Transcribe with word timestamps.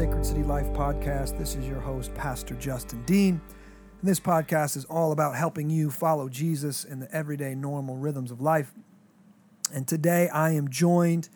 Sacred 0.00 0.24
City 0.24 0.42
Life 0.42 0.64
podcast. 0.68 1.36
This 1.36 1.56
is 1.56 1.68
your 1.68 1.78
host, 1.78 2.14
Pastor 2.14 2.54
Justin 2.54 3.02
Dean. 3.04 3.38
And 4.00 4.08
this 4.08 4.18
podcast 4.18 4.78
is 4.78 4.86
all 4.86 5.12
about 5.12 5.36
helping 5.36 5.68
you 5.68 5.90
follow 5.90 6.30
Jesus 6.30 6.84
in 6.84 7.00
the 7.00 7.14
everyday 7.14 7.54
normal 7.54 7.98
rhythms 7.98 8.30
of 8.30 8.40
life. 8.40 8.72
And 9.74 9.86
today 9.86 10.30
I 10.30 10.52
am 10.52 10.70
joined 10.70 11.28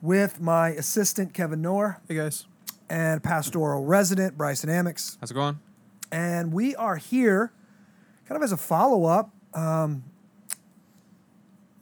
with 0.00 0.40
my 0.40 0.68
assistant, 0.68 1.34
Kevin 1.34 1.60
Noor, 1.60 2.00
Hey 2.06 2.14
guys, 2.14 2.46
and 2.88 3.24
pastoral 3.24 3.84
resident, 3.84 4.38
Bryson 4.38 4.70
Amix. 4.70 5.16
how's 5.18 5.32
it 5.32 5.34
going? 5.34 5.58
And 6.12 6.52
we 6.52 6.76
are 6.76 6.94
here 6.94 7.52
kind 8.28 8.36
of 8.36 8.44
as 8.44 8.52
a 8.52 8.56
follow 8.56 9.06
up. 9.06 9.34
Um, 9.52 10.04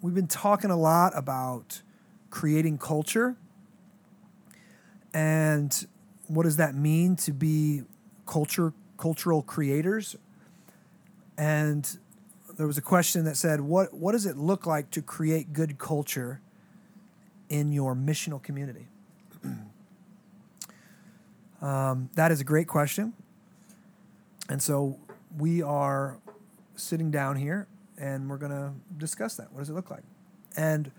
we've 0.00 0.14
been 0.14 0.26
talking 0.26 0.70
a 0.70 0.78
lot 0.78 1.12
about 1.14 1.82
creating 2.30 2.78
culture 2.78 3.36
and 5.12 5.86
what 6.28 6.44
does 6.44 6.56
that 6.56 6.74
mean 6.74 7.16
to 7.16 7.32
be 7.32 7.82
culture 8.26 8.72
cultural 8.96 9.42
creators 9.42 10.16
and 11.36 11.98
there 12.56 12.66
was 12.66 12.78
a 12.78 12.82
question 12.82 13.24
that 13.24 13.36
said 13.36 13.60
what 13.60 13.92
what 13.94 14.12
does 14.12 14.26
it 14.26 14.36
look 14.36 14.66
like 14.66 14.90
to 14.90 15.02
create 15.02 15.52
good 15.52 15.78
culture 15.78 16.40
in 17.48 17.72
your 17.72 17.94
missional 17.94 18.42
community 18.42 18.86
um, 21.62 22.10
that 22.14 22.30
is 22.30 22.40
a 22.40 22.44
great 22.44 22.68
question 22.68 23.12
and 24.48 24.62
so 24.62 24.98
we 25.36 25.62
are 25.62 26.18
sitting 26.74 27.10
down 27.10 27.36
here 27.36 27.68
and 27.98 28.28
we're 28.28 28.38
going 28.38 28.52
to 28.52 28.72
discuss 28.96 29.36
that. 29.36 29.52
What 29.52 29.60
does 29.60 29.70
it 29.70 29.74
look 29.74 29.90
like? 29.90 30.02
And 30.56 30.90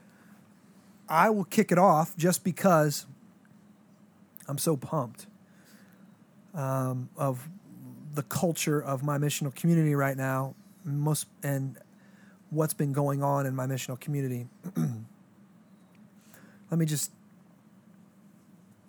I 1.09 1.29
will 1.29 1.43
kick 1.43 1.71
it 1.71 1.77
off 1.77 2.15
just 2.15 2.43
because 2.43 3.05
I'm 4.51 4.57
so 4.57 4.75
pumped 4.75 5.27
um, 6.53 7.09
of 7.15 7.47
the 8.13 8.23
culture 8.23 8.83
of 8.83 9.01
my 9.01 9.17
missional 9.17 9.55
community 9.55 9.95
right 9.95 10.17
now, 10.17 10.55
most 10.83 11.27
and 11.41 11.77
what's 12.49 12.73
been 12.73 12.91
going 12.91 13.23
on 13.23 13.45
in 13.45 13.55
my 13.55 13.65
missional 13.65 13.97
community. 13.97 14.47
Let 14.75 16.77
me 16.77 16.85
just 16.85 17.13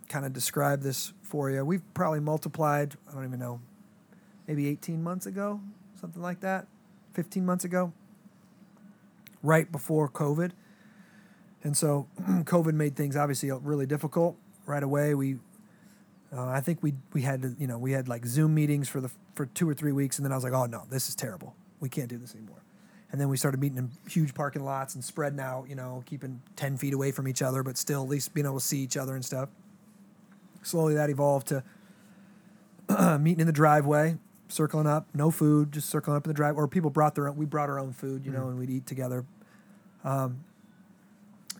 kind 0.08 0.26
of 0.26 0.32
describe 0.32 0.82
this 0.82 1.12
for 1.22 1.48
you. 1.48 1.64
We've 1.64 1.94
probably 1.94 2.18
multiplied, 2.18 2.96
I 3.08 3.14
don't 3.14 3.24
even 3.24 3.38
know, 3.38 3.60
maybe 4.48 4.66
18 4.66 5.00
months 5.00 5.26
ago, 5.26 5.60
something 6.00 6.20
like 6.20 6.40
that, 6.40 6.66
15 7.14 7.46
months 7.46 7.64
ago, 7.64 7.92
right 9.44 9.70
before 9.70 10.08
COVID. 10.08 10.50
And 11.62 11.76
so 11.76 12.08
COVID 12.20 12.74
made 12.74 12.96
things 12.96 13.16
obviously 13.16 13.52
really 13.52 13.86
difficult 13.86 14.36
right 14.66 14.82
away. 14.82 15.14
We, 15.14 15.38
uh, 16.36 16.46
I 16.46 16.60
think 16.60 16.82
we 16.82 16.94
we 17.12 17.22
had 17.22 17.42
to, 17.42 17.54
you 17.58 17.66
know, 17.66 17.78
we 17.78 17.92
had 17.92 18.08
like 18.08 18.24
Zoom 18.24 18.54
meetings 18.54 18.88
for 18.88 19.00
the 19.00 19.10
for 19.34 19.46
two 19.46 19.68
or 19.68 19.74
three 19.74 19.92
weeks, 19.92 20.18
and 20.18 20.24
then 20.24 20.32
I 20.32 20.34
was 20.34 20.44
like, 20.44 20.52
oh 20.52 20.66
no, 20.66 20.84
this 20.90 21.08
is 21.08 21.14
terrible. 21.14 21.54
We 21.80 21.88
can't 21.88 22.08
do 22.08 22.16
this 22.16 22.34
anymore. 22.34 22.62
And 23.10 23.20
then 23.20 23.28
we 23.28 23.36
started 23.36 23.60
meeting 23.60 23.76
in 23.76 23.90
huge 24.08 24.32
parking 24.32 24.64
lots 24.64 24.94
and 24.94 25.04
spreading 25.04 25.38
out, 25.38 25.68
you 25.68 25.74
know, 25.74 26.02
keeping 26.06 26.40
10 26.56 26.78
feet 26.78 26.94
away 26.94 27.10
from 27.10 27.28
each 27.28 27.42
other, 27.42 27.62
but 27.62 27.76
still 27.76 28.02
at 28.02 28.08
least 28.08 28.32
being 28.32 28.46
able 28.46 28.58
to 28.58 28.64
see 28.64 28.78
each 28.78 28.96
other 28.96 29.14
and 29.14 29.22
stuff. 29.22 29.50
Slowly 30.62 30.94
that 30.94 31.10
evolved 31.10 31.48
to 31.48 31.62
meeting 33.20 33.40
in 33.40 33.46
the 33.46 33.52
driveway, 33.52 34.16
circling 34.48 34.86
up, 34.86 35.08
no 35.12 35.30
food, 35.30 35.72
just 35.72 35.90
circling 35.90 36.16
up 36.16 36.24
in 36.24 36.30
the 36.30 36.34
drive. 36.34 36.56
Or 36.56 36.66
people 36.66 36.88
brought 36.88 37.14
their 37.14 37.28
own, 37.28 37.36
we 37.36 37.44
brought 37.44 37.68
our 37.68 37.78
own 37.78 37.92
food, 37.92 38.24
you 38.24 38.32
know, 38.32 38.48
and 38.48 38.58
we'd 38.58 38.70
eat 38.70 38.86
together. 38.86 39.26
Um, 40.04 40.44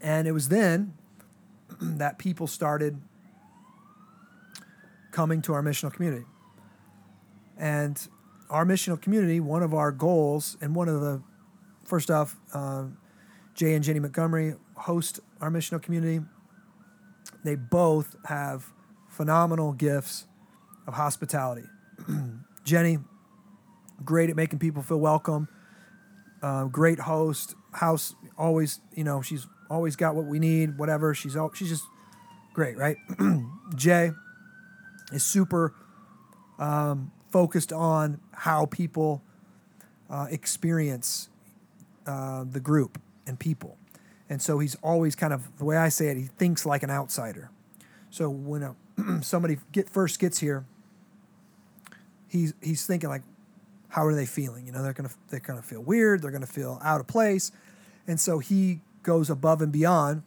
and 0.01 0.27
it 0.27 0.33
was 0.33 0.49
then 0.49 0.95
that 1.83 2.17
people 2.17 2.47
started 2.47 2.99
coming 5.13 5.43
to 5.43 5.53
our 5.53 5.63
missional 5.63 5.93
community. 5.93 6.25
And 7.57 8.01
our 8.51 8.67
missional 8.67 9.01
community, 9.01 9.39
one 9.39 9.63
of 9.63 9.73
our 9.73 9.93
goals, 9.93 10.57
and 10.61 10.75
one 10.75 10.89
of 10.89 11.01
the 11.01 11.23
first 11.85 12.11
off, 12.11 12.37
uh, 12.53 12.85
Jay 13.55 13.75
and 13.75 13.85
Jenny 13.85 14.01
Montgomery 14.01 14.55
host 14.75 15.21
our 15.41 15.51
missional 15.51 15.81
community. 15.81 16.21
They 17.45 17.55
both 17.55 18.17
have 18.27 18.73
phenomenal 19.09 19.73
gifts 19.73 20.27
of 20.87 20.95
hospitality. 20.95 21.65
Jenny, 22.65 22.99
great 24.05 24.31
at 24.31 24.37
making 24.37 24.59
people 24.59 24.83
feel 24.83 25.01
welcome. 25.01 25.49
Uh, 26.43 26.65
great 26.65 26.99
host. 26.99 27.55
House 27.73 28.15
always, 28.37 28.81
you 28.95 29.05
know, 29.05 29.23
she's 29.23 29.47
always 29.71 29.97
got 29.97 30.15
what 30.15 30.27
we 30.27 30.39
need. 30.39 30.79
Whatever. 30.79 31.15
She's 31.15 31.37
she's 31.55 31.69
just 31.69 31.85
great, 32.53 32.77
right? 32.77 32.97
Jay 33.77 34.13
is 35.13 35.25
super 35.25 35.75
um, 36.59 37.13
focused 37.31 37.73
on 37.73 38.21
how 38.33 38.67
people 38.67 39.23
uh, 40.11 40.27
experience 40.31 41.29
uh, 42.07 42.45
the 42.51 42.61
group 42.61 43.01
and 43.27 43.39
people, 43.39 43.77
and 44.29 44.43
so 44.43 44.59
he's 44.59 44.75
always 44.77 45.15
kind 45.15 45.33
of 45.33 45.57
the 45.59 45.65
way 45.65 45.77
I 45.77 45.89
say 45.89 46.09
it. 46.09 46.17
He 46.17 46.25
thinks 46.25 46.67
like 46.67 46.83
an 46.83 46.91
outsider. 46.91 47.51
So 48.11 48.29
when 48.29 48.63
a, 48.63 48.77
somebody 49.23 49.59
get 49.73 49.89
first 49.89 50.19
gets 50.19 50.39
here, 50.39 50.67
he's 52.29 52.55
he's 52.61 52.87
thinking 52.87 53.09
like, 53.09 53.23
how 53.89 54.07
are 54.07 54.15
they 54.15 54.27
feeling? 54.27 54.67
You 54.67 54.73
know, 54.73 54.83
they're 54.83 54.93
gonna 54.93 55.11
they're 55.29 55.41
gonna 55.41 55.63
feel 55.63 55.83
weird. 55.83 56.23
They're 56.23 56.31
gonna 56.31 56.47
feel 56.47 56.81
out 56.83 57.01
of 57.01 57.07
place, 57.07 57.53
and 58.07 58.19
so 58.19 58.39
he 58.39 58.81
goes 59.03 59.29
above 59.31 59.63
and 59.63 59.73
beyond 59.73 60.23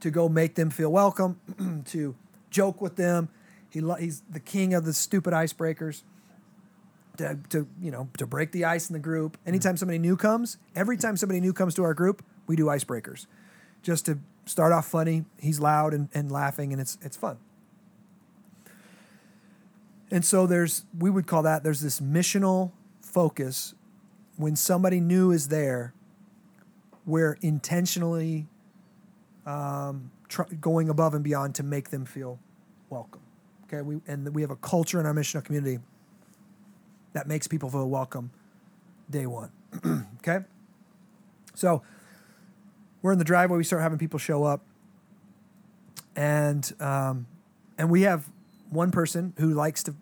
to 0.00 0.10
go 0.10 0.28
make 0.28 0.56
them 0.56 0.70
feel 0.70 0.90
welcome, 0.90 1.82
to 1.86 2.14
joke 2.52 2.80
with 2.80 2.94
them. 2.94 3.28
He 3.70 3.80
lo- 3.80 3.96
he's 3.96 4.22
the 4.30 4.40
king 4.40 4.74
of 4.74 4.84
the 4.84 4.92
stupid 4.92 5.32
icebreakers. 5.32 6.02
To, 7.18 7.38
to 7.50 7.66
you 7.78 7.90
know 7.90 8.08
to 8.16 8.26
break 8.26 8.52
the 8.52 8.64
ice 8.64 8.88
in 8.88 8.94
the 8.94 8.98
group. 8.98 9.36
Anytime 9.46 9.76
somebody 9.76 9.98
new 9.98 10.16
comes, 10.16 10.56
every 10.74 10.96
time 10.96 11.18
somebody 11.18 11.40
new 11.40 11.52
comes 11.52 11.74
to 11.74 11.82
our 11.82 11.92
group, 11.92 12.24
we 12.46 12.56
do 12.56 12.66
icebreakers, 12.66 13.26
just 13.82 14.06
to 14.06 14.18
start 14.46 14.72
off 14.72 14.86
funny. 14.86 15.26
He's 15.38 15.60
loud 15.60 15.92
and, 15.92 16.08
and 16.14 16.32
laughing, 16.32 16.72
and 16.72 16.80
it's 16.80 16.96
it's 17.02 17.18
fun. 17.18 17.36
And 20.10 20.24
so 20.24 20.46
there's 20.46 20.86
we 20.98 21.10
would 21.10 21.26
call 21.26 21.42
that 21.42 21.64
there's 21.64 21.80
this 21.80 22.00
missional 22.00 22.72
focus 23.02 23.74
when 24.36 24.56
somebody 24.56 24.98
new 24.98 25.32
is 25.32 25.48
there. 25.48 25.92
We're 27.04 27.36
intentionally 27.42 28.46
um, 29.44 30.12
tr- 30.32 30.54
going 30.60 30.88
above 30.88 31.14
and 31.14 31.22
beyond 31.22 31.54
to 31.56 31.62
make 31.62 31.90
them 31.90 32.04
feel 32.04 32.40
welcome. 32.88 33.20
Okay, 33.66 33.82
we 33.82 34.00
and 34.06 34.34
we 34.34 34.42
have 34.42 34.50
a 34.50 34.56
culture 34.56 34.98
in 34.98 35.06
our 35.06 35.14
missional 35.14 35.44
community 35.44 35.78
that 37.12 37.28
makes 37.28 37.46
people 37.46 37.70
feel 37.70 37.88
welcome 37.88 38.30
day 39.08 39.26
one. 39.26 39.50
okay, 40.18 40.44
so 41.54 41.82
we're 43.02 43.12
in 43.12 43.18
the 43.18 43.24
driveway. 43.24 43.58
We 43.58 43.64
start 43.64 43.82
having 43.82 43.98
people 43.98 44.18
show 44.18 44.44
up, 44.44 44.64
and 46.16 46.72
um, 46.80 47.26
and 47.76 47.90
we 47.90 48.02
have 48.02 48.28
one 48.70 48.90
person 48.90 49.34
who 49.38 49.52
likes 49.52 49.82
to 49.84 49.94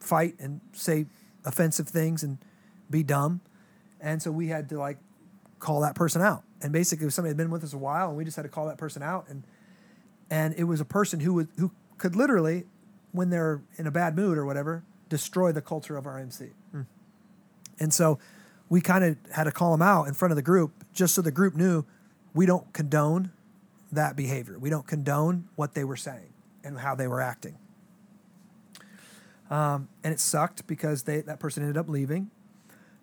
fight 0.00 0.34
and 0.38 0.60
say 0.72 1.06
offensive 1.44 1.88
things 1.88 2.22
and 2.22 2.38
be 2.90 3.02
dumb, 3.02 3.40
and 4.00 4.22
so 4.22 4.30
we 4.30 4.48
had 4.48 4.68
to 4.68 4.78
like 4.78 4.98
call 5.58 5.80
that 5.80 5.94
person 5.94 6.20
out. 6.20 6.42
And 6.60 6.72
basically, 6.72 7.08
somebody 7.10 7.30
had 7.30 7.36
been 7.36 7.50
with 7.50 7.64
us 7.64 7.72
a 7.72 7.78
while, 7.78 8.08
and 8.08 8.16
we 8.16 8.24
just 8.24 8.36
had 8.36 8.42
to 8.42 8.48
call 8.48 8.66
that 8.66 8.78
person 8.78 9.02
out. 9.02 9.26
And 9.28 9.44
and 10.32 10.54
it 10.56 10.64
was 10.64 10.80
a 10.80 10.84
person 10.86 11.20
who 11.20 11.34
would 11.34 11.48
who 11.58 11.70
could 11.98 12.16
literally, 12.16 12.64
when 13.12 13.28
they're 13.28 13.60
in 13.76 13.86
a 13.86 13.90
bad 13.90 14.16
mood 14.16 14.38
or 14.38 14.46
whatever, 14.46 14.82
destroy 15.10 15.52
the 15.52 15.60
culture 15.60 15.94
of 15.98 16.06
our 16.06 16.18
MC. 16.18 16.46
And 17.78 17.92
so 17.92 18.18
we 18.70 18.80
kind 18.80 19.04
of 19.04 19.18
had 19.30 19.44
to 19.44 19.52
call 19.52 19.72
them 19.72 19.82
out 19.82 20.08
in 20.08 20.14
front 20.14 20.32
of 20.32 20.36
the 20.36 20.42
group, 20.42 20.72
just 20.94 21.14
so 21.14 21.20
the 21.20 21.30
group 21.30 21.54
knew 21.54 21.84
we 22.32 22.46
don't 22.46 22.72
condone 22.72 23.30
that 23.92 24.16
behavior. 24.16 24.58
We 24.58 24.70
don't 24.70 24.86
condone 24.86 25.50
what 25.54 25.74
they 25.74 25.84
were 25.84 25.98
saying 25.98 26.32
and 26.64 26.78
how 26.78 26.94
they 26.94 27.06
were 27.06 27.20
acting. 27.20 27.58
Um, 29.50 29.88
and 30.02 30.14
it 30.14 30.20
sucked 30.20 30.66
because 30.66 31.02
they 31.02 31.20
that 31.20 31.40
person 31.40 31.62
ended 31.62 31.76
up 31.76 31.90
leaving, 31.90 32.30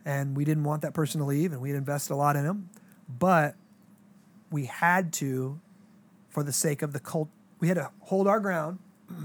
and 0.04 0.36
we 0.36 0.46
didn't 0.46 0.64
want 0.64 0.82
that 0.82 0.96
person 0.96 1.20
to 1.20 1.26
leave, 1.26 1.52
and 1.52 1.62
we'd 1.62 1.76
invested 1.76 2.14
a 2.14 2.16
lot 2.16 2.36
in 2.36 2.44
him, 2.44 2.72
but 3.08 3.56
we 4.50 4.66
had 4.66 5.14
to, 5.14 5.62
for 6.30 6.44
the 6.44 6.54
sake 6.54 6.82
of 6.82 6.94
the 6.94 7.00
cult, 7.00 7.30
we 7.60 7.68
had 7.68 7.76
to 7.76 7.92
hold 8.02 8.28
our 8.28 8.40
ground 8.40 8.80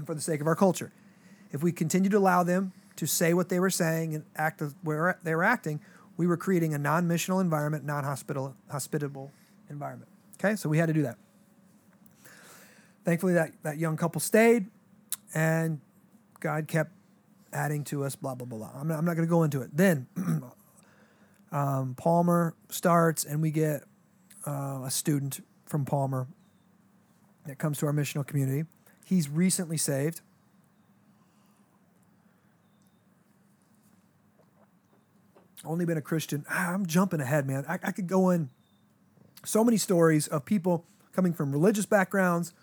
for 0.05 0.13
the 0.13 0.21
sake 0.21 0.41
of 0.41 0.47
our 0.47 0.55
culture. 0.55 0.91
If 1.51 1.63
we 1.63 1.71
continued 1.71 2.11
to 2.11 2.17
allow 2.17 2.43
them 2.43 2.73
to 2.97 3.05
say 3.05 3.33
what 3.33 3.49
they 3.49 3.59
were 3.59 3.69
saying 3.69 4.15
and 4.15 4.25
act 4.35 4.61
where 4.83 5.19
they 5.23 5.35
were 5.35 5.43
acting, 5.43 5.79
we 6.17 6.27
were 6.27 6.37
creating 6.37 6.73
a 6.73 6.77
non-missional 6.77 7.41
environment, 7.41 7.85
non-hospitable, 7.85 8.55
hospitable 8.69 9.31
environment. 9.69 10.09
Okay, 10.39 10.55
so 10.55 10.69
we 10.69 10.77
had 10.77 10.87
to 10.87 10.93
do 10.93 11.03
that. 11.03 11.17
Thankfully, 13.03 13.33
that 13.33 13.51
that 13.63 13.77
young 13.77 13.97
couple 13.97 14.19
stayed, 14.19 14.65
and 15.33 15.79
God 16.39 16.67
kept 16.67 16.91
adding 17.53 17.83
to 17.85 18.03
us. 18.03 18.15
Blah 18.15 18.35
blah 18.35 18.47
blah. 18.47 18.71
I'm 18.73 18.87
not, 18.87 18.97
I'm 18.97 19.05
not 19.05 19.15
going 19.15 19.27
to 19.27 19.29
go 19.29 19.43
into 19.43 19.61
it. 19.61 19.69
Then 19.75 20.07
um, 21.51 21.93
Palmer 21.95 22.55
starts, 22.69 23.23
and 23.23 23.41
we 23.41 23.51
get 23.51 23.83
uh, 24.47 24.81
a 24.85 24.89
student 24.89 25.45
from 25.65 25.85
Palmer 25.85 26.27
that 27.45 27.57
comes 27.57 27.77
to 27.79 27.85
our 27.85 27.93
missional 27.93 28.25
community. 28.25 28.65
He's 29.05 29.29
recently 29.29 29.77
saved. 29.77 30.21
Only 35.63 35.85
been 35.85 35.97
a 35.97 36.01
Christian. 36.01 36.45
Ah, 36.49 36.73
I'm 36.73 36.85
jumping 36.85 37.21
ahead, 37.21 37.47
man. 37.47 37.65
I, 37.67 37.79
I 37.83 37.91
could 37.91 38.07
go 38.07 38.29
in 38.29 38.49
so 39.43 39.63
many 39.63 39.77
stories 39.77 40.27
of 40.27 40.45
people 40.45 40.85
coming 41.11 41.33
from 41.33 41.51
religious 41.51 41.85
backgrounds, 41.85 42.53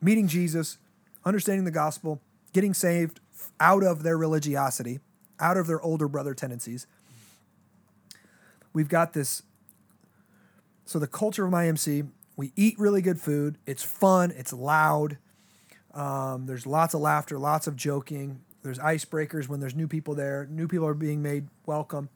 meeting 0.00 0.28
Jesus, 0.28 0.78
understanding 1.24 1.64
the 1.64 1.70
gospel, 1.70 2.20
getting 2.52 2.74
saved 2.74 3.20
out 3.60 3.82
of 3.82 4.02
their 4.02 4.18
religiosity, 4.18 5.00
out 5.40 5.56
of 5.56 5.66
their 5.66 5.80
older 5.80 6.08
brother 6.08 6.34
tendencies. 6.34 6.86
We've 8.72 8.88
got 8.88 9.12
this. 9.12 9.42
So, 10.84 10.98
the 10.98 11.06
culture 11.06 11.46
of 11.46 11.52
IMC, 11.52 12.08
we 12.36 12.52
eat 12.56 12.78
really 12.78 13.02
good 13.02 13.20
food. 13.20 13.58
It's 13.66 13.82
fun, 13.82 14.32
it's 14.36 14.52
loud. 14.52 15.18
Um, 15.92 16.46
there's 16.46 16.66
lots 16.66 16.94
of 16.94 17.00
laughter, 17.00 17.38
lots 17.38 17.66
of 17.66 17.76
joking. 17.76 18.40
There's 18.62 18.78
icebreakers 18.78 19.48
when 19.48 19.60
there's 19.60 19.74
new 19.74 19.86
people 19.86 20.14
there. 20.14 20.48
New 20.50 20.66
people 20.66 20.86
are 20.86 20.94
being 20.94 21.22
made 21.22 21.48
welcome. 21.66 22.08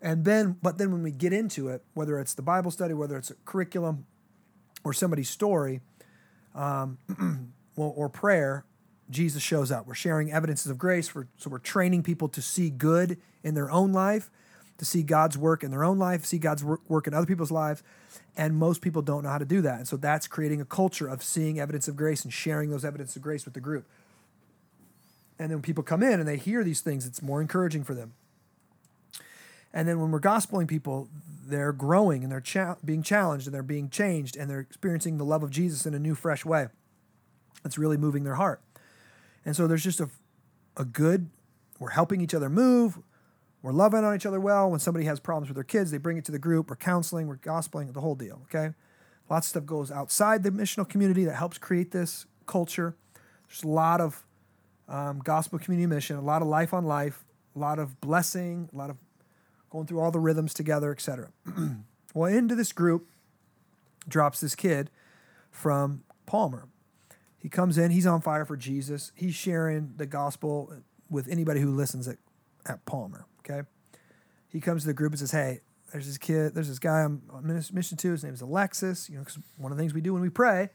And 0.00 0.24
then, 0.24 0.58
but 0.62 0.78
then 0.78 0.92
when 0.92 1.02
we 1.02 1.10
get 1.10 1.32
into 1.32 1.68
it, 1.68 1.82
whether 1.94 2.18
it's 2.18 2.34
the 2.34 2.42
Bible 2.42 2.70
study, 2.70 2.94
whether 2.94 3.16
it's 3.16 3.30
a 3.30 3.34
curriculum 3.44 4.06
or 4.84 4.92
somebody's 4.92 5.30
story, 5.30 5.80
um, 6.54 6.98
or, 7.76 7.92
or 7.94 8.08
prayer, 8.08 8.64
Jesus 9.10 9.42
shows 9.42 9.72
up. 9.72 9.86
We're 9.86 9.94
sharing 9.94 10.30
evidences 10.30 10.70
of 10.70 10.78
grace. 10.78 11.08
For, 11.08 11.28
so 11.36 11.50
we're 11.50 11.58
training 11.58 12.02
people 12.02 12.28
to 12.28 12.42
see 12.42 12.70
good 12.70 13.18
in 13.42 13.54
their 13.54 13.70
own 13.70 13.92
life, 13.92 14.30
to 14.78 14.84
see 14.84 15.02
God's 15.02 15.36
work 15.36 15.62
in 15.62 15.70
their 15.70 15.84
own 15.84 15.98
life, 15.98 16.24
see 16.24 16.38
God's 16.38 16.64
work, 16.64 17.06
in 17.06 17.14
other 17.14 17.26
people's 17.26 17.50
lives. 17.50 17.82
And 18.36 18.56
most 18.56 18.80
people 18.80 19.02
don't 19.02 19.24
know 19.24 19.30
how 19.30 19.38
to 19.38 19.44
do 19.44 19.60
that. 19.62 19.78
And 19.78 19.88
so 19.88 19.96
that's 19.96 20.28
creating 20.28 20.60
a 20.60 20.64
culture 20.64 21.08
of 21.08 21.22
seeing 21.22 21.58
evidence 21.58 21.88
of 21.88 21.96
grace 21.96 22.22
and 22.24 22.32
sharing 22.32 22.70
those 22.70 22.84
evidence 22.84 23.16
of 23.16 23.22
grace 23.22 23.44
with 23.44 23.54
the 23.54 23.60
group. 23.60 23.84
And 25.38 25.50
then 25.50 25.58
when 25.58 25.62
people 25.62 25.82
come 25.82 26.02
in 26.02 26.20
and 26.20 26.28
they 26.28 26.36
hear 26.36 26.64
these 26.64 26.80
things, 26.80 27.06
it's 27.06 27.20
more 27.20 27.40
encouraging 27.40 27.84
for 27.84 27.94
them. 27.94 28.14
And 29.72 29.86
then 29.88 30.00
when 30.00 30.10
we're 30.10 30.20
gospeling 30.20 30.68
people, 30.68 31.08
they're 31.46 31.72
growing 31.72 32.22
and 32.22 32.32
they're 32.32 32.40
cha- 32.40 32.76
being 32.84 33.02
challenged 33.02 33.46
and 33.46 33.54
they're 33.54 33.62
being 33.62 33.90
changed 33.90 34.36
and 34.36 34.48
they're 34.48 34.60
experiencing 34.60 35.18
the 35.18 35.24
love 35.24 35.42
of 35.42 35.50
Jesus 35.50 35.86
in 35.86 35.94
a 35.94 35.98
new, 35.98 36.14
fresh 36.14 36.44
way. 36.44 36.68
It's 37.64 37.78
really 37.78 37.96
moving 37.96 38.24
their 38.24 38.36
heart. 38.36 38.60
And 39.44 39.56
so 39.56 39.66
there's 39.66 39.84
just 39.84 40.00
a, 40.00 40.08
a 40.76 40.84
good, 40.84 41.28
we're 41.78 41.90
helping 41.90 42.20
each 42.20 42.34
other 42.34 42.48
move. 42.48 42.98
We're 43.68 43.74
loving 43.74 44.02
on 44.02 44.14
each 44.14 44.24
other 44.24 44.40
well. 44.40 44.70
When 44.70 44.80
somebody 44.80 45.04
has 45.04 45.20
problems 45.20 45.50
with 45.50 45.56
their 45.56 45.62
kids, 45.62 45.90
they 45.90 45.98
bring 45.98 46.16
it 46.16 46.24
to 46.24 46.32
the 46.32 46.38
group. 46.38 46.70
We're 46.70 46.76
counseling, 46.76 47.26
we're 47.26 47.36
gospeling, 47.36 47.92
the 47.92 48.00
whole 48.00 48.14
deal, 48.14 48.40
okay? 48.44 48.72
Lots 49.28 49.48
of 49.48 49.50
stuff 49.50 49.66
goes 49.66 49.90
outside 49.90 50.42
the 50.42 50.50
missional 50.50 50.88
community 50.88 51.26
that 51.26 51.34
helps 51.34 51.58
create 51.58 51.90
this 51.90 52.24
culture. 52.46 52.96
There's 53.46 53.64
a 53.64 53.68
lot 53.68 54.00
of 54.00 54.24
um, 54.88 55.18
gospel 55.18 55.58
community 55.58 55.86
mission, 55.86 56.16
a 56.16 56.22
lot 56.22 56.40
of 56.40 56.48
life 56.48 56.72
on 56.72 56.86
life, 56.86 57.26
a 57.54 57.58
lot 57.58 57.78
of 57.78 58.00
blessing, 58.00 58.70
a 58.72 58.76
lot 58.78 58.88
of 58.88 58.96
going 59.68 59.86
through 59.86 60.00
all 60.00 60.10
the 60.10 60.18
rhythms 60.18 60.54
together, 60.54 60.90
etc. 60.90 61.28
well, 62.14 62.32
into 62.32 62.54
this 62.54 62.72
group 62.72 63.06
drops 64.08 64.40
this 64.40 64.54
kid 64.54 64.88
from 65.50 66.04
Palmer. 66.24 66.68
He 67.36 67.50
comes 67.50 67.76
in, 67.76 67.90
he's 67.90 68.06
on 68.06 68.22
fire 68.22 68.46
for 68.46 68.56
Jesus. 68.56 69.12
He's 69.14 69.34
sharing 69.34 69.92
the 69.98 70.06
gospel 70.06 70.72
with 71.10 71.28
anybody 71.28 71.60
who 71.60 71.70
listens 71.70 72.08
at, 72.08 72.16
at 72.64 72.82
Palmer, 72.86 73.26
okay? 73.48 73.66
He 74.48 74.60
comes 74.60 74.82
to 74.82 74.88
the 74.88 74.94
group 74.94 75.12
and 75.12 75.18
says, 75.18 75.30
Hey, 75.30 75.60
there's 75.92 76.06
this 76.06 76.18
kid, 76.18 76.54
there's 76.54 76.68
this 76.68 76.78
guy 76.78 77.02
I'm 77.02 77.22
on 77.30 77.46
mission 77.72 77.96
to. 77.96 78.12
His 78.12 78.24
name 78.24 78.34
is 78.34 78.40
Alexis. 78.40 79.08
You 79.08 79.16
know, 79.16 79.22
because 79.22 79.38
one 79.56 79.72
of 79.72 79.78
the 79.78 79.82
things 79.82 79.94
we 79.94 80.00
do 80.00 80.12
when 80.12 80.22
we 80.22 80.30
pray, 80.30 80.68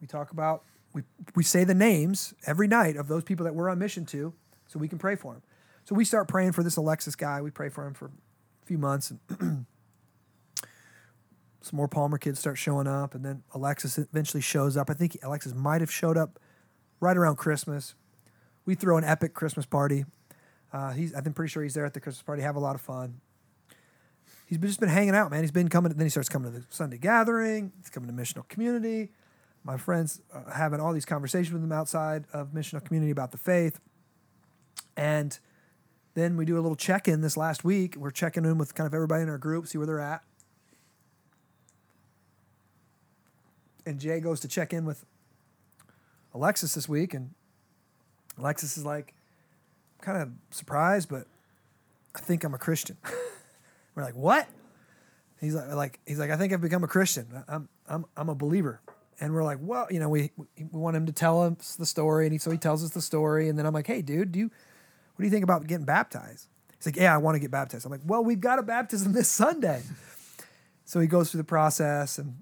we 0.00 0.06
talk 0.06 0.30
about 0.30 0.64
we 0.92 1.02
we 1.34 1.42
say 1.42 1.64
the 1.64 1.74
names 1.74 2.34
every 2.46 2.66
night 2.66 2.96
of 2.96 3.08
those 3.08 3.24
people 3.24 3.44
that 3.44 3.54
we're 3.54 3.70
on 3.70 3.78
mission 3.78 4.04
to, 4.06 4.34
so 4.66 4.78
we 4.78 4.88
can 4.88 4.98
pray 4.98 5.16
for 5.16 5.34
them. 5.34 5.42
So 5.84 5.94
we 5.94 6.04
start 6.04 6.28
praying 6.28 6.52
for 6.52 6.62
this 6.62 6.76
Alexis 6.76 7.16
guy. 7.16 7.40
We 7.40 7.50
pray 7.50 7.68
for 7.68 7.86
him 7.86 7.94
for 7.94 8.06
a 8.06 8.66
few 8.66 8.78
months, 8.78 9.10
and 9.10 9.20
some 11.60 11.76
more 11.76 11.88
Palmer 11.88 12.18
kids 12.18 12.38
start 12.38 12.58
showing 12.58 12.86
up, 12.86 13.14
and 13.14 13.24
then 13.24 13.42
Alexis 13.54 13.98
eventually 13.98 14.42
shows 14.42 14.76
up. 14.76 14.90
I 14.90 14.94
think 14.94 15.16
Alexis 15.22 15.54
might 15.54 15.80
have 15.80 15.90
showed 15.90 16.16
up 16.16 16.38
right 17.00 17.16
around 17.16 17.36
Christmas. 17.36 17.94
We 18.66 18.74
throw 18.74 18.98
an 18.98 19.04
epic 19.04 19.32
Christmas 19.32 19.64
party. 19.64 20.04
Uh, 20.72 20.92
he's 20.92 21.14
I'm 21.14 21.32
pretty 21.32 21.50
sure 21.50 21.62
he's 21.62 21.74
there 21.74 21.84
at 21.84 21.94
the 21.94 22.00
Christmas 22.00 22.22
party. 22.22 22.42
Have 22.42 22.56
a 22.56 22.60
lot 22.60 22.74
of 22.74 22.80
fun. 22.80 23.20
He's 24.46 24.58
just 24.58 24.80
been 24.80 24.88
hanging 24.88 25.14
out, 25.14 25.30
man. 25.30 25.42
He's 25.42 25.52
been 25.52 25.68
coming. 25.68 25.92
Then 25.92 26.06
he 26.06 26.10
starts 26.10 26.28
coming 26.28 26.52
to 26.52 26.58
the 26.58 26.66
Sunday 26.70 26.98
gathering. 26.98 27.72
He's 27.78 27.90
coming 27.90 28.08
to 28.08 28.22
missional 28.22 28.48
community 28.48 29.10
my 29.64 29.76
friends 29.76 30.20
uh, 30.32 30.50
having 30.50 30.80
all 30.80 30.92
these 30.92 31.04
conversations 31.04 31.52
with 31.52 31.62
them 31.62 31.72
outside 31.72 32.24
of 32.32 32.48
missional 32.48 32.84
community 32.84 33.10
about 33.10 33.30
the 33.30 33.38
faith. 33.38 33.80
And 34.96 35.38
then 36.14 36.36
we 36.36 36.44
do 36.44 36.58
a 36.58 36.62
little 36.62 36.76
check 36.76 37.08
in 37.08 37.20
this 37.20 37.36
last 37.36 37.64
week. 37.64 37.96
We're 37.96 38.10
checking 38.10 38.44
in 38.44 38.58
with 38.58 38.74
kind 38.74 38.86
of 38.86 38.94
everybody 38.94 39.22
in 39.22 39.28
our 39.28 39.38
group, 39.38 39.66
see 39.66 39.78
where 39.78 39.86
they're 39.86 40.00
at. 40.00 40.22
And 43.86 43.98
Jay 43.98 44.20
goes 44.20 44.40
to 44.40 44.48
check 44.48 44.72
in 44.72 44.84
with 44.84 45.04
Alexis 46.34 46.74
this 46.74 46.88
week, 46.88 47.14
and 47.14 47.30
Alexis 48.38 48.76
is 48.76 48.84
like, 48.84 49.14
kind 50.02 50.22
of 50.22 50.30
surprised, 50.50 51.08
but 51.08 51.26
I 52.14 52.20
think 52.20 52.44
I'm 52.44 52.54
a 52.54 52.58
Christian. 52.58 52.96
We're 53.94 54.04
like, 54.04 54.16
what? 54.16 54.48
He's 55.40 55.54
like, 55.54 55.72
like, 55.72 56.00
he's 56.06 56.18
like, 56.18 56.30
I 56.30 56.36
think 56.36 56.52
I've 56.52 56.60
become 56.60 56.84
a 56.84 56.88
Christian. 56.88 57.26
I'm, 57.48 57.68
I'm, 57.88 58.04
I'm 58.16 58.28
a 58.28 58.34
believer 58.34 58.80
and 59.20 59.34
we're 59.34 59.44
like, 59.44 59.58
well, 59.60 59.86
you 59.90 60.00
know, 60.00 60.08
we 60.08 60.30
we 60.36 60.64
want 60.72 60.96
him 60.96 61.06
to 61.06 61.12
tell 61.12 61.42
us 61.42 61.76
the 61.76 61.86
story, 61.86 62.26
and 62.26 62.32
he, 62.32 62.38
so 62.38 62.50
he 62.50 62.56
tells 62.56 62.82
us 62.82 62.90
the 62.90 63.02
story, 63.02 63.48
and 63.48 63.58
then 63.58 63.66
I'm 63.66 63.74
like, 63.74 63.86
hey, 63.86 64.02
dude, 64.02 64.32
do 64.32 64.38
you, 64.38 64.46
what 64.46 65.18
do 65.18 65.24
you 65.24 65.30
think 65.30 65.44
about 65.44 65.66
getting 65.66 65.84
baptized? 65.84 66.48
He's 66.76 66.86
like, 66.86 66.96
yeah, 66.96 67.14
I 67.14 67.18
want 67.18 67.34
to 67.34 67.38
get 67.38 67.50
baptized. 67.50 67.84
I'm 67.84 67.92
like, 67.92 68.00
well, 68.06 68.24
we've 68.24 68.40
got 68.40 68.58
a 68.58 68.62
baptism 68.62 69.12
this 69.12 69.28
Sunday, 69.30 69.82
so 70.86 71.00
he 71.00 71.06
goes 71.06 71.30
through 71.30 71.38
the 71.38 71.44
process, 71.44 72.18
and 72.18 72.38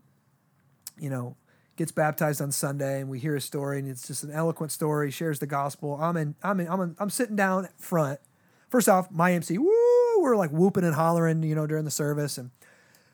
you 0.98 1.10
know, 1.10 1.36
gets 1.78 1.92
baptized 1.92 2.42
on 2.42 2.52
Sunday, 2.52 3.00
and 3.00 3.08
we 3.08 3.18
hear 3.18 3.34
his 3.34 3.44
story, 3.44 3.78
and 3.78 3.88
it's 3.88 4.06
just 4.06 4.24
an 4.24 4.32
eloquent 4.32 4.72
story. 4.72 5.10
Shares 5.10 5.38
the 5.38 5.46
gospel. 5.46 5.96
I'm 5.98 6.16
in, 6.16 6.34
I'm 6.42 6.60
in, 6.60 6.68
I'm 6.68 6.80
in, 6.80 6.96
I'm 6.98 7.08
sitting 7.08 7.36
down 7.36 7.68
front. 7.78 8.20
First 8.68 8.88
off, 8.88 9.10
my 9.10 9.32
MC, 9.32 9.56
woo, 9.56 10.20
we're 10.20 10.36
like 10.36 10.50
whooping 10.50 10.84
and 10.84 10.94
hollering, 10.94 11.42
you 11.42 11.54
know, 11.54 11.66
during 11.66 11.86
the 11.86 11.90
service, 11.90 12.36
and 12.36 12.50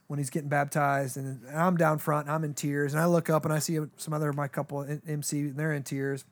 when 0.08 0.18
he's 0.18 0.30
getting 0.30 0.48
baptized, 0.48 1.16
and 1.16 1.46
I'm 1.48 1.76
down 1.76 1.98
front, 1.98 2.28
I'm 2.28 2.42
in 2.42 2.54
tears, 2.54 2.92
and 2.92 3.00
I 3.00 3.06
look 3.06 3.30
up 3.30 3.44
and 3.44 3.54
I 3.54 3.58
see 3.60 3.78
some 3.96 4.12
other 4.12 4.30
of 4.30 4.36
my 4.36 4.48
couple 4.48 4.84
MC, 5.06 5.40
and 5.40 5.56
they're 5.56 5.72
in 5.72 5.82
tears. 5.84 6.24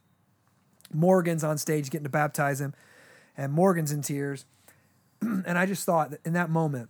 Morgan's 0.93 1.45
on 1.45 1.59
stage 1.59 1.91
getting 1.91 2.05
to 2.05 2.11
baptize 2.11 2.61
him, 2.61 2.75
and 3.37 3.53
Morgan's 3.53 3.93
in 3.93 4.03
tears, 4.03 4.47
and 5.21 5.59
I 5.59 5.67
just 5.67 5.85
thought 5.85 6.11
that 6.11 6.21
in 6.25 6.33
that 6.33 6.51
moment, 6.51 6.89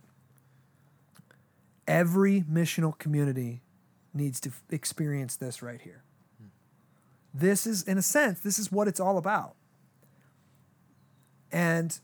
every 1.87 2.41
missional 2.41 2.97
community 2.97 3.61
needs 4.13 4.39
to 4.41 4.51
experience 4.69 5.35
this 5.35 5.61
right 5.61 5.81
here. 5.81 6.03
This 7.33 7.65
is, 7.65 7.81
in 7.83 7.97
a 7.97 8.01
sense, 8.01 8.39
this 8.39 8.59
is 8.59 8.71
what 8.71 8.87
it's 8.87 8.99
all 8.99 9.17
about. 9.17 9.55
And 11.51 11.99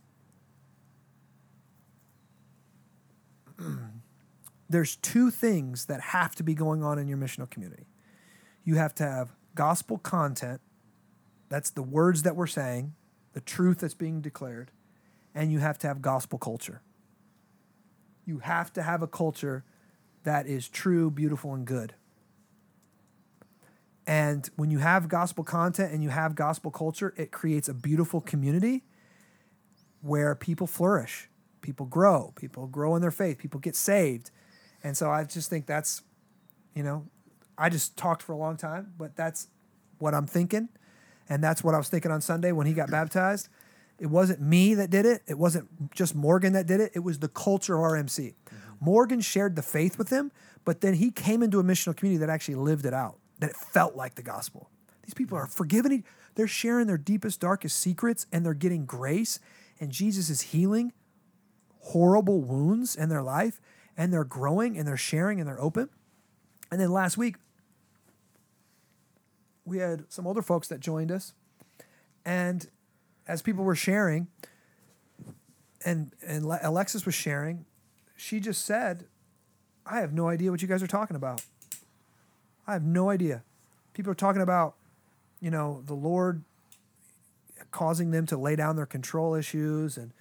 there's 4.70 4.96
two 4.96 5.30
things 5.30 5.86
that 5.86 6.02
have 6.02 6.36
to 6.36 6.44
be 6.44 6.56
going 6.56 6.84
on 6.84 6.98
in 6.98 7.08
your 7.08 7.18
missional 7.18 7.50
community. 7.50 7.86
You 8.64 8.76
have 8.76 8.96
to 8.96 9.04
have 9.04 9.36
gospel 9.56 9.98
content, 9.98 10.62
that's 11.50 11.70
the 11.70 11.84
words 11.84 12.24
that 12.24 12.36
we're 12.36 12.48
saying, 12.48 12.94
the 13.34 13.42
truth 13.42 13.80
that's 13.80 13.94
being 13.94 14.22
declared, 14.22 14.72
and 15.36 15.52
you 15.52 15.60
have 15.60 15.78
to 15.80 15.88
have 15.88 16.02
gospel 16.02 16.40
culture. 16.40 16.82
You 18.26 18.40
have 18.40 18.72
to 18.74 18.84
have 18.84 19.02
a 19.02 19.08
culture 19.08 19.64
that 20.24 20.46
is 20.46 20.68
true, 20.70 21.10
beautiful, 21.10 21.54
and 21.54 21.66
good. 21.66 21.96
And 24.08 24.50
when 24.56 24.72
you 24.72 24.80
have 24.80 25.08
gospel 25.08 25.44
content 25.44 25.94
and 25.94 26.04
you 26.04 26.10
have 26.10 26.36
gospel 26.36 26.72
culture, 26.72 27.14
it 27.16 27.32
creates 27.32 27.70
a 27.70 27.74
beautiful 27.74 28.22
community 28.22 28.84
where 30.02 30.34
people 30.34 30.66
flourish, 30.66 31.30
people 31.62 31.86
grow, 31.86 32.34
people 32.36 32.66
grow 32.68 32.96
in 32.96 33.02
their 33.02 33.12
faith, 33.12 33.38
people 33.38 33.60
get 33.60 33.76
saved 33.76 34.32
and 34.84 34.98
so 34.98 35.10
I 35.10 35.24
just 35.24 35.50
think 35.50 35.66
that's, 35.66 36.02
you 36.76 36.84
know, 36.84 37.06
I 37.58 37.70
just 37.70 37.98
talked 37.98 38.22
for 38.22 38.32
a 38.34 38.38
long 38.38 38.58
time, 38.58 38.94
but 38.98 39.16
that's 39.16 39.48
what 39.98 40.14
I'm 40.14 40.26
thinking. 40.26 40.70
And 41.28 41.44
that's 41.44 41.64
what 41.64 41.76
I 41.76 41.78
was 41.78 41.90
thinking 41.90 42.12
on 42.12 42.22
Sunday 42.22 42.52
when 42.52 42.66
he 42.66 42.74
got 42.74 42.90
baptized. 42.90 43.50
It 44.00 44.08
wasn't 44.08 44.42
me 44.42 44.76
that 44.76 44.90
did 44.90 45.06
it. 45.06 45.22
It 45.28 45.38
wasn't 45.38 45.92
just 45.94 46.16
Morgan 46.16 46.54
that 46.54 46.66
did 46.66 46.80
it. 46.80 46.92
It 46.96 47.00
was 47.00 47.20
the 47.20 47.28
culture 47.28 47.76
of 47.76 47.82
RMC. 47.82 48.34
Mm-hmm. 48.34 48.56
Morgan 48.80 49.20
shared 49.20 49.58
the 49.58 49.62
faith 49.62 49.98
with 49.98 50.10
him, 50.10 50.32
but 50.64 50.80
then 50.80 50.94
he 50.96 51.12
came 51.12 51.44
into 51.44 51.60
a 51.60 51.64
missional 51.64 51.96
community 51.96 52.20
that 52.26 52.30
actually 52.30 52.56
lived 52.56 52.86
it 52.86 52.94
out, 52.94 53.18
that 53.40 53.52
it 53.52 53.56
felt 53.56 53.96
like 53.96 54.16
the 54.16 54.24
gospel. 54.24 54.70
These 55.04 55.14
people 55.14 55.38
are 55.38 55.48
forgiving. 55.48 56.04
They're 56.36 56.48
sharing 56.48 56.88
their 56.88 56.98
deepest, 56.98 57.40
darkest 57.40 57.80
secrets, 57.80 58.26
and 58.32 58.46
they're 58.46 58.54
getting 58.54 58.86
grace. 58.86 59.40
And 59.80 59.92
Jesus 59.92 60.30
is 60.30 60.42
healing 60.42 60.94
horrible 61.80 62.42
wounds 62.42 62.96
in 62.96 63.10
their 63.10 63.24
life 63.24 63.60
and 63.98 64.14
they're 64.14 64.24
growing 64.24 64.78
and 64.78 64.88
they're 64.88 64.98
sharing 64.98 65.40
and 65.40 65.48
they're 65.48 65.62
open. 65.62 65.90
And 66.72 66.80
then 66.80 66.92
last 66.92 67.18
week, 67.18 67.36
we 69.66 69.80
had 69.80 70.06
some 70.10 70.26
older 70.26 70.42
folks 70.42 70.68
that 70.70 70.80
joined 70.80 71.12
us, 71.12 71.34
and 72.26 72.68
as 73.28 73.42
people 73.42 73.64
were 73.64 73.76
sharing, 73.76 74.28
and 75.86 76.14
and 76.26 76.46
Alexis 76.46 77.06
was 77.06 77.14
sharing, 77.14 77.66
she 78.16 78.40
just 78.40 78.66
said, 78.66 79.06
"I 79.86 80.00
have 80.00 80.14
no 80.14 80.28
idea 80.28 80.50
what 80.50 80.62
you 80.62 80.68
guys 80.68 80.82
are 80.82 80.88
talking 80.88 81.16
about. 81.16 81.46
I 82.70 82.74
have 82.74 82.84
no 82.84 83.10
idea. 83.10 83.44
People 83.94 84.12
are 84.12 84.16
talking 84.16 84.42
about, 84.44 84.76
you 85.42 85.50
know, 85.50 85.82
the 85.86 85.96
Lord 85.96 86.44
causing 87.72 88.12
them 88.12 88.26
to 88.28 88.38
lay 88.38 88.56
down 88.56 88.76
their 88.76 88.86
control 88.86 89.34
issues 89.34 89.98
and 89.98 90.14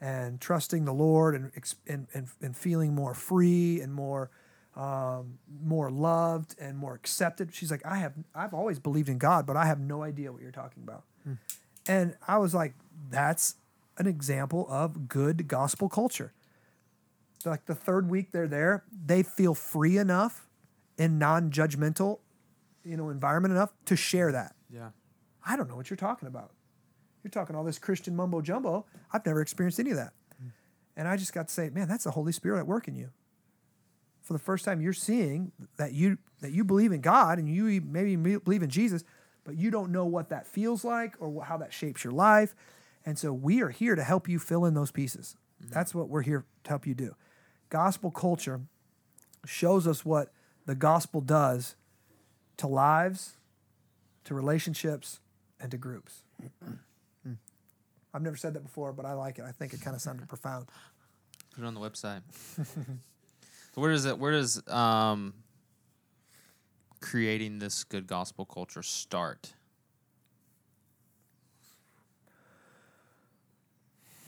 and 0.00 0.40
trusting 0.40 0.84
the 0.84 0.92
Lord 0.92 1.34
and 1.36 1.52
and 1.86 2.08
and, 2.12 2.28
and 2.40 2.56
feeling 2.56 2.94
more 2.94 3.14
free 3.14 3.80
and 3.80 3.94
more." 3.94 4.30
Um, 4.74 5.38
more 5.62 5.90
loved 5.90 6.54
and 6.58 6.78
more 6.78 6.94
accepted. 6.94 7.54
She's 7.54 7.70
like, 7.70 7.84
I 7.84 7.96
have, 7.96 8.14
I've 8.34 8.54
always 8.54 8.78
believed 8.78 9.10
in 9.10 9.18
God, 9.18 9.44
but 9.44 9.54
I 9.54 9.66
have 9.66 9.78
no 9.78 10.02
idea 10.02 10.32
what 10.32 10.40
you're 10.40 10.50
talking 10.50 10.82
about. 10.82 11.04
And 11.86 12.16
I 12.26 12.38
was 12.38 12.54
like, 12.54 12.72
that's 13.10 13.56
an 13.98 14.06
example 14.06 14.66
of 14.70 15.08
good 15.08 15.46
gospel 15.46 15.90
culture. 15.90 16.32
Like 17.44 17.66
the 17.66 17.74
third 17.74 18.08
week 18.08 18.30
they're 18.32 18.48
there, 18.48 18.84
they 19.04 19.22
feel 19.22 19.52
free 19.54 19.98
enough 19.98 20.48
in 20.98 21.18
non-judgmental, 21.18 22.18
you 22.84 22.96
know, 22.96 23.10
environment 23.10 23.52
enough 23.52 23.72
to 23.86 23.96
share 23.96 24.32
that. 24.32 24.54
Yeah. 24.70 24.90
I 25.44 25.56
don't 25.56 25.68
know 25.68 25.76
what 25.76 25.90
you're 25.90 25.96
talking 25.96 26.28
about. 26.28 26.52
You're 27.22 27.30
talking 27.30 27.54
all 27.54 27.64
this 27.64 27.78
Christian 27.78 28.16
mumbo 28.16 28.40
jumbo. 28.40 28.86
I've 29.12 29.24
never 29.24 29.40
experienced 29.40 29.78
any 29.78 29.90
of 29.90 29.96
that. 29.96 30.12
Mm. 30.42 30.50
And 30.96 31.08
I 31.08 31.16
just 31.16 31.32
got 31.32 31.48
to 31.48 31.54
say, 31.54 31.70
man, 31.70 31.88
that's 31.88 32.04
the 32.04 32.10
Holy 32.10 32.32
Spirit 32.32 32.58
at 32.58 32.66
work 32.66 32.88
in 32.88 32.94
you. 32.94 33.10
For 34.22 34.32
the 34.32 34.38
first 34.38 34.64
time, 34.64 34.80
you're 34.80 34.92
seeing 34.92 35.52
that 35.76 35.92
you 35.92 36.18
that 36.40 36.52
you 36.52 36.64
believe 36.64 36.92
in 36.92 37.00
God 37.00 37.38
and 37.38 37.48
you 37.48 37.80
maybe 37.80 38.16
believe 38.16 38.62
in 38.62 38.70
Jesus, 38.70 39.02
but 39.44 39.56
you 39.56 39.70
don't 39.70 39.90
know 39.90 40.04
what 40.06 40.28
that 40.28 40.46
feels 40.46 40.84
like 40.84 41.14
or 41.18 41.44
how 41.44 41.56
that 41.56 41.72
shapes 41.72 42.04
your 42.04 42.12
life. 42.12 42.54
And 43.04 43.18
so 43.18 43.32
we 43.32 43.62
are 43.62 43.70
here 43.70 43.96
to 43.96 44.04
help 44.04 44.28
you 44.28 44.38
fill 44.38 44.64
in 44.64 44.74
those 44.74 44.92
pieces. 44.92 45.36
Mm-hmm. 45.60 45.74
That's 45.74 45.92
what 45.92 46.08
we're 46.08 46.22
here 46.22 46.44
to 46.64 46.68
help 46.68 46.86
you 46.86 46.94
do. 46.94 47.16
Gospel 47.68 48.12
culture 48.12 48.60
shows 49.44 49.88
us 49.88 50.04
what 50.04 50.32
the 50.66 50.74
gospel 50.74 51.20
does 51.20 51.74
to 52.58 52.66
lives, 52.66 53.32
to 54.24 54.34
relationships, 54.34 55.20
and 55.60 55.70
to 55.70 55.76
groups. 55.76 56.22
I've 58.14 58.22
never 58.22 58.36
said 58.36 58.54
that 58.54 58.62
before, 58.62 58.92
but 58.92 59.06
I 59.06 59.14
like 59.14 59.38
it. 59.38 59.44
I 59.44 59.52
think 59.52 59.72
it 59.72 59.80
kind 59.80 59.96
of 59.96 60.02
sounded 60.02 60.28
profound. 60.28 60.66
Put 61.54 61.64
it 61.64 61.66
on 61.66 61.74
the 61.74 61.80
website. 61.80 62.20
so 62.56 63.80
where 63.80 63.90
does 63.90 64.04
it? 64.04 64.18
Where 64.18 64.32
does 64.32 64.66
um, 64.68 65.32
creating 67.00 67.58
this 67.58 67.84
good 67.84 68.06
gospel 68.06 68.44
culture 68.44 68.82
start? 68.82 69.54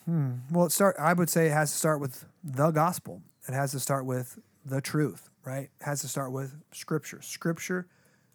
Hmm. 0.06 0.32
Well, 0.50 0.66
it 0.66 0.72
start. 0.72 0.96
I 0.98 1.12
would 1.12 1.28
say 1.28 1.46
it 1.46 1.52
has 1.52 1.70
to 1.72 1.76
start 1.76 2.00
with 2.00 2.24
the 2.42 2.70
gospel. 2.70 3.22
It 3.48 3.52
has 3.52 3.72
to 3.72 3.80
start 3.80 4.06
with 4.06 4.38
the 4.64 4.80
truth, 4.80 5.30
right? 5.44 5.71
It 5.80 5.85
has 5.85 6.00
to 6.00 6.09
start 6.09 6.33
with 6.33 6.54
scripture. 6.73 7.21
Scripture 7.23 7.87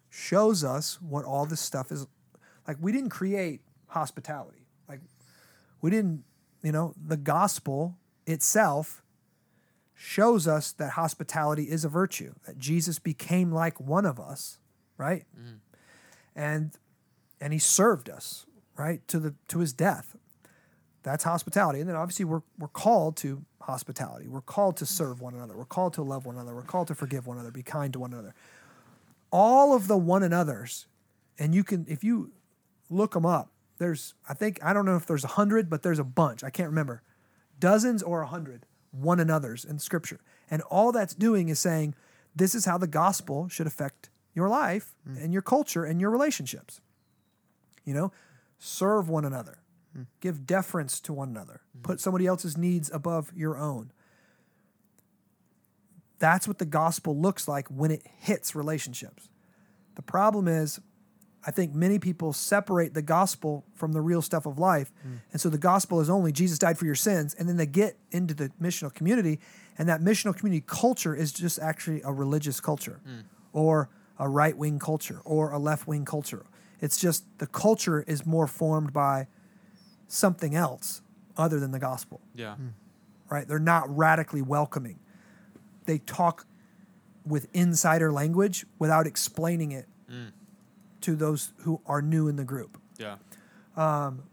shows 0.08 0.64
us 0.64 0.98
what 1.00 1.24
all 1.24 1.46
this 1.46 1.60
stuff 1.60 1.90
is. 1.90 2.06
Like 2.66 2.76
we 2.80 2.92
didn't 2.92 3.10
create 3.10 3.62
hospitality. 3.88 4.66
Like 4.88 5.00
we 5.80 5.90
didn't, 5.90 6.24
you 6.62 6.72
know, 6.72 6.94
the 6.96 7.16
gospel 7.16 7.96
itself 8.26 9.02
shows 9.94 10.48
us 10.48 10.72
that 10.72 10.92
hospitality 10.92 11.64
is 11.64 11.84
a 11.84 11.88
virtue. 11.88 12.32
That 12.46 12.58
Jesus 12.58 12.98
became 12.98 13.52
like 13.52 13.80
one 13.80 14.06
of 14.06 14.18
us, 14.18 14.58
right? 14.96 15.24
Mm. 15.38 15.58
And 16.34 16.72
and 17.40 17.52
he 17.52 17.58
served 17.58 18.08
us, 18.08 18.46
right, 18.76 19.06
to 19.08 19.18
the 19.18 19.34
to 19.48 19.58
his 19.58 19.72
death. 19.72 20.16
That's 21.02 21.24
hospitality. 21.24 21.80
And 21.80 21.88
then 21.88 21.96
obviously 21.96 22.24
we're 22.24 22.42
we're 22.58 22.68
called 22.68 23.16
to 23.18 23.44
hospitality. 23.62 24.28
We're 24.28 24.40
called 24.40 24.76
to 24.78 24.86
serve 24.86 25.20
one 25.20 25.34
another. 25.34 25.56
We're 25.56 25.64
called 25.64 25.94
to 25.94 26.02
love 26.02 26.26
one 26.26 26.36
another. 26.36 26.54
We're 26.54 26.62
called 26.62 26.88
to 26.88 26.94
forgive 26.94 27.26
one 27.26 27.36
another, 27.36 27.50
be 27.50 27.62
kind 27.62 27.92
to 27.92 27.98
one 27.98 28.12
another. 28.12 28.34
All 29.30 29.74
of 29.74 29.86
the 29.86 29.96
one 29.96 30.22
another's, 30.22 30.86
and 31.38 31.54
you 31.54 31.64
can 31.64 31.86
if 31.88 32.04
you 32.04 32.32
look 32.88 33.12
them 33.12 33.24
up, 33.24 33.50
there's 33.78 34.14
I 34.28 34.34
think 34.34 34.58
I 34.62 34.72
don't 34.72 34.84
know 34.84 34.96
if 34.96 35.06
there's 35.06 35.24
a 35.24 35.28
hundred, 35.28 35.70
but 35.70 35.82
there's 35.82 35.98
a 35.98 36.04
bunch. 36.04 36.44
I 36.44 36.50
can't 36.50 36.68
remember. 36.68 37.02
Dozens 37.58 38.02
or 38.02 38.22
a 38.22 38.26
hundred 38.26 38.66
one 38.90 39.20
another's 39.20 39.64
in 39.64 39.78
scripture. 39.78 40.20
And 40.50 40.62
all 40.62 40.92
that's 40.92 41.14
doing 41.14 41.48
is 41.48 41.58
saying 41.58 41.94
this 42.34 42.54
is 42.54 42.64
how 42.64 42.78
the 42.78 42.86
gospel 42.86 43.48
should 43.48 43.66
affect 43.66 44.10
your 44.34 44.48
life 44.48 44.94
mm. 45.08 45.22
and 45.22 45.32
your 45.32 45.42
culture 45.42 45.84
and 45.84 46.00
your 46.00 46.10
relationships. 46.10 46.80
You 47.84 47.94
know, 47.94 48.12
serve 48.58 49.08
one 49.08 49.24
another, 49.24 49.58
give 50.20 50.46
deference 50.46 51.00
to 51.00 51.12
one 51.12 51.28
another, 51.28 51.62
mm-hmm. 51.76 51.82
put 51.82 52.00
somebody 52.00 52.26
else's 52.26 52.56
needs 52.56 52.90
above 52.92 53.32
your 53.34 53.58
own. 53.58 53.92
That's 56.18 56.46
what 56.46 56.58
the 56.58 56.66
gospel 56.66 57.16
looks 57.16 57.48
like 57.48 57.68
when 57.68 57.90
it 57.90 58.02
hits 58.18 58.54
relationships. 58.54 59.28
The 59.96 60.02
problem 60.02 60.48
is, 60.48 60.80
I 61.46 61.50
think 61.50 61.74
many 61.74 61.98
people 61.98 62.34
separate 62.34 62.92
the 62.92 63.02
gospel 63.02 63.64
from 63.72 63.92
the 63.92 64.02
real 64.02 64.20
stuff 64.20 64.44
of 64.44 64.58
life. 64.58 64.92
Mm. 65.06 65.20
And 65.32 65.40
so 65.40 65.48
the 65.48 65.58
gospel 65.58 66.00
is 66.00 66.10
only 66.10 66.32
Jesus 66.32 66.58
died 66.58 66.76
for 66.76 66.84
your 66.84 66.94
sins. 66.94 67.34
And 67.34 67.48
then 67.48 67.56
they 67.56 67.66
get 67.66 67.96
into 68.10 68.34
the 68.34 68.50
missional 68.60 68.92
community, 68.92 69.40
and 69.78 69.88
that 69.88 70.02
missional 70.02 70.36
community 70.36 70.62
culture 70.66 71.14
is 71.14 71.32
just 71.32 71.58
actually 71.58 72.02
a 72.04 72.12
religious 72.12 72.60
culture 72.60 73.00
mm. 73.08 73.22
or 73.54 73.88
a 74.18 74.28
right 74.28 74.56
wing 74.56 74.78
culture 74.78 75.22
or 75.24 75.50
a 75.52 75.58
left 75.58 75.86
wing 75.86 76.04
culture. 76.04 76.44
It's 76.80 77.00
just 77.00 77.24
the 77.38 77.46
culture 77.46 78.02
is 78.06 78.26
more 78.26 78.46
formed 78.46 78.92
by 78.92 79.26
something 80.10 80.54
else 80.54 81.02
other 81.36 81.60
than 81.60 81.70
the 81.70 81.78
gospel 81.78 82.20
Yeah. 82.34 82.56
Hmm. 82.56 82.68
right? 83.28 83.46
They're 83.46 83.58
not 83.58 83.94
radically 83.96 84.42
welcoming. 84.42 84.98
They 85.86 85.98
talk 85.98 86.46
with 87.24 87.46
insider 87.52 88.10
language 88.12 88.66
without 88.78 89.06
explaining 89.06 89.72
it 89.72 89.86
hmm. 90.08 90.28
to 91.02 91.14
those 91.14 91.52
who 91.58 91.80
are 91.86 92.02
new 92.02 92.28
in 92.28 92.36
the 92.36 92.44
group. 92.44 92.78
Yeah. 92.98 93.16
Um, 93.76 94.24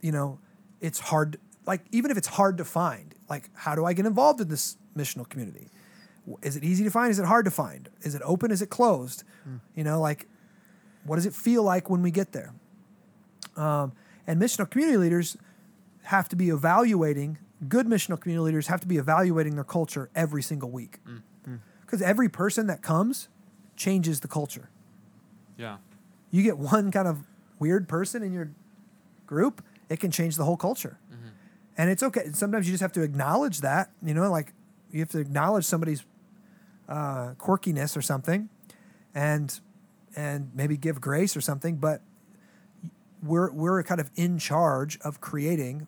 you 0.00 0.12
know, 0.12 0.38
it's 0.80 0.98
hard, 0.98 1.38
like, 1.66 1.82
even 1.92 2.10
if 2.10 2.16
it's 2.16 2.28
hard 2.28 2.56
to 2.58 2.64
find, 2.64 3.14
like, 3.28 3.50
how 3.54 3.74
do 3.74 3.84
I 3.84 3.92
get 3.92 4.06
involved 4.06 4.40
in 4.40 4.48
this 4.48 4.78
missional 4.96 5.28
community? 5.28 5.68
Is 6.42 6.56
it 6.56 6.64
easy 6.64 6.84
to 6.84 6.90
find? 6.90 7.10
Is 7.10 7.18
it 7.18 7.26
hard 7.26 7.44
to 7.44 7.50
find? 7.50 7.88
Is 8.00 8.14
it 8.14 8.22
open? 8.24 8.50
Is 8.50 8.62
it 8.62 8.70
closed? 8.70 9.24
Hmm. 9.44 9.56
You 9.74 9.84
know, 9.84 10.00
like, 10.00 10.26
what 11.04 11.16
does 11.16 11.26
it 11.26 11.34
feel 11.34 11.62
like 11.62 11.90
when 11.90 12.02
we 12.02 12.10
get 12.10 12.32
there? 12.32 12.54
Um, 13.60 13.92
and 14.26 14.40
missional 14.40 14.68
community 14.68 14.96
leaders 14.96 15.36
have 16.04 16.28
to 16.30 16.36
be 16.36 16.48
evaluating, 16.48 17.38
good 17.68 17.86
missional 17.86 18.18
community 18.18 18.46
leaders 18.46 18.68
have 18.68 18.80
to 18.80 18.86
be 18.86 18.96
evaluating 18.96 19.54
their 19.54 19.64
culture 19.64 20.08
every 20.14 20.42
single 20.42 20.70
week. 20.70 20.98
Because 21.82 22.00
every 22.00 22.28
person 22.28 22.66
that 22.68 22.82
comes 22.82 23.28
changes 23.76 24.20
the 24.20 24.28
culture. 24.28 24.70
Yeah. 25.58 25.78
You 26.30 26.42
get 26.42 26.56
one 26.56 26.90
kind 26.90 27.08
of 27.08 27.24
weird 27.58 27.88
person 27.88 28.22
in 28.22 28.32
your 28.32 28.50
group, 29.26 29.62
it 29.88 30.00
can 30.00 30.10
change 30.10 30.36
the 30.36 30.44
whole 30.44 30.56
culture. 30.56 30.98
And 31.76 31.90
it's 31.90 32.02
okay. 32.02 32.30
Sometimes 32.32 32.66
you 32.66 32.72
just 32.72 32.82
have 32.82 32.92
to 32.92 33.02
acknowledge 33.02 33.60
that, 33.60 33.90
you 34.02 34.14
know, 34.14 34.30
like 34.30 34.52
you 34.90 35.00
have 35.00 35.08
to 35.10 35.18
acknowledge 35.18 35.64
somebody's 35.64 36.04
uh, 36.88 37.34
quirkiness 37.38 37.96
or 37.96 38.02
something 38.02 38.48
and 39.14 39.60
and 40.16 40.50
maybe 40.54 40.76
give 40.76 41.00
grace 41.00 41.36
or 41.36 41.40
something, 41.40 41.76
but 41.76 42.02
we're 43.22 43.50
we're 43.52 43.82
kind 43.82 44.00
of 44.00 44.10
in 44.16 44.38
charge 44.38 44.98
of 45.00 45.20
creating 45.20 45.86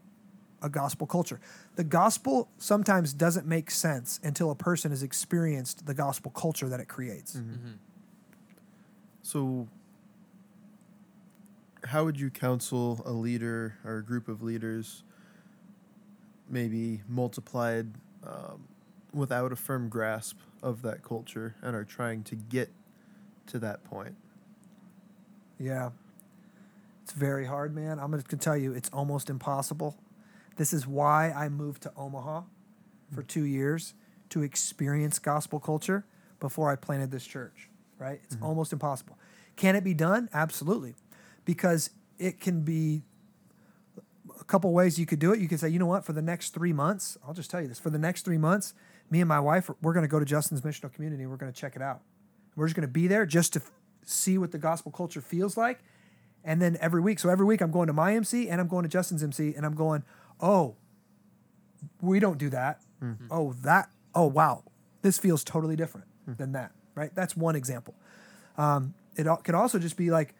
a 0.62 0.68
gospel 0.68 1.06
culture. 1.06 1.40
The 1.76 1.84
gospel 1.84 2.48
sometimes 2.58 3.12
doesn't 3.12 3.46
make 3.46 3.70
sense 3.70 4.20
until 4.22 4.50
a 4.50 4.54
person 4.54 4.90
has 4.90 5.02
experienced 5.02 5.86
the 5.86 5.94
gospel 5.94 6.30
culture 6.30 6.68
that 6.68 6.80
it 6.80 6.88
creates. 6.88 7.40
So, 9.22 9.68
how 11.84 12.04
would 12.04 12.18
you 12.18 12.30
counsel 12.30 13.02
a 13.04 13.12
leader 13.12 13.78
or 13.84 13.98
a 13.98 14.04
group 14.04 14.28
of 14.28 14.42
leaders, 14.42 15.02
maybe 16.48 17.02
multiplied 17.08 17.88
um, 18.24 18.68
without 19.12 19.52
a 19.52 19.56
firm 19.56 19.88
grasp 19.88 20.38
of 20.62 20.82
that 20.82 21.02
culture 21.02 21.56
and 21.62 21.74
are 21.74 21.84
trying 21.84 22.22
to 22.24 22.36
get 22.36 22.70
to 23.48 23.58
that 23.58 23.82
point? 23.84 24.14
Yeah. 25.58 25.90
It's 27.12 27.20
very 27.20 27.44
hard, 27.44 27.74
man. 27.74 27.98
I'm 27.98 28.10
going 28.10 28.22
to 28.22 28.36
tell 28.38 28.56
you, 28.56 28.72
it's 28.72 28.88
almost 28.88 29.28
impossible. 29.28 29.98
This 30.56 30.72
is 30.72 30.86
why 30.86 31.30
I 31.30 31.50
moved 31.50 31.82
to 31.82 31.92
Omaha 31.94 32.44
for 33.14 33.22
two 33.22 33.44
years 33.44 33.92
to 34.30 34.40
experience 34.40 35.18
gospel 35.18 35.60
culture 35.60 36.06
before 36.40 36.70
I 36.70 36.76
planted 36.76 37.10
this 37.10 37.26
church, 37.26 37.68
right? 37.98 38.18
It's 38.24 38.36
mm-hmm. 38.36 38.46
almost 38.46 38.72
impossible. 38.72 39.18
Can 39.56 39.76
it 39.76 39.84
be 39.84 39.92
done? 39.92 40.30
Absolutely. 40.32 40.94
Because 41.44 41.90
it 42.18 42.40
can 42.40 42.62
be 42.62 43.02
a 44.40 44.44
couple 44.44 44.72
ways 44.72 44.98
you 44.98 45.04
could 45.04 45.18
do 45.18 45.34
it. 45.34 45.38
You 45.38 45.48
could 45.48 45.60
say, 45.60 45.68
you 45.68 45.78
know 45.78 45.84
what, 45.84 46.06
for 46.06 46.14
the 46.14 46.22
next 46.22 46.54
three 46.54 46.72
months, 46.72 47.18
I'll 47.28 47.34
just 47.34 47.50
tell 47.50 47.60
you 47.60 47.68
this 47.68 47.78
for 47.78 47.90
the 47.90 47.98
next 47.98 48.24
three 48.24 48.38
months, 48.38 48.72
me 49.10 49.20
and 49.20 49.28
my 49.28 49.40
wife, 49.40 49.68
we're 49.82 49.92
going 49.92 50.04
to 50.04 50.08
go 50.08 50.18
to 50.18 50.24
Justin's 50.24 50.62
missional 50.62 50.90
community 50.90 51.24
and 51.24 51.30
we're 51.30 51.36
going 51.36 51.52
to 51.52 51.60
check 51.60 51.76
it 51.76 51.82
out. 51.82 52.00
We're 52.56 52.68
just 52.68 52.74
going 52.74 52.88
to 52.88 52.92
be 52.92 53.06
there 53.06 53.26
just 53.26 53.52
to 53.52 53.62
see 54.02 54.38
what 54.38 54.50
the 54.50 54.58
gospel 54.58 54.90
culture 54.90 55.20
feels 55.20 55.58
like. 55.58 55.80
And 56.44 56.60
then 56.60 56.76
every 56.80 57.00
week, 57.00 57.18
so 57.18 57.28
every 57.28 57.46
week 57.46 57.60
I'm 57.60 57.70
going 57.70 57.86
to 57.86 57.92
my 57.92 58.14
MC 58.14 58.48
and 58.48 58.60
I'm 58.60 58.68
going 58.68 58.82
to 58.82 58.88
Justin's 58.88 59.22
MC 59.22 59.54
and 59.54 59.64
I'm 59.64 59.74
going, 59.74 60.02
oh, 60.40 60.76
we 62.00 62.18
don't 62.18 62.38
do 62.38 62.48
that. 62.50 62.80
Mm-hmm. 63.02 63.26
Oh, 63.30 63.52
that, 63.62 63.90
oh, 64.14 64.26
wow, 64.26 64.64
this 65.02 65.18
feels 65.18 65.44
totally 65.44 65.76
different 65.76 66.06
than 66.26 66.52
that, 66.52 66.72
right? 66.94 67.14
That's 67.14 67.36
one 67.36 67.56
example. 67.56 67.94
Um, 68.56 68.94
it 69.16 69.26
could 69.44 69.54
also 69.54 69.78
just 69.78 69.96
be 69.96 70.10
like 70.10 70.34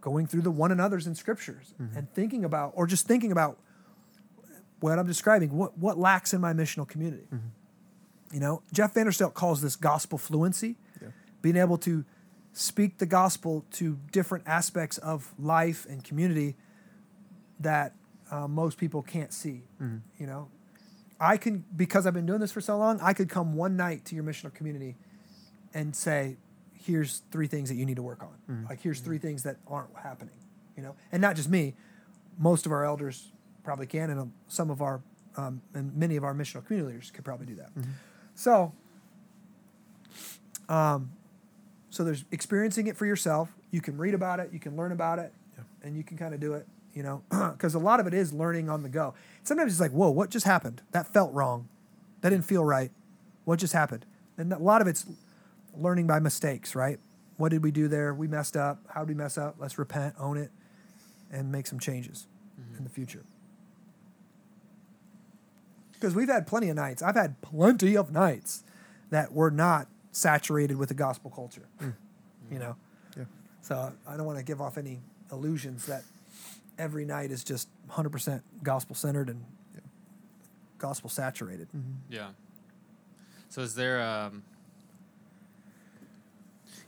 going 0.00 0.26
through 0.26 0.42
the 0.42 0.50
one 0.50 0.72
another's 0.72 1.06
in 1.06 1.14
scriptures 1.14 1.74
mm-hmm. 1.80 1.96
and 1.96 2.12
thinking 2.12 2.44
about, 2.44 2.72
or 2.74 2.86
just 2.86 3.06
thinking 3.06 3.32
about 3.32 3.58
what 4.80 4.98
I'm 4.98 5.06
describing, 5.06 5.56
what, 5.56 5.76
what 5.78 5.98
lacks 5.98 6.32
in 6.34 6.40
my 6.40 6.52
missional 6.52 6.86
community. 6.86 7.26
Mm-hmm. 7.32 8.34
You 8.34 8.40
know, 8.40 8.62
Jeff 8.72 8.94
Vanderstelt 8.94 9.34
calls 9.34 9.62
this 9.62 9.76
gospel 9.76 10.18
fluency, 10.18 10.76
Yeah. 11.00 11.08
being 11.42 11.56
able 11.56 11.78
to 11.78 12.04
speak 12.58 12.96
the 12.96 13.06
gospel 13.06 13.66
to 13.70 13.98
different 14.12 14.42
aspects 14.46 14.96
of 14.98 15.34
life 15.38 15.86
and 15.90 16.02
community 16.02 16.56
that 17.60 17.92
uh, 18.30 18.48
most 18.48 18.78
people 18.78 19.02
can't 19.02 19.30
see. 19.32 19.62
You 20.18 20.26
know, 20.26 20.48
I 21.20 21.36
can 21.36 21.64
because 21.76 22.06
I've 22.06 22.14
been 22.14 22.24
doing 22.24 22.40
this 22.40 22.52
for 22.52 22.62
so 22.62 22.78
long. 22.78 22.98
I 23.02 23.12
could 23.12 23.28
come 23.28 23.54
one 23.54 23.76
night 23.76 24.06
to 24.06 24.14
your 24.14 24.24
missional 24.24 24.52
community 24.54 24.96
and 25.74 25.94
say, 25.94 26.36
"Here's 26.72 27.22
three 27.30 27.46
things 27.46 27.68
that 27.68 27.74
you 27.74 27.84
need 27.84 27.96
to 27.96 28.02
work 28.02 28.22
on. 28.22 28.64
Like 28.68 28.80
here's 28.80 29.00
three 29.00 29.18
things 29.18 29.42
that 29.42 29.56
aren't 29.66 29.94
happening." 30.02 30.34
You 30.76 30.82
know, 30.82 30.96
and 31.12 31.20
not 31.20 31.36
just 31.36 31.50
me. 31.50 31.74
Most 32.38 32.64
of 32.66 32.72
our 32.72 32.84
elders 32.84 33.32
probably 33.64 33.86
can, 33.86 34.10
and 34.10 34.20
um, 34.20 34.32
some 34.48 34.70
of 34.70 34.80
our 34.80 35.02
um, 35.36 35.60
and 35.74 35.94
many 35.94 36.16
of 36.16 36.24
our 36.24 36.34
missional 36.34 36.64
community 36.64 36.94
leaders 36.94 37.10
could 37.10 37.24
probably 37.24 37.46
do 37.46 37.56
that. 37.56 37.70
So, 38.34 38.72
um, 40.68 41.12
so 41.90 42.04
there's 42.04 42.24
experiencing 42.30 42.86
it 42.86 42.96
for 42.96 43.06
yourself. 43.06 43.50
You 43.70 43.80
can 43.80 43.96
read 43.96 44.14
about 44.14 44.40
it, 44.40 44.50
you 44.52 44.58
can 44.60 44.76
learn 44.76 44.92
about 44.92 45.18
it, 45.18 45.32
Yeah. 45.56 45.64
and 45.82 45.96
you 45.96 46.02
can 46.02 46.16
kind 46.16 46.34
of 46.34 46.40
do 46.40 46.54
it. 46.54 46.66
You 46.92 47.02
know, 47.02 47.22
because 47.52 47.74
a 47.74 47.78
lot 47.78 48.00
of 48.00 48.06
it 48.06 48.14
is 48.14 48.32
learning 48.32 48.70
on 48.70 48.82
the 48.82 48.88
go. 48.88 49.14
Sometimes 49.42 49.72
it's 49.72 49.80
like, 49.80 49.90
whoa, 49.90 50.10
what 50.10 50.30
just 50.30 50.46
happened? 50.46 50.82
That 50.92 51.12
felt 51.12 51.32
wrong. 51.34 51.68
That 52.22 52.30
didn't 52.30 52.46
feel 52.46 52.64
right. 52.64 52.90
What 53.44 53.58
just 53.58 53.74
happened? 53.74 54.06
And 54.38 54.52
a 54.52 54.58
lot 54.58 54.80
of 54.80 54.86
it's 54.86 55.04
learning 55.76 56.06
by 56.06 56.20
mistakes, 56.20 56.74
right? 56.74 56.98
What 57.36 57.50
did 57.50 57.62
we 57.62 57.70
do 57.70 57.86
there? 57.86 58.14
We 58.14 58.28
messed 58.28 58.56
up. 58.56 58.80
How 58.88 59.00
did 59.00 59.08
we 59.08 59.14
mess 59.14 59.36
up? 59.36 59.56
Let's 59.58 59.78
repent, 59.78 60.14
own 60.18 60.38
it, 60.38 60.50
and 61.30 61.52
make 61.52 61.66
some 61.66 61.78
changes 61.78 62.26
mm-hmm. 62.58 62.78
in 62.78 62.84
the 62.84 62.90
future. 62.90 63.24
Because 65.92 66.14
we've 66.14 66.28
had 66.28 66.46
plenty 66.46 66.68
of 66.68 66.76
nights. 66.76 67.02
I've 67.02 67.14
had 67.14 67.40
plenty 67.42 67.96
of 67.96 68.10
nights 68.10 68.64
that 69.10 69.32
were 69.32 69.50
not 69.50 69.88
saturated 70.16 70.76
with 70.78 70.88
the 70.88 70.94
gospel 70.94 71.30
culture. 71.30 71.68
You 72.50 72.58
know? 72.58 72.76
Yeah. 73.16 73.24
So 73.60 73.92
I 74.06 74.16
don't 74.16 74.24
want 74.24 74.38
to 74.38 74.44
give 74.44 74.60
off 74.60 74.78
any 74.78 75.00
illusions 75.30 75.86
that 75.86 76.04
every 76.78 77.04
night 77.04 77.30
is 77.30 77.44
just 77.44 77.68
100% 77.90 78.40
gospel 78.62 78.94
centered 78.94 79.28
and 79.28 79.44
gospel 80.78 81.10
saturated. 81.10 81.68
Yeah. 82.08 82.28
So 83.48 83.60
is 83.62 83.74
there 83.74 84.00
um 84.02 84.42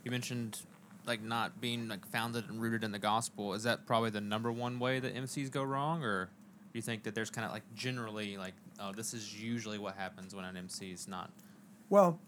you 0.05 0.11
mentioned 0.11 0.61
like 1.07 1.23
not 1.23 1.61
being 1.61 1.89
like 1.89 2.07
founded 2.07 2.49
and 2.49 2.61
rooted 2.61 2.85
in 2.85 2.93
the 2.93 2.99
gospel. 2.99 3.55
Is 3.55 3.63
that 3.65 3.87
probably 3.87 4.11
the 4.11 4.21
number 4.21 4.53
one 4.53 4.79
way 4.79 5.01
that 5.01 5.15
MCs 5.15 5.51
go 5.51 5.63
wrong 5.63 6.03
or 6.03 6.27
do 6.73 6.79
you 6.79 6.83
think 6.83 7.03
that 7.03 7.15
there's 7.15 7.31
kind 7.31 7.45
of 7.45 7.53
like 7.53 7.65
generally 7.75 8.37
like 8.39 8.55
oh 8.81 8.93
this 8.93 9.13
is 9.13 9.39
usually 9.39 9.79
what 9.79 9.97
happens 9.97 10.35
when 10.35 10.45
an 10.45 10.57
MC 10.57 10.93
is 10.93 11.09
not 11.09 11.31
Well, 11.91 12.21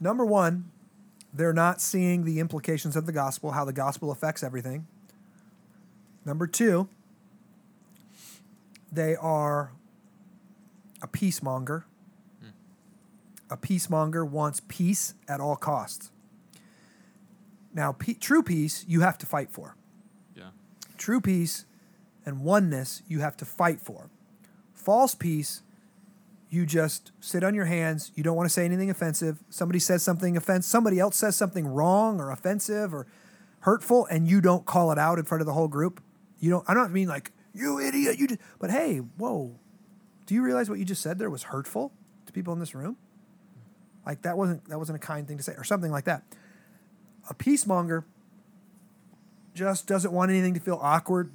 number 0.00 0.24
one, 0.24 0.70
they're 1.32 1.52
not 1.52 1.80
seeing 1.80 2.24
the 2.24 2.40
implications 2.40 2.96
of 2.96 3.06
the 3.06 3.12
gospel, 3.12 3.52
how 3.52 3.64
the 3.64 3.72
gospel 3.72 4.10
affects 4.10 4.42
everything. 4.42 4.86
Number 6.24 6.46
two, 6.46 6.88
they 8.90 9.14
are 9.16 9.72
a 11.02 11.08
peacemonger. 11.08 11.84
A 13.48 13.56
peacemonger 13.56 14.28
wants 14.28 14.60
peace 14.66 15.14
at 15.28 15.38
all 15.38 15.54
costs. 15.54 16.10
Now, 17.72 17.92
pe- 17.92 18.14
true 18.14 18.42
peace 18.42 18.84
you 18.88 19.02
have 19.02 19.18
to 19.18 19.26
fight 19.26 19.52
for. 19.52 19.76
yeah. 20.34 20.48
True 20.98 21.20
peace 21.20 21.64
and 22.24 22.40
oneness 22.40 23.02
you 23.06 23.20
have 23.20 23.36
to 23.36 23.44
fight 23.44 23.80
for. 23.80 24.10
False 24.74 25.14
peace, 25.14 25.62
you 26.48 26.64
just 26.64 27.12
sit 27.20 27.42
on 27.42 27.54
your 27.54 27.64
hands. 27.64 28.12
You 28.14 28.22
don't 28.22 28.36
want 28.36 28.48
to 28.48 28.52
say 28.52 28.64
anything 28.64 28.90
offensive. 28.90 29.42
Somebody 29.50 29.78
says 29.78 30.02
something 30.02 30.36
offensive. 30.36 30.68
Somebody 30.70 30.98
else 30.98 31.16
says 31.16 31.36
something 31.36 31.66
wrong 31.66 32.20
or 32.20 32.30
offensive 32.30 32.94
or 32.94 33.06
hurtful, 33.60 34.06
and 34.06 34.28
you 34.28 34.40
don't 34.40 34.64
call 34.64 34.92
it 34.92 34.98
out 34.98 35.18
in 35.18 35.24
front 35.24 35.40
of 35.40 35.46
the 35.46 35.52
whole 35.52 35.68
group. 35.68 36.00
You 36.38 36.50
don't. 36.50 36.64
I 36.68 36.74
don't 36.74 36.92
mean 36.92 37.08
like 37.08 37.32
you 37.52 37.80
idiot. 37.80 38.18
You. 38.18 38.28
Just, 38.28 38.40
but 38.58 38.70
hey, 38.70 38.98
whoa. 38.98 39.58
Do 40.26 40.34
you 40.34 40.42
realize 40.42 40.68
what 40.68 40.78
you 40.78 40.84
just 40.84 41.02
said 41.02 41.18
there 41.18 41.30
was 41.30 41.44
hurtful 41.44 41.92
to 42.26 42.32
people 42.32 42.52
in 42.52 42.60
this 42.60 42.74
room? 42.74 42.96
Like 44.04 44.22
that 44.22 44.38
wasn't 44.38 44.68
that 44.68 44.78
wasn't 44.78 44.96
a 44.96 45.00
kind 45.00 45.26
thing 45.26 45.36
to 45.36 45.42
say 45.42 45.54
or 45.56 45.64
something 45.64 45.90
like 45.90 46.04
that. 46.04 46.22
A 47.28 47.34
peacemonger 47.34 48.04
just 49.52 49.86
doesn't 49.86 50.12
want 50.12 50.30
anything 50.30 50.54
to 50.54 50.60
feel 50.60 50.78
awkward, 50.80 51.32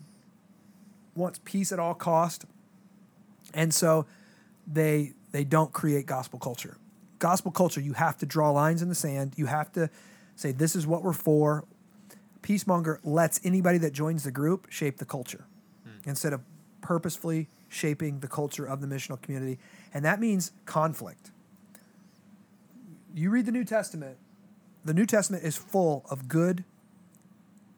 wants 1.15 1.39
peace 1.43 1.71
at 1.71 1.79
all 1.79 1.93
cost. 1.93 2.45
And 3.53 3.73
so 3.73 4.05
they 4.67 5.13
they 5.31 5.43
don't 5.43 5.71
create 5.71 6.05
gospel 6.05 6.39
culture. 6.39 6.77
Gospel 7.19 7.51
culture, 7.51 7.81
you 7.81 7.93
have 7.93 8.17
to 8.17 8.25
draw 8.25 8.51
lines 8.51 8.81
in 8.81 8.89
the 8.89 8.95
sand. 8.95 9.33
You 9.37 9.45
have 9.45 9.71
to 9.73 9.89
say 10.35 10.51
this 10.51 10.75
is 10.75 10.87
what 10.87 11.03
we're 11.03 11.13
for. 11.13 11.65
Peacemonger 12.41 12.97
lets 13.03 13.39
anybody 13.43 13.77
that 13.77 13.93
joins 13.93 14.23
the 14.23 14.31
group 14.31 14.67
shape 14.71 14.97
the 14.97 15.05
culture 15.05 15.45
hmm. 15.83 16.09
instead 16.09 16.33
of 16.33 16.41
purposefully 16.81 17.47
shaping 17.69 18.19
the 18.19 18.27
culture 18.27 18.65
of 18.65 18.81
the 18.81 18.87
missional 18.87 19.21
community. 19.21 19.59
And 19.93 20.03
that 20.03 20.19
means 20.19 20.51
conflict. 20.65 21.31
You 23.13 23.29
read 23.29 23.45
the 23.45 23.51
New 23.51 23.63
Testament, 23.63 24.17
the 24.83 24.93
New 24.93 25.05
Testament 25.05 25.43
is 25.43 25.55
full 25.57 26.05
of 26.09 26.27
good 26.27 26.63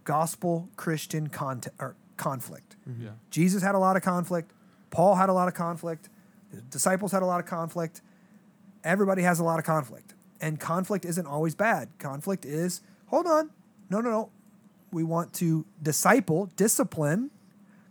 gospel 0.04 0.70
Christian 0.78 1.28
content 1.28 1.76
or 1.80 1.96
conflict. 2.18 2.76
Mm-hmm. 2.90 3.06
Yeah. 3.06 3.10
Jesus 3.30 3.62
had 3.62 3.76
a 3.76 3.80
lot 3.80 3.96
of 3.96 4.04
conflict. 4.04 4.52
Paul 4.90 5.16
had 5.16 5.30
a 5.30 5.34
lot 5.34 5.48
of 5.48 5.54
conflict. 5.54 6.10
The 6.54 6.62
disciples 6.62 7.12
had 7.12 7.24
a 7.24 7.26
lot 7.26 7.40
of 7.40 7.46
conflict. 7.46 8.02
Everybody 8.84 9.24
has 9.24 9.40
a 9.40 9.44
lot 9.44 9.60
of 9.60 9.66
conflict. 9.66 10.14
And 10.40 10.60
conflict 10.60 11.06
isn't 11.06 11.26
always 11.26 11.56
bad. 11.56 11.90
Conflict 12.00 12.46
is, 12.46 12.82
hold 13.08 13.26
on, 13.26 13.50
no, 13.90 14.02
no, 14.02 14.10
no. 14.10 14.30
We 14.92 15.04
want 15.04 15.34
to 15.36 15.66
disciple, 15.82 16.52
discipline, 16.56 17.32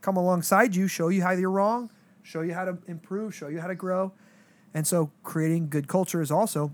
come 0.01 0.17
alongside 0.17 0.77
you, 0.77 0.87
show 0.87 1.09
you 1.09 1.23
how 1.23 1.33
you're 1.33 1.51
wrong, 1.51 1.91
show 2.23 2.43
you 2.43 2.55
how 2.55 2.65
to 2.65 2.79
improve, 2.87 3.35
show 3.35 3.49
you 3.49 3.61
how 3.61 3.67
to 3.67 3.75
grow. 3.75 4.13
And 4.75 4.87
so 4.87 5.11
creating 5.25 5.69
good 5.69 5.89
culture 5.89 6.23
is 6.23 6.31
also 6.31 6.73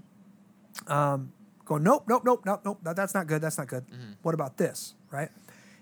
um, 0.86 1.32
going, 1.64 1.82
nope, 1.82 2.04
nope, 2.06 2.22
nope, 2.24 2.42
nope, 2.44 2.60
nope, 2.64 2.78
that, 2.82 2.96
that's 2.96 3.14
not 3.14 3.26
good, 3.26 3.40
that's 3.40 3.56
not 3.56 3.68
good. 3.68 3.84
What 4.22 4.34
about 4.34 4.56
this, 4.58 4.94
right? 5.10 5.30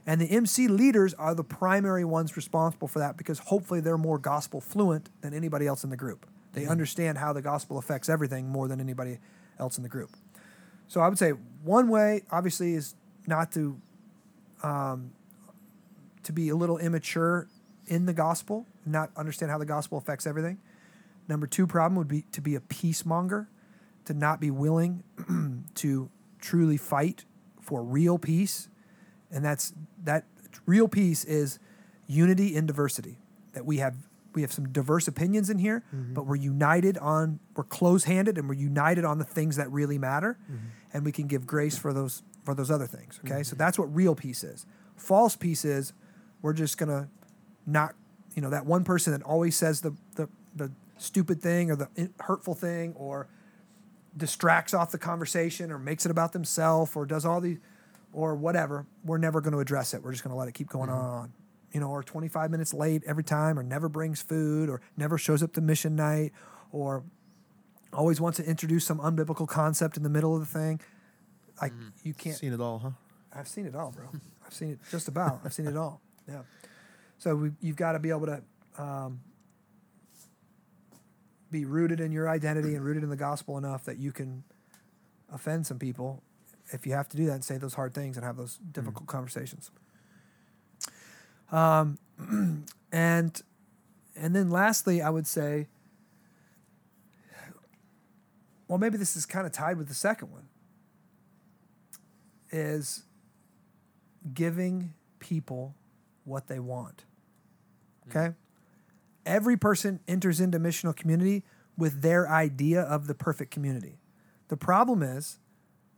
And 0.07 0.21
the 0.21 0.27
MC 0.27 0.69
leaders 0.69 1.15
are 1.15 1.35
the 1.35 1.43
primary 1.43 2.05
ones 2.05 2.37
responsible 2.37 2.87
for 2.87 3.01
that 3.01 3.17
because 3.17 3.41
hopefully 3.41 3.81
they're 3.81 3.99
more 3.99 4.19
gospel 4.19 4.61
fluent 4.61 5.11
than 5.21 5.35
anybody 5.35 5.67
else 5.67 5.83
in 5.83 5.91
the 5.91 5.97
group. 5.97 6.27
They 6.53 6.67
understand 6.67 7.19
how 7.19 7.33
the 7.33 7.43
gospel 7.43 7.77
affects 7.77 8.09
everything 8.09 8.49
more 8.49 8.69
than 8.69 8.81
anybody 8.81 9.19
else 9.59 9.77
in 9.77 9.83
the 9.83 9.89
group. 9.89 10.11
So 10.89 11.01
I 11.01 11.09
would 11.09 11.19
say 11.19 11.31
one 11.65 11.89
way, 11.89 12.23
obviously, 12.31 12.75
is 12.75 12.95
not 13.27 13.53
to 13.53 13.81
um, 14.63 15.11
to 16.23 16.33
be 16.33 16.49
a 16.49 16.57
little 16.57 16.79
immature 16.79 17.49
in 17.87 18.07
the 18.07 18.13
gospel, 18.13 18.67
not 18.85 19.11
understand 19.17 19.51
how 19.51 19.59
the 19.59 19.67
gospel 19.67 19.99
affects 19.99 20.27
everything. 20.27 20.59
Number 21.29 21.47
two 21.47 21.67
problem 21.67 21.97
would 21.97 22.09
be 22.09 22.23
to 22.33 22.41
be 22.41 22.55
a 22.55 22.61
peacemonger, 22.61 23.47
to 24.07 24.15
not 24.15 24.41
be 24.41 24.51
willing 24.51 25.03
to 25.75 26.09
truly 26.41 26.77
fight 26.77 27.25
for 27.61 27.83
real 27.83 28.19
peace, 28.19 28.69
and 29.37 29.45
that's 29.45 29.75
that 30.03 30.25
real 30.65 30.89
peace 30.89 31.23
is 31.25 31.59
unity 32.07 32.57
in 32.57 32.67
diversity. 32.67 33.19
That 33.53 33.67
we 33.67 33.77
have 33.77 33.95
we 34.35 34.41
have 34.41 34.53
some 34.53 34.73
diverse 34.73 35.07
opinions 35.07 35.51
in 35.51 35.59
here, 35.59 35.85
mm-hmm. 35.95 36.15
but 36.15 36.27
we're 36.27 36.37
united 36.37 36.97
on 36.99 37.39
we're 37.55 37.65
close-handed 37.65 38.39
and 38.39 38.49
we're 38.49 38.55
united 38.55 39.05
on 39.05 39.19
the 39.19 39.25
things 39.25 39.57
that 39.57 39.71
really 39.71 39.99
matter, 39.99 40.39
mm-hmm. 40.45 40.67
and 40.93 41.05
we 41.05 41.13
can 41.13 41.27
give 41.27 41.47
grace 41.47 41.77
for 41.77 41.93
those 41.93 42.23
for 42.45 42.55
those 42.55 42.71
other 42.71 42.87
things. 42.87 43.21
Okay, 43.25 43.43
so 43.43 43.51
mm-hmm. 43.51 43.59
that's 43.59 43.79
what 43.79 43.95
real 43.95 44.15
peace 44.15 44.43
is. 44.43 44.65
False 44.97 45.37
peace 45.37 45.67
is 45.67 45.93
we're 46.41 46.55
just 46.55 46.79
gonna 46.79 47.09
not 47.67 47.95
you 48.35 48.41
know 48.41 48.51
that 48.51 48.65
one 48.65 48.85
person 48.85 49.13
that 49.13 49.23
always 49.23 49.55
says 49.55 49.83
the 49.83 49.95
the, 50.15 50.31
the 50.55 50.73
stupid 50.97 51.43
thing 51.43 51.71
or 51.71 51.77
the 51.77 51.89
hurtful 52.21 52.55
thing 52.55 52.95
or 52.95 53.29
distracts 54.17 54.73
off 54.73 54.91
the 54.93 54.99
conversation 54.99 55.71
or 55.71 55.79
makes 55.79 56.07
it 56.07 56.11
about 56.11 56.33
themselves 56.33 56.97
or 56.97 57.05
does 57.05 57.27
all 57.27 57.39
these 57.39 57.59
or 58.13 58.35
whatever 58.35 58.87
we're 59.05 59.19
never 59.19 59.41
going 59.41 59.53
to 59.53 59.59
address 59.61 59.95
it 59.95 60.03
we're 60.03 60.13
just 60.13 60.25
going 60.25 60.33
to 60.33 60.39
let 60.39 60.49
it 60.49 60.53
keep 60.55 60.69
going 60.69 60.91
on 60.91 61.33
you 61.73 61.81
know 61.81 61.89
or 61.91 62.03
25 62.03 62.51
minutes 62.51 62.73
late 62.73 63.03
every 63.07 63.25
time 63.25 63.59
or 63.59 63.63
never 63.63 63.89
brings 63.89 64.23
food 64.23 64.69
or 64.69 64.81
never 64.97 65.19
shows 65.19 65.43
up 65.43 65.53
to 65.53 65.61
mission 65.61 65.95
night 65.97 66.33
or 66.73 67.05
always 67.93 68.21
wants 68.21 68.37
to 68.37 68.45
introduce 68.45 68.85
some 68.85 68.99
unbiblical 68.99 69.47
concept 69.49 69.97
in 69.97 70.03
the 70.03 70.09
middle 70.09 70.35
of 70.35 70.41
the 70.41 70.47
thing 70.47 70.81
Like 71.61 71.73
you 72.03 72.13
can't. 72.15 72.37
Seen 72.37 72.53
it 72.53 72.61
all, 72.61 72.79
huh? 72.79 72.91
I've 73.35 73.49
seen 73.49 73.67
it 73.67 73.75
all, 73.75 73.91
bro. 73.91 74.05
I've 74.45 74.53
seen 74.53 74.71
it 74.71 74.79
just 74.91 75.09
about. 75.09 75.41
I've 75.45 75.53
seen 75.55 75.67
it 75.67 75.77
all. 75.77 76.01
Yeah. 76.29 76.43
So 77.19 77.37
we, 77.37 77.51
you've 77.61 77.77
got 77.77 77.93
to 77.93 78.01
be 78.01 78.11
able 78.11 78.27
to 78.27 78.43
um, 78.79 79.21
be 81.53 81.65
rooted 81.65 82.01
in 82.01 82.11
your 82.11 82.29
identity 82.29 82.75
and 82.75 82.85
rooted 82.85 83.05
in 83.05 83.11
the 83.11 83.17
gospel 83.17 83.57
enough 83.59 83.85
that 83.85 83.99
you 83.99 84.11
can 84.11 84.43
offend 85.33 85.67
some 85.69 85.79
people 85.79 86.23
if 86.73 86.87
you 86.87 86.93
have 86.93 87.09
to 87.11 87.17
do 87.17 87.27
that 87.27 87.33
and 87.33 87.45
say 87.45 87.59
those 87.59 87.75
hard 87.75 87.95
things 87.95 88.17
and 88.17 88.25
have 88.25 88.37
those 88.37 88.59
difficult 88.73 89.07
conversations. 89.07 89.71
Um, 91.53 91.99
and 92.93 93.43
and 94.19 94.35
then 94.35 94.51
lastly, 94.51 95.03
I 95.03 95.11
would 95.11 95.27
say, 95.27 95.69
well, 98.67 98.79
maybe 98.79 98.97
this 98.97 99.17
is 99.17 99.27
kind 99.27 99.47
of 99.47 99.53
tied 99.53 99.77
with 99.77 99.89
the 99.89 99.95
second 99.95 100.33
one. 100.33 100.49
Is 102.51 103.05
giving 104.33 104.95
people 105.19 105.75
what 106.25 106.49
they 106.49 106.59
want. 106.59 107.05
Okay? 108.09 108.35
Every 109.25 109.57
person 109.57 110.01
enters 110.07 110.41
into 110.41 110.59
missional 110.59 110.95
community 110.95 111.45
with 111.77 112.03
their 112.03 112.29
idea 112.29 112.81
of 112.81 113.07
the 113.07 113.15
perfect 113.15 113.51
community. 113.51 113.99
The 114.49 114.57
problem 114.57 115.03
is 115.03 115.39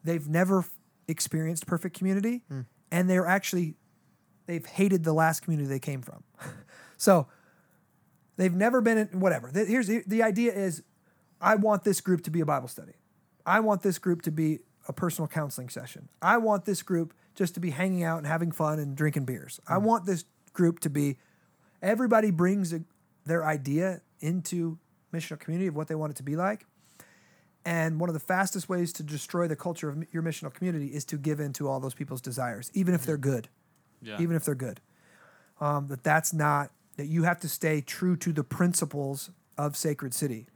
they've 0.04 0.28
never 0.28 0.64
experienced 1.06 1.66
perfect 1.66 1.96
community 1.96 2.42
hmm. 2.48 2.60
and 2.90 3.08
they're 3.08 3.26
actually 3.26 3.74
they've 4.46 4.66
hated 4.66 5.04
the 5.04 5.12
last 5.12 5.40
community 5.40 5.68
they 5.68 5.78
came 5.78 6.02
from. 6.02 6.24
so 6.96 7.28
they've 8.36 8.54
never 8.54 8.80
been 8.80 8.98
in 8.98 9.20
whatever. 9.20 9.50
Here's 9.52 9.86
the, 9.86 10.02
the 10.06 10.22
idea 10.22 10.52
is 10.52 10.82
I 11.40 11.54
want 11.54 11.84
this 11.84 12.00
group 12.00 12.22
to 12.24 12.30
be 12.30 12.40
a 12.40 12.46
Bible 12.46 12.68
study. 12.68 12.94
I 13.46 13.60
want 13.60 13.82
this 13.82 13.98
group 13.98 14.22
to 14.22 14.30
be 14.30 14.60
a 14.88 14.92
personal 14.92 15.28
counseling 15.28 15.68
session. 15.68 16.08
I 16.20 16.38
want 16.38 16.64
this 16.64 16.82
group 16.82 17.14
just 17.34 17.54
to 17.54 17.60
be 17.60 17.70
hanging 17.70 18.02
out 18.02 18.18
and 18.18 18.26
having 18.26 18.50
fun 18.50 18.78
and 18.78 18.96
drinking 18.96 19.26
beers. 19.26 19.60
I 19.68 19.76
hmm. 19.76 19.84
want 19.84 20.06
this 20.06 20.24
group 20.52 20.80
to 20.80 20.90
be 20.90 21.18
everybody 21.82 22.30
brings 22.30 22.72
a, 22.72 22.82
their 23.24 23.44
idea 23.44 24.00
into 24.20 24.78
missional 25.12 25.38
community 25.38 25.68
of 25.68 25.76
what 25.76 25.88
they 25.88 25.94
want 25.94 26.10
it 26.10 26.16
to 26.16 26.22
be 26.22 26.36
like. 26.36 26.66
And 27.68 28.00
one 28.00 28.08
of 28.08 28.14
the 28.14 28.20
fastest 28.34 28.68
ways 28.68 28.92
to 28.94 29.02
destroy 29.02 29.46
the 29.46 29.56
culture 29.56 29.88
of 29.90 29.96
your 30.10 30.22
missional 30.22 30.52
community 30.52 30.86
is 30.86 31.04
to 31.06 31.18
give 31.18 31.38
in 31.38 31.52
to 31.54 31.68
all 31.68 31.80
those 31.80 31.92
people's 31.94 32.22
desires, 32.22 32.70
even 32.72 32.94
if 32.94 33.04
they're 33.04 33.18
good 33.32 33.48
Yeah. 34.00 34.20
even 34.22 34.36
if 34.36 34.44
they're 34.44 34.54
good. 34.68 34.80
Um, 35.60 35.88
that 35.88 36.02
that's 36.02 36.32
not 36.32 36.70
that 36.96 37.06
you 37.06 37.24
have 37.24 37.38
to 37.40 37.48
stay 37.48 37.80
true 37.80 38.16
to 38.16 38.32
the 38.32 38.44
principles 38.44 39.30
of 39.56 39.76
Sacred 39.76 40.14
City. 40.14 40.46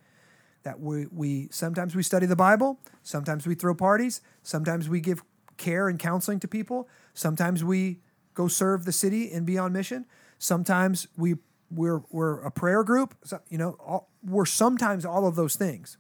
That 0.63 0.81
we 0.81 1.07
we 1.07 1.49
sometimes 1.51 1.95
we 1.95 2.03
study 2.03 2.27
the 2.27 2.37
Bible, 2.37 2.79
sometimes 3.03 3.47
we 3.47 3.55
throw 3.57 3.75
parties, 3.75 4.21
sometimes 4.43 4.89
we 4.89 5.01
give 5.01 5.23
care 5.57 5.89
and 5.89 5.99
counseling 5.99 6.41
to 6.41 6.49
people, 6.49 6.89
sometimes 7.15 7.63
we 7.63 8.01
go 8.35 8.49
serve 8.49 8.85
the 8.85 8.93
city 8.93 9.31
and 9.35 9.45
be 9.45 9.59
on 9.59 9.73
mission. 9.73 10.07
Sometimes 10.39 11.09
we 11.17 11.35
we're 11.71 12.03
we're 12.11 12.41
a 12.43 12.51
prayer 12.51 12.85
group. 12.85 13.15
So, 13.25 13.41
you 13.49 13.59
know, 13.59 13.77
all, 13.81 14.09
we're 14.25 14.47
sometimes 14.47 15.05
all 15.05 15.27
of 15.27 15.35
those 15.35 15.57
things, 15.57 15.99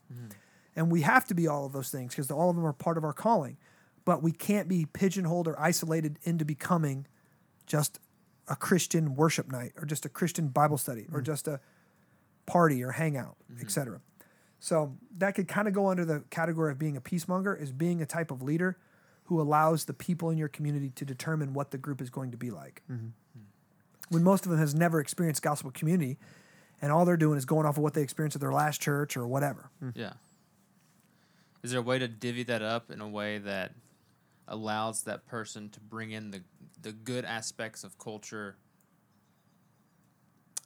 and 0.75 0.91
we 0.91 1.03
have 1.03 1.27
to 1.27 1.35
be 1.35 1.47
all 1.47 1.67
of 1.67 1.73
those 1.73 1.91
things 1.91 2.15
because 2.15 2.31
all 2.31 2.51
of 2.51 2.57
them 2.57 2.65
are 2.65 2.73
part 2.73 2.97
of 2.97 3.05
our 3.05 3.13
calling. 3.13 3.57
But 4.05 4.23
we 4.23 4.33
can't 4.33 4.69
be 4.69 4.87
pigeonholed 4.87 5.47
or 5.47 5.59
isolated 5.61 6.19
into 6.25 6.45
becoming 6.45 7.07
just 7.67 8.01
a 8.49 8.57
Christian 8.57 9.15
worship 9.15 9.51
night 9.51 9.73
or 9.77 9.85
just 9.85 10.05
a 10.05 10.09
Christian 10.09 10.49
Bible 10.49 10.79
study 10.79 11.03
or 11.13 11.19
mm-hmm. 11.19 11.25
just 11.25 11.47
a 11.47 11.61
party 12.47 12.83
or 12.83 12.93
hangout, 12.93 13.37
mm-hmm. 13.51 13.65
etc. 13.65 14.01
So 14.59 14.97
that 15.19 15.35
could 15.35 15.49
kind 15.49 15.69
of 15.69 15.75
go 15.75 15.89
under 15.89 16.05
the 16.05 16.25
category 16.31 16.73
of 16.73 16.79
being 16.79 16.97
a 16.97 17.01
peacemonger 17.01 17.61
is 17.61 17.73
being 17.73 18.03
a 18.03 18.07
type 18.07 18.31
of 18.31 18.43
leader 18.43 18.77
who 19.25 19.41
allows 19.41 19.85
the 19.85 19.95
people 19.95 20.31
in 20.31 20.39
your 20.39 20.49
community 20.49 20.91
to 20.91 21.05
determine 21.05 21.55
what 21.55 21.71
the 21.71 21.79
group 21.79 22.01
is 22.01 22.11
going 22.11 22.31
to 22.33 22.37
be 22.37 22.51
like. 22.51 22.83
Mm-hmm. 22.91 23.09
When 24.11 24.23
most 24.23 24.45
of 24.45 24.51
them 24.51 24.59
has 24.59 24.75
never 24.75 25.01
experienced 25.01 25.43
gospel 25.43 25.71
community 25.71 26.19
and 26.83 26.93
all 26.93 27.05
they're 27.05 27.17
doing 27.17 27.39
is 27.39 27.45
going 27.45 27.67
off 27.67 27.77
of 27.77 27.83
what 27.83 27.95
they 27.95 28.03
experienced 28.03 28.35
at 28.37 28.41
their 28.41 28.53
last 28.53 28.81
church 28.81 29.17
or 29.17 29.27
whatever. 29.27 29.71
Yeah. 29.95 30.13
Is 31.62 31.70
there 31.70 31.81
a 31.81 31.83
way 31.83 31.98
to 31.98 32.09
divvy 32.09 32.42
that 32.44 32.62
up 32.62 32.90
in 32.90 33.01
a 33.01 33.09
way 33.09 33.38
that 33.38 33.72
allows 34.48 35.05
that 35.05 35.27
person 35.27 35.68
to 35.70 35.81
bring 35.81 36.11
in 36.11 36.31
the 36.31 36.42
the 36.81 36.92
good 36.92 37.25
aspects 37.25 37.85
of 37.85 37.96
culture 37.96 38.57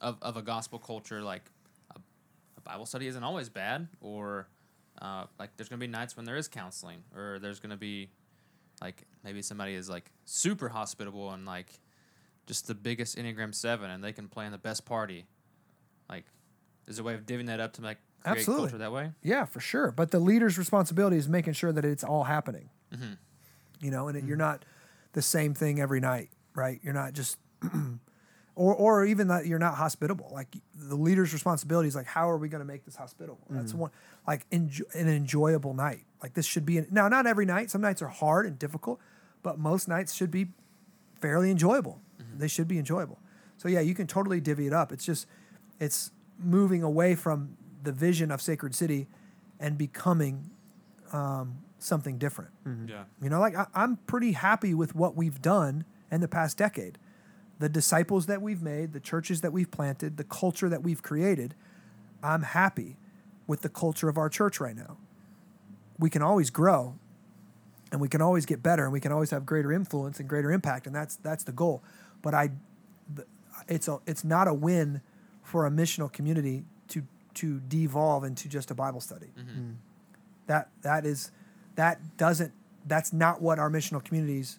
of, 0.00 0.16
of 0.22 0.36
a 0.38 0.42
gospel 0.42 0.78
culture 0.78 1.22
like 1.22 1.42
a, 1.94 2.00
a 2.56 2.60
bible 2.62 2.86
study 2.86 3.06
isn't 3.06 3.22
always 3.22 3.50
bad 3.50 3.86
or 4.00 4.48
uh, 5.02 5.24
like 5.38 5.50
there's 5.56 5.68
gonna 5.68 5.78
be 5.78 5.86
nights 5.86 6.16
when 6.16 6.24
there 6.24 6.36
is 6.36 6.48
counseling 6.48 7.02
or 7.14 7.38
there's 7.38 7.60
gonna 7.60 7.76
be 7.76 8.08
like 8.80 9.04
maybe 9.24 9.42
somebody 9.42 9.74
is 9.74 9.88
like 9.88 10.10
super 10.24 10.68
hospitable 10.68 11.30
and 11.32 11.46
like 11.46 11.80
just 12.46 12.66
the 12.66 12.74
biggest 12.74 13.16
enneagram 13.16 13.54
7 13.54 13.90
and 13.90 14.02
they 14.02 14.12
can 14.12 14.28
plan 14.28 14.52
the 14.52 14.58
best 14.58 14.84
party. 14.84 15.26
Like 16.08 16.24
is 16.86 16.96
there 16.96 17.04
a 17.04 17.06
way 17.06 17.14
of 17.14 17.26
divvying 17.26 17.46
that 17.46 17.60
up 17.60 17.72
to 17.74 17.82
like 17.82 17.98
Absolutely. 18.26 18.64
culture 18.64 18.78
that 18.78 18.92
way 18.92 19.12
Yeah, 19.22 19.44
for 19.44 19.60
sure. 19.60 19.90
But 19.90 20.10
the 20.10 20.18
leader's 20.18 20.58
responsibility 20.58 21.16
is 21.16 21.28
making 21.28 21.54
sure 21.54 21.72
that 21.72 21.84
it's 21.84 22.04
all 22.04 22.24
happening. 22.24 22.70
Mm-hmm. 22.94 23.14
You 23.80 23.90
know, 23.90 24.08
and 24.08 24.16
it, 24.16 24.24
you're 24.24 24.36
mm-hmm. 24.36 24.46
not 24.46 24.64
the 25.12 25.22
same 25.22 25.54
thing 25.54 25.80
every 25.80 26.00
night, 26.00 26.30
right? 26.54 26.80
You're 26.82 26.94
not 26.94 27.12
just, 27.12 27.38
or 28.54 28.74
or 28.74 29.04
even 29.04 29.28
that 29.28 29.46
you're 29.46 29.58
not 29.58 29.74
hospitable. 29.74 30.30
Like 30.32 30.48
the 30.74 30.96
leader's 30.96 31.32
responsibility 31.32 31.88
is 31.88 31.94
like, 31.94 32.06
how 32.06 32.30
are 32.30 32.38
we 32.38 32.48
going 32.48 32.60
to 32.60 32.66
make 32.66 32.84
this 32.84 32.96
hospitable? 32.96 33.46
That's 33.50 33.72
mm-hmm. 33.72 33.80
one 33.80 33.90
like 34.26 34.48
enjo- 34.50 34.94
an 34.94 35.08
enjoyable 35.08 35.74
night. 35.74 36.04
Like 36.22 36.34
this 36.34 36.46
should 36.46 36.66
be 36.66 36.78
an, 36.78 36.88
now 36.90 37.08
not 37.08 37.26
every 37.26 37.46
night. 37.46 37.70
Some 37.70 37.80
nights 37.80 38.02
are 38.02 38.08
hard 38.08 38.46
and 38.46 38.58
difficult, 38.58 38.98
but 39.42 39.58
most 39.58 39.88
nights 39.88 40.14
should 40.14 40.30
be 40.30 40.48
fairly 41.20 41.50
enjoyable. 41.50 42.00
They 42.38 42.48
should 42.48 42.68
be 42.68 42.78
enjoyable. 42.78 43.18
So 43.56 43.68
yeah, 43.68 43.80
you 43.80 43.94
can 43.94 44.06
totally 44.06 44.40
divvy 44.40 44.66
it 44.66 44.72
up. 44.72 44.92
It's 44.92 45.04
just 45.04 45.26
it's 45.80 46.10
moving 46.38 46.82
away 46.82 47.14
from 47.14 47.56
the 47.86 47.92
vision 47.92 48.30
of 48.30 48.42
Sacred 48.42 48.74
City 48.74 49.06
and 49.58 49.78
becoming 49.78 50.50
um, 51.12 51.58
something 51.78 52.18
different. 52.18 52.50
yeah 52.88 53.04
You 53.22 53.30
know, 53.30 53.40
like 53.40 53.56
I, 53.56 53.66
I'm 53.74 53.96
pretty 54.06 54.32
happy 54.32 54.74
with 54.74 54.94
what 54.94 55.16
we've 55.16 55.40
done 55.40 55.84
in 56.10 56.20
the 56.20 56.28
past 56.28 56.58
decade. 56.58 56.98
The 57.58 57.68
disciples 57.70 58.26
that 58.26 58.42
we've 58.42 58.60
made, 58.60 58.92
the 58.92 59.00
churches 59.00 59.40
that 59.40 59.52
we've 59.52 59.70
planted, 59.70 60.18
the 60.18 60.24
culture 60.24 60.68
that 60.68 60.82
we've 60.82 61.02
created. 61.02 61.54
I'm 62.22 62.42
happy 62.42 62.96
with 63.46 63.62
the 63.62 63.68
culture 63.68 64.08
of 64.08 64.18
our 64.18 64.28
church 64.28 64.60
right 64.60 64.76
now. 64.76 64.98
We 65.98 66.10
can 66.10 66.22
always 66.22 66.50
grow 66.50 66.96
and 67.92 68.00
we 68.00 68.08
can 68.08 68.20
always 68.20 68.44
get 68.44 68.62
better 68.62 68.82
and 68.84 68.92
we 68.92 69.00
can 69.00 69.12
always 69.12 69.30
have 69.30 69.46
greater 69.46 69.72
influence 69.72 70.18
and 70.18 70.28
greater 70.28 70.50
impact 70.50 70.86
and 70.86 70.94
that's 70.94 71.16
that's 71.16 71.44
the 71.44 71.52
goal. 71.52 71.82
But 72.20 72.34
I 72.34 72.50
it's 73.68 73.86
a 73.86 74.00
it's 74.06 74.24
not 74.24 74.48
a 74.48 74.54
win 74.54 75.00
for 75.42 75.66
a 75.66 75.70
missional 75.70 76.12
community 76.12 76.64
to 77.36 77.60
to 77.60 77.60
devolve 77.60 78.24
into 78.24 78.48
just 78.48 78.70
a 78.70 78.74
Bible 78.74 79.00
study. 79.00 79.26
Mm-hmm. 79.38 79.60
Mm. 79.60 79.74
That 80.46 80.68
that 80.82 81.06
is 81.06 81.30
that 81.76 82.16
doesn't 82.16 82.52
that's 82.86 83.12
not 83.12 83.42
what 83.42 83.58
our 83.58 83.70
missional 83.70 84.02
communities 84.02 84.58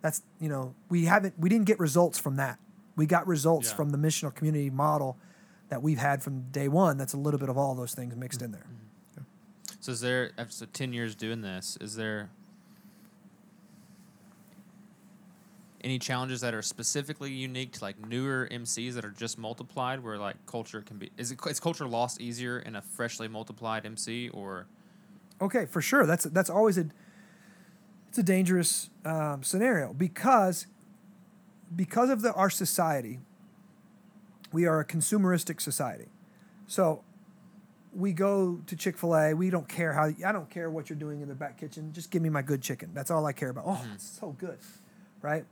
that's 0.00 0.22
you 0.40 0.48
know 0.48 0.74
we 0.88 1.04
haven't 1.04 1.34
we 1.38 1.48
didn't 1.48 1.66
get 1.66 1.78
results 1.78 2.18
from 2.18 2.36
that. 2.36 2.58
We 2.96 3.06
got 3.06 3.26
results 3.26 3.70
Yeah. 3.70 3.76
from 3.76 3.90
the 3.90 3.98
missional 3.98 4.34
community 4.34 4.70
model 4.70 5.16
that 5.68 5.82
we've 5.82 5.98
had 5.98 6.22
from 6.22 6.50
day 6.50 6.68
one 6.68 6.96
that's 6.96 7.14
a 7.14 7.18
little 7.18 7.40
bit 7.40 7.48
of 7.48 7.58
all 7.58 7.74
those 7.74 7.94
things 7.94 8.14
mixed 8.16 8.40
mm. 8.40 8.44
in 8.46 8.52
there. 8.52 8.66
Mm. 9.18 9.24
So 9.80 9.92
is 9.92 10.00
there 10.00 10.32
after 10.38 10.66
ten 10.66 10.92
years 10.92 11.14
doing 11.14 11.42
this, 11.42 11.76
is 11.80 11.96
there 11.96 12.30
any 15.84 15.98
challenges 15.98 16.40
that 16.40 16.54
are 16.54 16.62
specifically 16.62 17.30
unique 17.30 17.72
to 17.72 17.84
like 17.84 18.04
newer 18.08 18.48
MCs 18.50 18.94
that 18.94 19.04
are 19.04 19.10
just 19.10 19.38
multiplied, 19.38 20.02
where 20.02 20.18
like 20.18 20.36
culture 20.46 20.80
can 20.80 20.96
be 20.96 21.10
is 21.18 21.30
it 21.30 21.38
is 21.46 21.60
culture 21.60 21.86
lost 21.86 22.20
easier 22.20 22.58
in 22.58 22.74
a 22.74 22.82
freshly 22.82 23.28
multiplied 23.28 23.84
MC 23.84 24.30
or? 24.30 24.66
Okay 25.40 25.66
for 25.66 25.82
sure. 25.82 26.06
That's 26.06 26.24
that's 26.24 26.50
always 26.50 26.78
a 26.78 26.86
it's 28.08 28.18
a 28.18 28.22
dangerous 28.22 28.88
um, 29.04 29.42
scenario 29.42 29.92
because 29.92 30.66
because 31.76 32.08
of 32.08 32.22
the 32.22 32.32
our 32.32 32.50
society 32.50 33.20
we 34.52 34.66
are 34.66 34.80
a 34.80 34.84
consumeristic 34.84 35.60
society. 35.60 36.08
So 36.66 37.02
we 37.92 38.12
go 38.12 38.60
to 38.66 38.74
chick-fil-a 38.74 39.34
we 39.34 39.50
don't 39.50 39.68
care 39.68 39.92
how 39.92 40.10
i 40.26 40.32
don't 40.32 40.50
care 40.50 40.68
what 40.68 40.90
you're 40.90 40.98
doing 40.98 41.20
in 41.20 41.28
the 41.28 41.34
back 41.34 41.56
kitchen 41.56 41.92
just 41.92 42.10
give 42.10 42.22
me 42.22 42.28
my 42.28 42.42
good 42.42 42.62
chicken. 42.62 42.90
That's 42.94 43.10
all 43.10 43.26
i 43.26 43.32
care 43.32 43.50
about. 43.50 43.64
Oh 43.66 43.80
it's 43.94 44.18
so 44.18 44.30
good 44.38 44.58
right 45.22 45.44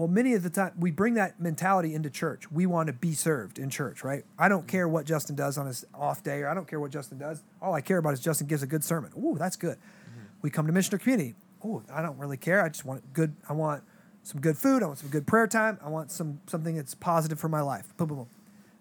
well 0.00 0.08
many 0.08 0.32
of 0.32 0.42
the 0.42 0.48
time 0.48 0.72
we 0.78 0.90
bring 0.90 1.12
that 1.12 1.38
mentality 1.38 1.94
into 1.94 2.08
church. 2.08 2.50
We 2.50 2.64
want 2.64 2.86
to 2.86 2.94
be 2.94 3.12
served 3.12 3.58
in 3.58 3.68
church 3.68 4.02
right? 4.02 4.24
I 4.38 4.48
don't 4.48 4.66
care 4.66 4.88
what 4.88 5.04
justin 5.04 5.36
does 5.36 5.58
on 5.58 5.66
his 5.66 5.84
off 5.94 6.22
day 6.22 6.40
or 6.40 6.48
i 6.48 6.54
don't 6.54 6.66
care 6.66 6.80
what 6.80 6.90
justin 6.90 7.18
does. 7.18 7.42
All 7.60 7.74
i 7.74 7.82
care 7.82 7.98
about 7.98 8.14
is 8.14 8.20
justin 8.20 8.46
gives 8.46 8.62
a 8.62 8.66
good 8.66 8.82
sermon. 8.82 9.12
Ooh, 9.18 9.36
that's 9.38 9.56
good. 9.56 9.76
Mm-hmm. 9.76 10.24
We 10.40 10.48
come 10.48 10.66
to 10.66 10.72
missional 10.72 10.98
community. 11.00 11.34
Oh 11.62 11.82
i 11.92 12.00
don't 12.00 12.16
really 12.16 12.38
care. 12.38 12.64
I 12.64 12.70
just 12.70 12.86
want 12.86 13.12
good 13.12 13.36
i 13.46 13.52
want 13.52 13.82
some 14.22 14.40
good 14.40 14.56
food. 14.56 14.82
I 14.82 14.86
want 14.86 15.00
some 15.00 15.10
good 15.10 15.26
prayer 15.26 15.46
time. 15.46 15.78
I 15.84 15.90
want 15.90 16.10
some 16.10 16.40
something 16.46 16.76
that's 16.76 16.94
positive 16.94 17.38
for 17.38 17.50
my 17.50 17.60
life. 17.60 17.94
Boom 17.98 18.08
boom 18.08 18.16
boom. 18.16 18.28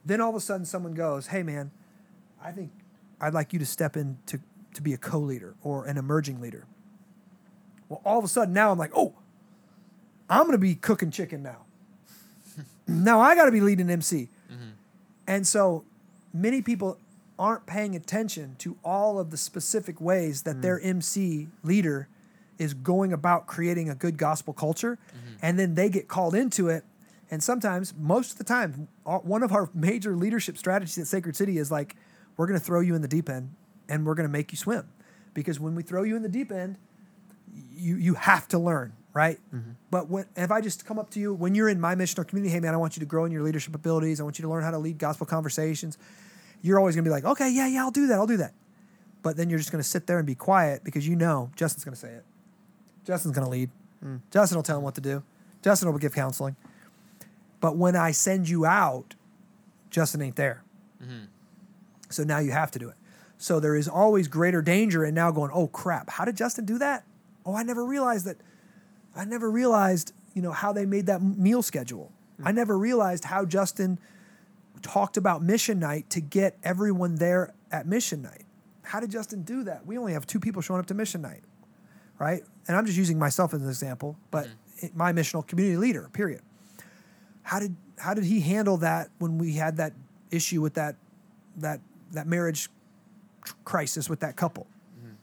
Then 0.05 0.21
all 0.21 0.29
of 0.29 0.37
a 0.37 0.39
sudden 0.39 0.65
someone 0.65 0.93
goes 0.93 1.27
hey 1.27 1.43
man 1.43 1.71
i 2.41 2.51
think 2.51 2.71
i'd 3.19 3.33
like 3.33 3.51
you 3.51 3.59
to 3.59 3.65
step 3.65 3.97
in 3.97 4.17
to, 4.25 4.39
to 4.73 4.81
be 4.81 4.93
a 4.93 4.97
co-leader 4.97 5.55
or 5.63 5.83
an 5.83 5.97
emerging 5.97 6.39
leader. 6.39 6.65
Well, 7.89 8.01
all 8.05 8.19
of 8.19 8.23
a 8.23 8.29
sudden 8.29 8.53
now 8.53 8.71
I'm 8.71 8.77
like, 8.77 8.91
oh, 8.95 9.15
I'm 10.29 10.45
gonna 10.45 10.57
be 10.57 10.75
cooking 10.75 11.11
chicken 11.11 11.43
now. 11.43 11.65
now 12.87 13.19
I 13.19 13.35
got 13.35 13.45
to 13.45 13.51
be 13.51 13.61
leading 13.61 13.89
MC, 13.89 14.29
mm-hmm. 14.51 14.69
and 15.27 15.47
so 15.47 15.83
many 16.33 16.61
people 16.61 16.97
aren't 17.37 17.65
paying 17.65 17.95
attention 17.95 18.55
to 18.59 18.77
all 18.83 19.17
of 19.17 19.31
the 19.31 19.37
specific 19.37 20.01
ways 20.01 20.41
that 20.41 20.57
mm. 20.57 20.61
their 20.61 20.79
MC 20.81 21.47
leader 21.63 22.09
is 22.57 22.73
going 22.73 23.13
about 23.13 23.47
creating 23.47 23.89
a 23.89 23.95
good 23.95 24.17
gospel 24.17 24.53
culture, 24.53 24.99
mm-hmm. 25.07 25.35
and 25.41 25.57
then 25.57 25.75
they 25.75 25.89
get 25.89 26.07
called 26.07 26.35
into 26.35 26.67
it. 26.67 26.83
And 27.31 27.41
sometimes, 27.41 27.93
most 27.97 28.33
of 28.33 28.37
the 28.37 28.43
time, 28.43 28.89
one 29.03 29.43
of 29.43 29.53
our 29.53 29.69
major 29.73 30.15
leadership 30.15 30.57
strategies 30.57 30.97
at 30.97 31.07
Sacred 31.07 31.35
City 31.35 31.57
is 31.57 31.71
like, 31.71 31.95
we're 32.35 32.47
going 32.47 32.59
to 32.59 32.65
throw 32.65 32.79
you 32.79 32.95
in 32.95 33.01
the 33.01 33.07
deep 33.07 33.29
end 33.29 33.53
and 33.89 34.05
we're 34.05 34.15
going 34.15 34.27
to 34.27 34.31
make 34.31 34.51
you 34.51 34.57
swim. 34.57 34.87
Because 35.33 35.59
when 35.59 35.75
we 35.75 35.83
throw 35.83 36.03
you 36.03 36.15
in 36.15 36.21
the 36.21 36.29
deep 36.29 36.51
end, 36.51 36.77
you 37.71 37.95
you 37.95 38.13
have 38.13 38.47
to 38.49 38.59
learn, 38.59 38.93
right? 39.13 39.39
Mm-hmm. 39.53 39.71
But 39.91 40.09
when 40.09 40.25
if 40.35 40.51
I 40.51 40.61
just 40.61 40.85
come 40.85 40.99
up 40.99 41.09
to 41.11 41.19
you 41.19 41.33
when 41.33 41.55
you're 41.55 41.69
in 41.69 41.79
my 41.79 41.95
missional 41.95 42.27
community, 42.27 42.53
hey 42.53 42.59
man, 42.59 42.73
I 42.73 42.77
want 42.77 42.95
you 42.95 42.99
to 43.01 43.05
grow 43.05 43.25
in 43.25 43.31
your 43.31 43.43
leadership 43.43 43.75
abilities. 43.75 44.19
I 44.19 44.23
want 44.23 44.39
you 44.39 44.43
to 44.43 44.49
learn 44.49 44.63
how 44.63 44.71
to 44.71 44.77
lead 44.77 44.97
gospel 44.97 45.25
conversations. 45.25 45.97
You're 46.61 46.79
always 46.79 46.95
gonna 46.95 47.03
be 47.03 47.09
like, 47.09 47.25
okay, 47.25 47.49
yeah, 47.49 47.67
yeah, 47.67 47.81
I'll 47.81 47.91
do 47.91 48.07
that, 48.07 48.15
I'll 48.15 48.27
do 48.27 48.37
that. 48.37 48.53
But 49.21 49.37
then 49.37 49.49
you're 49.49 49.59
just 49.59 49.71
gonna 49.71 49.83
sit 49.83 50.07
there 50.07 50.17
and 50.17 50.27
be 50.27 50.35
quiet 50.35 50.83
because 50.83 51.07
you 51.07 51.15
know 51.15 51.51
Justin's 51.55 51.83
gonna 51.83 51.95
say 51.95 52.11
it. 52.11 52.25
Justin's 53.05 53.35
gonna 53.35 53.49
lead. 53.49 53.69
Hmm. 54.01 54.17
Justin 54.31 54.57
will 54.57 54.63
tell 54.63 54.77
him 54.77 54.83
what 54.83 54.95
to 54.95 55.01
do. 55.01 55.23
Justin 55.61 55.91
will 55.91 55.99
give 55.99 56.13
counseling. 56.13 56.55
But 57.59 57.75
when 57.75 57.95
I 57.95 58.11
send 58.11 58.47
you 58.47 58.65
out, 58.65 59.15
Justin 59.89 60.21
ain't 60.21 60.35
there. 60.35 60.63
Mm-hmm. 61.03 61.25
So 62.09 62.23
now 62.23 62.39
you 62.39 62.51
have 62.51 62.71
to 62.71 62.79
do 62.79 62.89
it. 62.89 62.95
So 63.37 63.59
there 63.59 63.75
is 63.75 63.87
always 63.87 64.27
greater 64.27 64.61
danger 64.61 65.05
in 65.05 65.13
now 65.13 65.31
going, 65.31 65.51
oh 65.53 65.67
crap, 65.67 66.09
how 66.09 66.25
did 66.25 66.35
Justin 66.35 66.65
do 66.65 66.77
that? 66.77 67.05
Oh, 67.45 67.55
I 67.55 67.63
never 67.63 67.85
realized 67.85 68.25
that. 68.25 68.37
I 69.19 69.25
never 69.25 69.51
realized, 69.51 70.13
you 70.33 70.41
know, 70.41 70.53
how 70.53 70.71
they 70.71 70.85
made 70.85 71.07
that 71.07 71.21
meal 71.21 71.61
schedule. 71.61 72.13
Mm-hmm. 72.35 72.47
I 72.47 72.51
never 72.51 72.77
realized 72.77 73.25
how 73.25 73.43
Justin 73.43 73.99
talked 74.81 75.17
about 75.17 75.43
mission 75.43 75.77
night 75.77 76.09
to 76.11 76.21
get 76.21 76.57
everyone 76.63 77.15
there 77.15 77.53
at 77.69 77.85
mission 77.85 78.21
night. 78.21 78.45
How 78.81 79.01
did 79.01 79.11
Justin 79.11 79.43
do 79.43 79.63
that? 79.63 79.85
We 79.85 79.97
only 79.97 80.13
have 80.13 80.25
two 80.25 80.39
people 80.39 80.61
showing 80.61 80.79
up 80.79 80.85
to 80.85 80.93
mission 80.93 81.21
night, 81.21 81.41
right? 82.17 82.43
And 82.67 82.77
I'm 82.77 82.85
just 82.85 82.97
using 82.97 83.19
myself 83.19 83.53
as 83.53 83.61
an 83.61 83.67
example, 83.67 84.15
but 84.31 84.45
mm-hmm. 84.45 84.85
it- 84.85 84.95
my 84.95 85.11
missional 85.11 85.45
community 85.45 85.75
leader, 85.75 86.09
period. 86.13 86.41
How 87.43 87.59
did 87.59 87.75
how 87.97 88.13
did 88.13 88.23
he 88.23 88.39
handle 88.39 88.77
that 88.77 89.09
when 89.17 89.37
we 89.37 89.53
had 89.53 89.75
that 89.77 89.91
issue 90.31 90.61
with 90.61 90.75
that 90.75 90.95
that 91.57 91.81
that 92.13 92.25
marriage 92.25 92.69
crisis 93.65 94.09
with 94.09 94.21
that 94.21 94.37
couple? 94.37 94.65
Mm-hmm. 94.97 95.13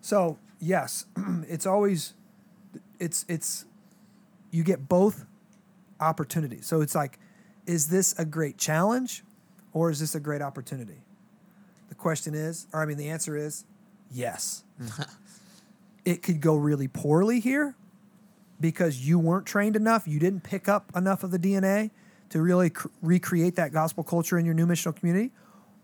So 0.00 0.38
yes, 0.58 1.04
it's 1.48 1.66
always 1.66 2.14
it's 2.98 3.24
it's 3.28 3.64
you 4.50 4.62
get 4.62 4.88
both 4.88 5.26
opportunities. 6.00 6.66
So 6.66 6.80
it's 6.80 6.94
like, 6.94 7.18
is 7.66 7.88
this 7.88 8.18
a 8.18 8.24
great 8.24 8.56
challenge 8.56 9.22
or 9.72 9.90
is 9.90 10.00
this 10.00 10.14
a 10.14 10.20
great 10.20 10.42
opportunity? 10.42 11.02
The 11.88 11.94
question 11.94 12.34
is, 12.34 12.66
or 12.72 12.82
I 12.82 12.86
mean 12.86 12.96
the 12.96 13.08
answer 13.08 13.36
is 13.36 13.64
yes. 14.10 14.64
it 16.04 16.22
could 16.22 16.40
go 16.40 16.56
really 16.56 16.88
poorly 16.88 17.40
here 17.40 17.74
because 18.60 19.06
you 19.06 19.18
weren't 19.18 19.46
trained 19.46 19.76
enough, 19.76 20.08
you 20.08 20.18
didn't 20.18 20.42
pick 20.42 20.68
up 20.68 20.90
enough 20.96 21.22
of 21.22 21.30
the 21.30 21.38
DNA 21.38 21.90
to 22.30 22.40
really 22.40 22.70
cr- 22.70 22.88
recreate 23.02 23.56
that 23.56 23.72
gospel 23.72 24.02
culture 24.04 24.38
in 24.38 24.44
your 24.44 24.54
new 24.54 24.66
missional 24.66 24.94
community, 24.94 25.30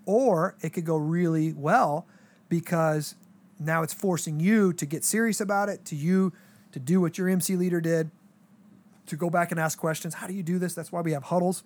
or 0.06 0.56
it 0.60 0.70
could 0.70 0.84
go 0.84 0.96
really 0.96 1.52
well 1.52 2.06
because 2.48 3.14
now 3.58 3.82
it's 3.82 3.94
forcing 3.94 4.40
you 4.40 4.72
to 4.72 4.86
get 4.86 5.04
serious 5.04 5.40
about 5.40 5.68
it, 5.68 5.84
to 5.84 5.96
you 5.96 6.32
to 6.74 6.80
do 6.80 7.00
what 7.00 7.16
your 7.16 7.28
MC 7.28 7.54
leader 7.54 7.80
did, 7.80 8.10
to 9.06 9.14
go 9.14 9.30
back 9.30 9.52
and 9.52 9.60
ask 9.60 9.78
questions. 9.78 10.14
How 10.14 10.26
do 10.26 10.34
you 10.34 10.42
do 10.42 10.58
this? 10.58 10.74
That's 10.74 10.90
why 10.90 11.02
we 11.02 11.12
have 11.12 11.22
huddles 11.22 11.62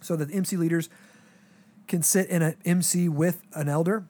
so 0.00 0.14
that 0.14 0.32
MC 0.32 0.56
leaders 0.56 0.88
can 1.88 2.00
sit 2.00 2.28
in 2.28 2.40
an 2.40 2.54
MC 2.64 3.08
with 3.08 3.42
an 3.54 3.68
elder 3.68 4.04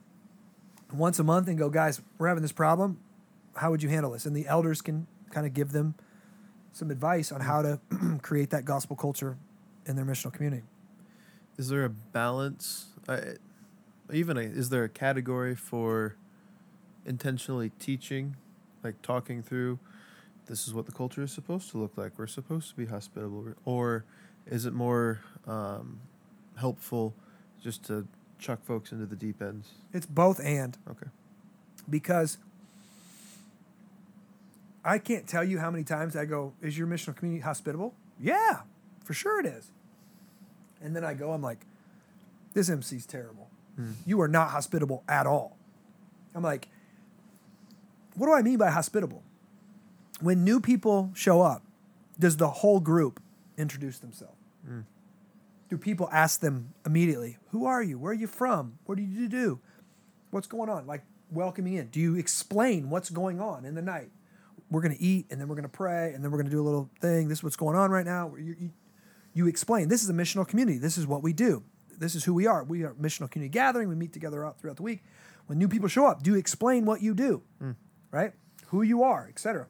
once 0.92 1.18
a 1.18 1.24
month 1.24 1.48
and 1.48 1.56
go, 1.56 1.70
guys, 1.70 2.02
we're 2.18 2.28
having 2.28 2.42
this 2.42 2.52
problem. 2.52 2.98
How 3.56 3.70
would 3.70 3.82
you 3.82 3.88
handle 3.88 4.10
this? 4.10 4.26
And 4.26 4.36
the 4.36 4.46
elders 4.46 4.82
can 4.82 5.06
kind 5.30 5.46
of 5.46 5.54
give 5.54 5.72
them 5.72 5.94
some 6.74 6.90
advice 6.90 7.32
on 7.32 7.40
how 7.40 7.62
to 7.62 7.80
create 8.22 8.50
that 8.50 8.66
gospel 8.66 8.96
culture 8.96 9.38
in 9.86 9.96
their 9.96 10.04
missional 10.04 10.34
community. 10.34 10.64
Is 11.56 11.70
there 11.70 11.86
a 11.86 11.88
balance? 11.88 12.88
Even 14.12 14.36
a, 14.36 14.42
is 14.42 14.68
there 14.68 14.84
a 14.84 14.88
category 14.90 15.54
for 15.54 16.16
intentionally 17.06 17.70
teaching, 17.78 18.36
like 18.82 19.00
talking 19.00 19.42
through? 19.42 19.78
This 20.46 20.66
is 20.68 20.74
what 20.74 20.86
the 20.86 20.92
culture 20.92 21.22
is 21.22 21.32
supposed 21.32 21.70
to 21.70 21.78
look 21.78 21.96
like. 21.96 22.12
We're 22.18 22.26
supposed 22.26 22.68
to 22.70 22.76
be 22.76 22.86
hospitable, 22.86 23.54
or 23.64 24.04
is 24.46 24.66
it 24.66 24.74
more 24.74 25.20
um, 25.46 26.00
helpful 26.56 27.14
just 27.62 27.84
to 27.86 28.06
chuck 28.38 28.62
folks 28.64 28.92
into 28.92 29.06
the 29.06 29.16
deep 29.16 29.40
ends? 29.40 29.68
It's 29.92 30.04
both 30.06 30.38
and 30.44 30.76
Okay. 30.90 31.06
because 31.88 32.36
I 34.84 34.98
can't 34.98 35.26
tell 35.26 35.42
you 35.42 35.58
how 35.58 35.70
many 35.70 35.82
times 35.84 36.14
I 36.14 36.26
go, 36.26 36.52
Is 36.60 36.76
your 36.76 36.86
missional 36.86 37.16
community 37.16 37.42
hospitable? 37.42 37.94
Yeah, 38.20 38.60
for 39.02 39.14
sure 39.14 39.40
it 39.40 39.46
is. 39.46 39.70
And 40.82 40.94
then 40.94 41.04
I 41.04 41.14
go, 41.14 41.32
I'm 41.32 41.40
like, 41.42 41.64
This 42.52 42.68
MC's 42.68 43.06
terrible. 43.06 43.48
You 44.06 44.20
are 44.20 44.28
not 44.28 44.50
hospitable 44.50 45.02
at 45.08 45.26
all. 45.26 45.56
I'm 46.34 46.42
like, 46.42 46.68
What 48.14 48.26
do 48.26 48.34
I 48.34 48.42
mean 48.42 48.58
by 48.58 48.70
hospitable? 48.70 49.22
When 50.24 50.42
new 50.42 50.58
people 50.58 51.10
show 51.14 51.42
up, 51.42 51.66
does 52.18 52.38
the 52.38 52.48
whole 52.48 52.80
group 52.80 53.20
introduce 53.58 53.98
themselves? 53.98 54.38
Mm. 54.66 54.84
Do 55.68 55.76
people 55.76 56.08
ask 56.10 56.40
them 56.40 56.72
immediately, 56.86 57.36
Who 57.50 57.66
are 57.66 57.82
you? 57.82 57.98
Where 57.98 58.12
are 58.12 58.14
you 58.14 58.26
from? 58.26 58.78
What 58.86 58.96
do 58.96 59.02
you 59.02 59.28
do? 59.28 59.60
What's 60.30 60.46
going 60.46 60.70
on? 60.70 60.86
Like 60.86 61.02
welcoming 61.30 61.74
in. 61.74 61.88
Do 61.88 62.00
you 62.00 62.16
explain 62.16 62.88
what's 62.88 63.10
going 63.10 63.38
on 63.38 63.66
in 63.66 63.74
the 63.74 63.82
night? 63.82 64.12
We're 64.70 64.80
going 64.80 64.96
to 64.96 65.02
eat 65.02 65.26
and 65.30 65.38
then 65.38 65.46
we're 65.46 65.56
going 65.56 65.64
to 65.64 65.68
pray 65.68 66.14
and 66.14 66.24
then 66.24 66.30
we're 66.30 66.38
going 66.38 66.46
to 66.46 66.56
do 66.56 66.62
a 66.62 66.64
little 66.64 66.88
thing. 67.02 67.28
This 67.28 67.40
is 67.40 67.44
what's 67.44 67.56
going 67.56 67.76
on 67.76 67.90
right 67.90 68.06
now. 68.06 68.34
You, 68.34 68.56
you, 68.58 68.70
you 69.34 69.46
explain. 69.46 69.88
This 69.88 70.02
is 70.02 70.08
a 70.08 70.14
missional 70.14 70.48
community. 70.48 70.78
This 70.78 70.96
is 70.96 71.06
what 71.06 71.22
we 71.22 71.34
do. 71.34 71.64
This 71.98 72.14
is 72.14 72.24
who 72.24 72.32
we 72.32 72.46
are. 72.46 72.64
We 72.64 72.82
are 72.84 72.92
a 72.92 72.94
missional 72.94 73.30
community 73.30 73.50
gathering. 73.50 73.90
We 73.90 73.94
meet 73.94 74.14
together 74.14 74.46
out 74.46 74.58
throughout 74.58 74.78
the 74.78 74.84
week. 74.84 75.04
When 75.48 75.58
new 75.58 75.68
people 75.68 75.88
show 75.90 76.06
up, 76.06 76.22
do 76.22 76.30
you 76.30 76.38
explain 76.38 76.86
what 76.86 77.02
you 77.02 77.12
do, 77.12 77.42
mm. 77.62 77.76
right? 78.10 78.32
Who 78.68 78.80
you 78.80 79.02
are, 79.02 79.26
etc. 79.28 79.66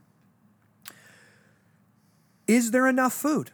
Is 2.47 2.71
there 2.71 2.87
enough 2.87 3.13
food? 3.13 3.51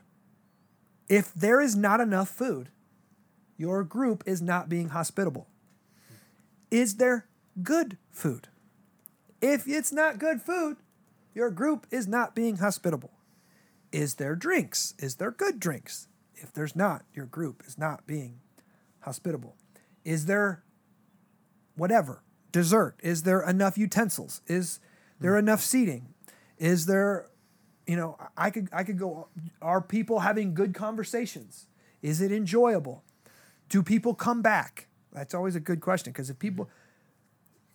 If 1.09 1.33
there 1.35 1.61
is 1.61 1.77
not 1.77 2.01
enough 2.01 2.29
food, 2.29 2.71
your 3.57 3.85
group 3.85 4.23
is 4.27 4.41
not 4.41 4.69
being 4.69 4.91
hospitable. 4.91 5.49
Is 6.71 6.97
there 6.97 7.27
good 7.63 7.99
food? 8.11 8.49
If 9.41 9.67
it's 9.67 9.93
not 9.93 10.19
good 10.19 10.41
food, 10.41 10.77
your 11.35 11.51
group 11.51 11.87
is 11.91 12.07
not 12.07 12.35
being 12.35 12.57
hospitable. 12.57 13.13
Is 13.93 14.15
there 14.17 14.37
drinks? 14.37 14.95
Is 14.99 15.17
there 15.17 15.31
good 15.31 15.59
drinks? 15.59 16.09
If 16.35 16.53
there's 16.53 16.77
not, 16.77 17.05
your 17.13 17.27
group 17.27 17.63
is 17.67 17.77
not 17.77 18.07
being 18.07 18.41
hospitable. 19.01 19.57
Is 20.05 20.27
there 20.27 20.63
whatever 21.77 22.23
dessert? 22.53 22.97
Is 23.03 23.23
there 23.23 23.43
enough 23.43 23.77
utensils? 23.77 24.41
Is 24.47 24.81
there 25.19 25.33
hmm. 25.33 25.41
enough 25.41 25.61
seating? 25.61 26.15
Is 26.59 26.87
there, 26.87 27.27
you 27.87 27.97
know, 27.97 28.17
I 28.37 28.51
could 28.51 28.69
I 28.73 28.85
could 28.85 28.99
go. 28.99 29.29
Are 29.61 29.81
people 29.81 30.21
having 30.21 30.55
good 30.55 30.75
conversations? 30.75 31.67
Is 32.03 32.21
it 32.21 32.33
enjoyable? 32.33 33.05
Do 33.69 33.83
people 33.83 34.15
come 34.15 34.43
back? 34.43 34.87
That's 35.13 35.35
always 35.35 35.57
a 35.57 35.61
good 35.61 35.81
question 35.81 36.13
because 36.13 36.31
if 36.31 36.39
people, 36.39 36.71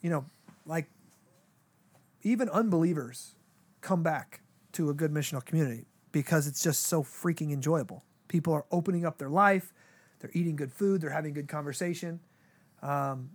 you 0.02 0.10
know, 0.10 0.26
like 0.66 0.88
even 2.24 2.50
unbelievers 2.50 3.36
come 3.82 4.04
back 4.04 4.42
to 4.74 4.90
a 4.90 4.94
good 4.94 5.12
missional 5.14 5.44
community 5.44 5.86
because 6.12 6.48
it's 6.48 6.64
just 6.64 6.84
so 6.84 7.04
freaking 7.04 7.52
enjoyable. 7.52 8.04
People 8.28 8.54
are 8.54 8.66
opening 8.72 9.06
up 9.06 9.18
their 9.18 9.30
life, 9.30 9.74
they're 10.20 10.32
eating 10.34 10.56
good 10.56 10.72
food, 10.72 11.02
they're 11.02 11.10
having 11.10 11.34
good 11.34 11.48
conversation, 11.48 12.20
um, 12.82 13.30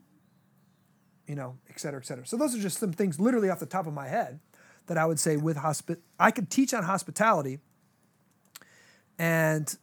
you 1.26 1.34
know, 1.34 1.56
et 1.68 1.78
cetera, 1.78 2.00
et 2.00 2.06
cetera. 2.06 2.26
So 2.26 2.36
those 2.36 2.54
are 2.54 2.60
just 2.60 2.78
some 2.78 2.92
things 2.92 3.20
literally 3.20 3.48
off 3.50 3.60
the 3.60 3.66
top 3.66 3.86
of 3.86 3.94
my 3.94 4.08
head 4.08 4.40
that 4.86 4.98
I 4.98 5.06
would 5.06 5.20
say 5.20 5.36
with 5.36 5.56
hospi- 5.56 5.98
I 6.18 6.30
could 6.30 6.50
teach 6.50 6.74
on 6.74 6.82
hospitality 6.84 7.60
and 9.18 9.76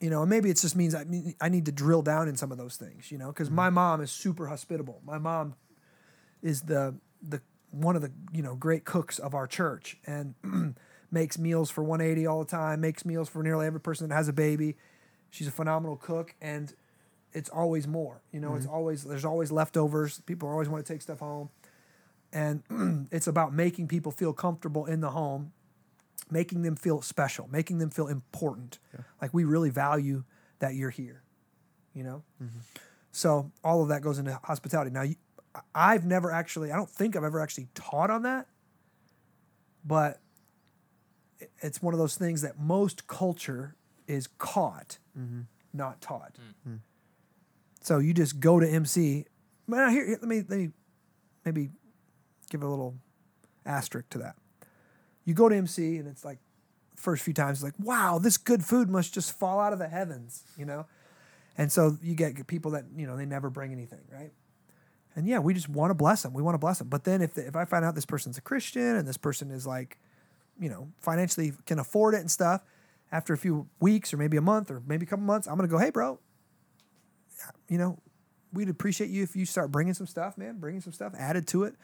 you 0.00 0.10
know, 0.10 0.26
maybe 0.26 0.50
it 0.50 0.58
just 0.58 0.76
means 0.76 0.94
I 0.94 1.04
mean, 1.04 1.34
I 1.40 1.48
need 1.48 1.64
to 1.66 1.72
drill 1.72 2.02
down 2.02 2.28
in 2.28 2.36
some 2.36 2.52
of 2.52 2.58
those 2.58 2.76
things, 2.76 3.10
you 3.10 3.16
know, 3.16 3.28
because 3.28 3.50
my 3.50 3.68
mm-hmm. 3.68 3.76
mom 3.76 4.00
is 4.02 4.10
super 4.10 4.48
hospitable. 4.48 5.00
My 5.02 5.16
mom 5.16 5.54
is 6.42 6.62
the 6.62 6.96
the 7.22 7.40
one 7.70 7.96
of 7.96 8.02
the 8.02 8.12
you 8.32 8.42
know 8.42 8.54
great 8.54 8.84
cooks 8.84 9.18
of 9.18 9.34
our 9.34 9.46
church 9.46 9.96
and 10.06 10.34
makes 11.10 11.38
meals 11.38 11.70
for 11.70 11.82
180 11.82 12.26
all 12.26 12.40
the 12.40 12.50
time. 12.50 12.80
Makes 12.80 13.04
meals 13.04 13.28
for 13.28 13.42
nearly 13.42 13.66
every 13.66 13.80
person 13.80 14.08
that 14.08 14.14
has 14.14 14.28
a 14.28 14.32
baby. 14.32 14.76
She's 15.30 15.46
a 15.46 15.52
phenomenal 15.52 15.96
cook, 15.96 16.34
and 16.42 16.74
it's 17.32 17.48
always 17.48 17.88
more. 17.88 18.20
You 18.30 18.40
know, 18.40 18.56
it's 18.56 18.66
mm-hmm. 18.66 18.74
always 18.74 19.04
there's 19.04 19.24
always 19.24 19.50
leftovers. 19.50 20.20
People 20.26 20.48
always 20.48 20.68
want 20.68 20.84
to 20.84 20.92
take 20.92 21.02
stuff 21.02 21.20
home, 21.20 21.50
and 22.34 23.08
it's 23.12 23.26
about 23.26 23.54
making 23.54 23.88
people 23.88 24.12
feel 24.12 24.32
comfortable 24.32 24.84
in 24.84 25.00
the 25.00 25.10
home, 25.10 25.52
making 26.30 26.62
them 26.62 26.76
feel 26.76 27.00
special, 27.00 27.48
making 27.50 27.78
them 27.78 27.90
feel 27.90 28.08
important. 28.08 28.78
Like 29.22 29.32
we 29.32 29.44
really 29.44 29.70
value 29.70 30.24
that 30.58 30.74
you're 30.74 30.90
here, 30.90 31.22
you 31.94 32.02
know. 32.02 32.24
Mm-hmm. 32.42 32.58
So 33.12 33.52
all 33.62 33.82
of 33.82 33.88
that 33.88 34.02
goes 34.02 34.18
into 34.18 34.38
hospitality. 34.42 34.90
Now, 34.90 35.02
you, 35.02 35.14
I've 35.74 36.04
never 36.04 36.32
actually, 36.32 36.72
I 36.72 36.76
don't 36.76 36.90
think 36.90 37.16
I've 37.16 37.24
ever 37.24 37.40
actually 37.40 37.68
taught 37.74 38.10
on 38.10 38.22
that, 38.22 38.48
but 39.84 40.20
it's 41.62 41.80
one 41.80 41.94
of 41.94 42.00
those 42.00 42.16
things 42.16 42.42
that 42.42 42.58
most 42.58 43.06
culture 43.06 43.76
is 44.08 44.26
caught, 44.38 44.98
mm-hmm. 45.18 45.42
not 45.72 46.00
taught. 46.00 46.36
Mm. 46.66 46.72
Mm. 46.72 46.78
So 47.80 47.98
you 47.98 48.14
just 48.14 48.40
go 48.40 48.58
to 48.58 48.68
MC. 48.68 49.26
Man, 49.66 49.90
here, 49.90 50.06
here, 50.06 50.18
let 50.20 50.28
me 50.28 50.42
let 50.48 50.58
me 50.58 50.70
maybe 51.44 51.70
give 52.50 52.62
a 52.62 52.68
little 52.68 52.96
asterisk 53.66 54.10
to 54.10 54.18
that. 54.18 54.36
You 55.24 55.34
go 55.34 55.48
to 55.48 55.56
MC 55.56 55.96
and 55.96 56.08
it's 56.08 56.24
like 56.24 56.38
first 56.96 57.22
few 57.22 57.34
times 57.34 57.62
like, 57.62 57.74
wow, 57.78 58.18
this 58.18 58.36
good 58.36 58.64
food 58.64 58.88
must 58.88 59.14
just 59.14 59.36
fall 59.36 59.60
out 59.60 59.72
of 59.72 59.78
the 59.78 59.88
heavens, 59.88 60.44
you 60.56 60.64
know? 60.64 60.86
And 61.56 61.70
so 61.70 61.96
you 62.02 62.14
get 62.14 62.46
people 62.46 62.72
that, 62.72 62.84
you 62.96 63.06
know, 63.06 63.16
they 63.16 63.26
never 63.26 63.50
bring 63.50 63.72
anything, 63.72 64.02
right? 64.12 64.32
And 65.16 65.26
yeah, 65.26 65.38
we 65.38 65.54
just 65.54 65.68
want 65.68 65.90
to 65.90 65.94
bless 65.94 66.22
them. 66.22 66.32
We 66.32 66.42
want 66.42 66.54
to 66.54 66.58
bless 66.58 66.78
them. 66.78 66.88
But 66.88 67.04
then 67.04 67.22
if, 67.22 67.34
the, 67.34 67.46
if 67.46 67.54
I 67.54 67.64
find 67.64 67.84
out 67.84 67.94
this 67.94 68.06
person's 68.06 68.36
a 68.36 68.40
Christian 68.40 68.96
and 68.96 69.06
this 69.06 69.16
person 69.16 69.50
is 69.50 69.66
like, 69.66 69.98
you 70.58 70.68
know, 70.68 70.88
financially 71.00 71.52
can 71.66 71.78
afford 71.78 72.14
it 72.14 72.20
and 72.20 72.30
stuff, 72.30 72.62
after 73.12 73.32
a 73.32 73.38
few 73.38 73.68
weeks 73.80 74.12
or 74.12 74.16
maybe 74.16 74.36
a 74.36 74.42
month 74.42 74.70
or 74.70 74.82
maybe 74.86 75.06
a 75.06 75.08
couple 75.08 75.24
months, 75.24 75.46
I'm 75.46 75.56
going 75.56 75.68
to 75.68 75.72
go, 75.72 75.78
hey, 75.78 75.90
bro, 75.90 76.18
you 77.68 77.78
know, 77.78 77.98
we'd 78.52 78.68
appreciate 78.68 79.10
you 79.10 79.22
if 79.22 79.36
you 79.36 79.46
start 79.46 79.70
bringing 79.70 79.94
some 79.94 80.06
stuff, 80.06 80.36
man, 80.36 80.58
bringing 80.58 80.80
some 80.80 80.92
stuff 80.92 81.12
added 81.16 81.46
to 81.48 81.64
it. 81.64 81.74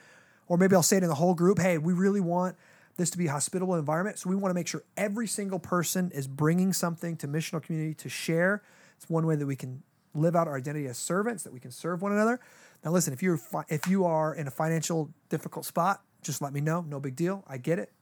Or 0.50 0.56
maybe 0.56 0.74
I'll 0.74 0.82
say 0.82 0.96
it 0.96 1.04
in 1.04 1.08
the 1.08 1.14
whole 1.14 1.34
group, 1.34 1.60
hey, 1.60 1.78
we 1.78 1.92
really 1.92 2.20
want 2.20 2.56
this 2.96 3.08
to 3.10 3.18
be 3.18 3.28
a 3.28 3.30
hospitable 3.30 3.76
environment. 3.76 4.18
So 4.18 4.28
we 4.28 4.34
want 4.34 4.50
to 4.50 4.54
make 4.54 4.66
sure 4.66 4.82
every 4.96 5.28
single 5.28 5.60
person 5.60 6.10
is 6.12 6.26
bringing 6.26 6.72
something 6.72 7.16
to 7.18 7.28
missional 7.28 7.62
community 7.62 7.94
to 7.94 8.08
share. 8.08 8.60
It's 8.96 9.08
one 9.08 9.26
way 9.28 9.36
that 9.36 9.46
we 9.46 9.54
can 9.54 9.84
live 10.12 10.34
out 10.34 10.48
our 10.48 10.56
identity 10.56 10.88
as 10.88 10.98
servants, 10.98 11.44
that 11.44 11.52
we 11.52 11.60
can 11.60 11.70
serve 11.70 12.02
one 12.02 12.10
another. 12.10 12.40
Now, 12.84 12.90
listen, 12.90 13.12
if 13.12 13.22
you're 13.22 13.36
fi- 13.36 13.64
if 13.68 13.86
you 13.86 14.04
are 14.04 14.34
in 14.34 14.48
a 14.48 14.50
financial 14.50 15.14
difficult 15.28 15.66
spot, 15.66 16.02
just 16.20 16.42
let 16.42 16.52
me 16.52 16.60
know. 16.60 16.80
No 16.80 16.98
big 16.98 17.14
deal. 17.14 17.44
I 17.46 17.56
get 17.56 17.78
it. 17.78 17.92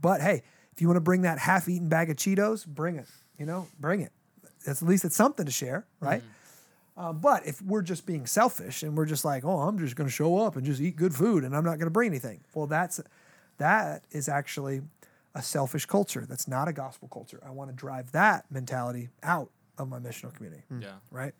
But 0.00 0.20
hey, 0.22 0.42
if 0.72 0.82
you 0.82 0.88
want 0.88 0.96
to 0.96 1.02
bring 1.02 1.22
that 1.22 1.38
half-eaten 1.38 1.88
bag 1.88 2.10
of 2.10 2.16
Cheetos, 2.16 2.66
bring 2.66 2.96
it. 2.96 3.06
You 3.38 3.46
know, 3.46 3.68
bring 3.78 4.00
it. 4.00 4.10
That's 4.66 4.82
at 4.82 4.88
least 4.88 5.04
it's 5.04 5.14
something 5.14 5.46
to 5.46 5.52
share, 5.52 5.86
right? 6.00 6.20
Mm-hmm. 6.20 6.28
Uh, 6.96 7.12
but 7.12 7.44
if 7.46 7.60
we're 7.60 7.82
just 7.82 8.06
being 8.06 8.24
selfish 8.26 8.82
and 8.82 8.96
we're 8.96 9.06
just 9.06 9.24
like, 9.24 9.44
oh, 9.44 9.60
I'm 9.60 9.78
just 9.78 9.96
going 9.96 10.08
to 10.08 10.14
show 10.14 10.38
up 10.38 10.56
and 10.56 10.64
just 10.64 10.80
eat 10.80 10.96
good 10.96 11.14
food 11.14 11.42
and 11.42 11.56
I'm 11.56 11.64
not 11.64 11.78
going 11.78 11.86
to 11.86 11.90
bring 11.90 12.10
anything, 12.10 12.40
well, 12.54 12.66
that's 12.66 13.00
that 13.58 14.04
is 14.12 14.28
actually 14.28 14.82
a 15.34 15.42
selfish 15.42 15.86
culture. 15.86 16.24
That's 16.28 16.46
not 16.46 16.68
a 16.68 16.72
gospel 16.72 17.08
culture. 17.08 17.40
I 17.44 17.50
want 17.50 17.70
to 17.70 17.76
drive 17.76 18.12
that 18.12 18.44
mentality 18.50 19.08
out 19.22 19.50
of 19.76 19.88
my 19.88 19.98
missional 19.98 20.32
community, 20.32 20.62
hmm. 20.68 20.82
Yeah. 20.82 20.92
right? 21.10 21.34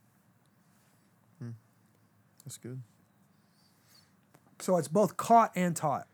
Hmm. 1.38 1.50
That's 2.44 2.56
good. 2.56 2.82
So 4.58 4.76
it's 4.76 4.88
both 4.88 5.16
caught 5.16 5.52
and 5.54 5.76
taught 5.76 6.08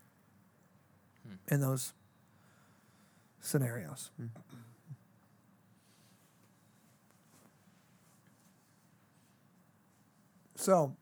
hmm. 1.26 1.54
in 1.54 1.60
those 1.60 1.94
scenarios. 3.40 4.10
So, 10.60 10.94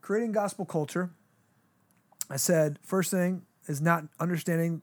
creating 0.00 0.32
gospel 0.32 0.64
culture, 0.64 1.10
I 2.28 2.36
said, 2.36 2.80
first 2.82 3.12
thing 3.12 3.42
is 3.68 3.80
not 3.80 4.06
understanding 4.18 4.82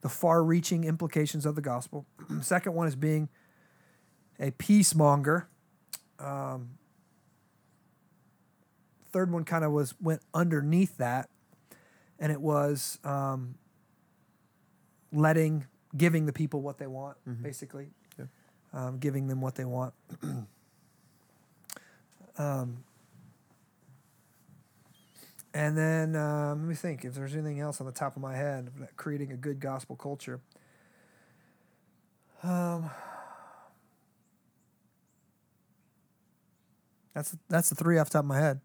the 0.00 0.08
far 0.08 0.42
reaching 0.42 0.84
implications 0.84 1.44
of 1.44 1.54
the 1.54 1.60
gospel. 1.60 2.06
Second 2.40 2.72
one 2.72 2.88
is 2.88 2.96
being 2.96 3.28
a 4.40 4.52
peacemonger. 4.52 5.44
Um, 6.18 6.78
third 9.12 9.30
one 9.30 9.44
kind 9.44 9.64
of 9.64 9.72
was 9.72 9.92
went 10.00 10.22
underneath 10.32 10.96
that, 10.96 11.28
and 12.18 12.32
it 12.32 12.40
was 12.40 12.98
um, 13.04 13.56
letting, 15.12 15.66
giving 15.94 16.24
the 16.24 16.32
people 16.32 16.62
what 16.62 16.78
they 16.78 16.86
want, 16.86 17.18
basically, 17.42 17.88
Yeah. 18.18 18.24
um, 18.72 18.96
giving 18.98 19.26
them 19.26 19.42
what 19.42 19.56
they 19.56 19.66
want. 19.66 19.92
um, 22.38 22.84
and 25.54 25.76
then 25.76 26.16
um, 26.16 26.60
let 26.60 26.68
me 26.68 26.74
think 26.74 27.04
if 27.04 27.14
there's 27.14 27.34
anything 27.34 27.60
else 27.60 27.80
on 27.80 27.86
the 27.86 27.92
top 27.92 28.16
of 28.16 28.22
my 28.22 28.34
head 28.34 28.70
creating 28.96 29.32
a 29.32 29.36
good 29.36 29.60
gospel 29.60 29.96
culture. 29.96 30.40
Um, 32.42 32.90
that's 37.14 37.36
that's 37.48 37.68
the 37.68 37.74
three 37.74 37.98
off 37.98 38.08
the 38.08 38.14
top 38.14 38.24
of 38.24 38.28
my 38.28 38.40
head. 38.40 38.60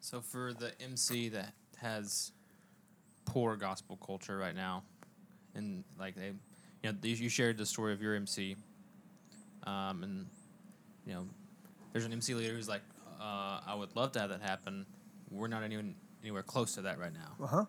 So 0.00 0.20
for 0.20 0.54
the 0.54 0.72
MC 0.80 1.28
that 1.30 1.52
has 1.76 2.32
poor 3.26 3.56
gospel 3.56 3.98
culture 4.04 4.38
right 4.38 4.54
now, 4.54 4.82
and 5.54 5.84
like 5.98 6.14
they, 6.14 6.32
you 6.82 6.92
know, 6.92 6.94
you 7.02 7.28
shared 7.28 7.58
the 7.58 7.66
story 7.66 7.92
of 7.92 8.00
your 8.00 8.14
MC, 8.14 8.56
um, 9.64 10.02
and 10.02 10.26
you 11.06 11.12
know, 11.12 11.26
there's 11.92 12.04
an 12.04 12.12
MC 12.12 12.34
leader 12.34 12.54
who's 12.54 12.68
like, 12.68 12.82
uh, 13.20 13.60
I 13.66 13.74
would 13.76 13.94
love 13.96 14.12
to 14.12 14.20
have 14.20 14.30
that 14.30 14.42
happen. 14.42 14.86
We're 15.30 15.48
not 15.48 15.64
even 15.64 15.94
anywhere 16.22 16.42
close 16.42 16.74
to 16.74 16.82
that 16.82 16.98
right 16.98 17.12
now. 17.12 17.44
Uh 17.44 17.46
huh. 17.46 17.64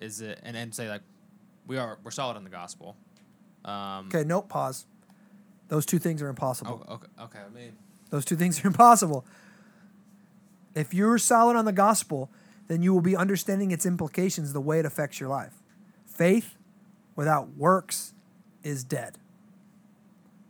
Is 0.00 0.20
it 0.20 0.40
and 0.42 0.54
then 0.54 0.72
say 0.72 0.88
like, 0.88 1.02
we 1.66 1.76
are 1.76 1.98
we're 2.02 2.10
solid 2.10 2.36
on 2.36 2.44
the 2.44 2.50
gospel. 2.50 2.96
Um, 3.64 4.06
Okay, 4.08 4.24
nope, 4.24 4.48
pause. 4.48 4.86
Those 5.68 5.84
two 5.84 5.98
things 5.98 6.22
are 6.22 6.28
impossible. 6.28 6.84
Oh, 6.88 6.94
okay. 6.94 7.06
Okay. 7.24 7.38
I 7.44 7.54
mean, 7.54 7.72
Those 8.10 8.24
two 8.24 8.36
things 8.36 8.64
are 8.64 8.66
impossible. 8.72 9.26
If 10.74 10.94
you're 10.94 11.18
solid 11.18 11.56
on 11.56 11.64
the 11.64 11.72
gospel, 11.72 12.30
then 12.68 12.82
you 12.82 12.94
will 12.94 13.00
be 13.02 13.16
understanding 13.16 13.70
its 13.70 13.84
implications, 13.84 14.52
the 14.52 14.60
way 14.60 14.78
it 14.78 14.86
affects 14.86 15.18
your 15.20 15.28
life. 15.28 15.62
Faith 16.06 16.54
without 17.16 17.56
works 17.56 18.14
is 18.62 18.84
dead. 18.84 19.18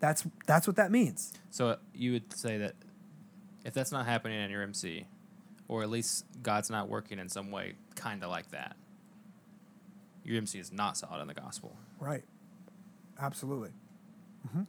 That's 0.01 0.25
that's 0.47 0.67
what 0.67 0.77
that 0.77 0.91
means. 0.91 1.33
So 1.51 1.77
you 1.95 2.13
would 2.13 2.33
say 2.37 2.59
that 2.59 2.75
if 3.65 3.75
that's 3.75 3.91
not 3.93 4.07
happening 4.07 4.41
in 4.41 4.51
your 4.51 4.63
MC, 4.63 5.07
or 5.67 5.83
at 5.83 5.91
least 5.91 6.25
God's 6.43 6.71
not 6.71 6.89
working 6.89 7.19
in 7.19 7.29
some 7.29 7.51
way, 7.51 7.75
kind 7.97 8.23
of 8.23 8.31
like 8.31 8.51
that, 8.53 8.77
your 10.25 10.37
MC 10.39 10.59
is 10.59 10.73
not 10.73 10.97
solid 10.97 11.21
in 11.21 11.29
the 11.29 11.35
gospel. 11.35 11.77
Right. 11.99 12.25
Absolutely. 13.21 13.71
hmm 14.53 14.63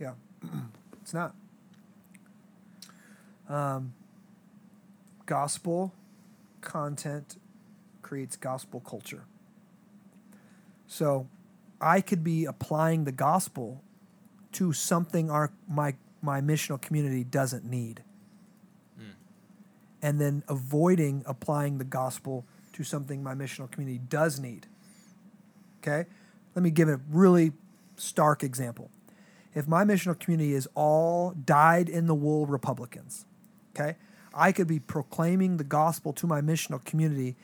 Yeah. 0.00 0.12
it's 1.02 1.12
not. 1.12 1.34
Um, 3.48 3.92
gospel 5.26 5.92
content 6.60 7.36
creates 8.02 8.36
gospel 8.36 8.80
culture. 8.80 9.24
So 10.86 11.28
I 11.80 12.00
could 12.00 12.24
be 12.24 12.44
applying 12.44 13.04
the 13.04 13.12
gospel 13.12 13.82
to 14.56 14.72
something 14.72 15.30
our 15.30 15.52
my 15.68 15.94
my 16.22 16.40
missional 16.40 16.80
community 16.80 17.24
doesn't 17.24 17.64
need. 17.64 18.02
Hmm. 18.98 19.10
And 20.00 20.20
then 20.20 20.42
avoiding 20.48 21.22
applying 21.26 21.78
the 21.78 21.84
gospel 21.84 22.46
to 22.72 22.84
something 22.84 23.22
my 23.22 23.34
missional 23.34 23.70
community 23.70 23.98
does 23.98 24.40
need. 24.40 24.66
Okay? 25.82 26.08
Let 26.54 26.62
me 26.62 26.70
give 26.70 26.88
a 26.88 27.00
really 27.10 27.52
stark 27.96 28.42
example. 28.42 28.90
If 29.54 29.68
my 29.68 29.84
missional 29.84 30.18
community 30.18 30.54
is 30.54 30.68
all 30.74 31.30
dyed 31.32 31.88
in 31.88 32.06
the 32.06 32.14
wool 32.14 32.46
Republicans, 32.46 33.24
okay, 33.74 33.96
I 34.34 34.52
could 34.52 34.66
be 34.66 34.78
proclaiming 34.78 35.56
the 35.56 35.64
gospel 35.64 36.12
to 36.14 36.26
my 36.26 36.40
missional 36.40 36.84
community 36.84 37.36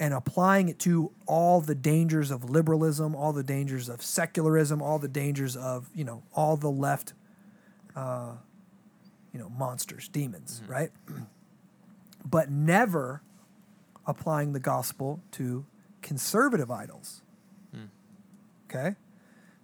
and 0.00 0.14
applying 0.14 0.70
it 0.70 0.78
to 0.80 1.12
all 1.26 1.60
the 1.60 1.74
dangers 1.74 2.30
of 2.30 2.48
liberalism, 2.48 3.14
all 3.14 3.34
the 3.34 3.42
dangers 3.42 3.88
of 3.90 4.02
secularism, 4.02 4.80
all 4.80 4.98
the 4.98 5.08
dangers 5.08 5.56
of, 5.56 5.90
you 5.94 6.04
know, 6.04 6.22
all 6.34 6.56
the 6.56 6.70
left, 6.70 7.12
uh, 7.94 8.32
you 9.32 9.38
know, 9.38 9.50
monsters, 9.50 10.08
demons, 10.08 10.62
right? 10.66 10.90
but 12.24 12.50
never 12.50 13.22
applying 14.06 14.54
the 14.54 14.60
gospel 14.60 15.20
to 15.32 15.66
conservative 16.00 16.70
idols. 16.70 17.20
Okay? 18.70 18.96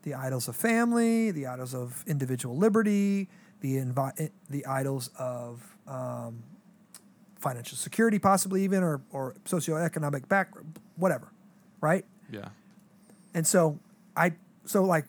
The 0.02 0.14
idols 0.14 0.48
of 0.48 0.54
family, 0.54 1.30
the 1.30 1.46
idols 1.46 1.74
of 1.74 2.04
individual 2.06 2.56
liberty, 2.56 3.28
the, 3.60 3.76
envi- 3.76 4.30
the 4.50 4.66
idols 4.66 5.08
of 5.18 5.76
um, 5.86 6.42
financial 7.46 7.78
security, 7.78 8.18
possibly 8.18 8.64
even, 8.64 8.82
or, 8.82 9.00
or 9.12 9.36
socioeconomic 9.44 10.28
background, 10.28 10.80
whatever, 10.96 11.28
right? 11.80 12.04
Yeah. 12.28 12.48
And 13.34 13.46
so 13.46 13.78
I 14.16 14.32
so 14.64 14.82
like 14.82 15.04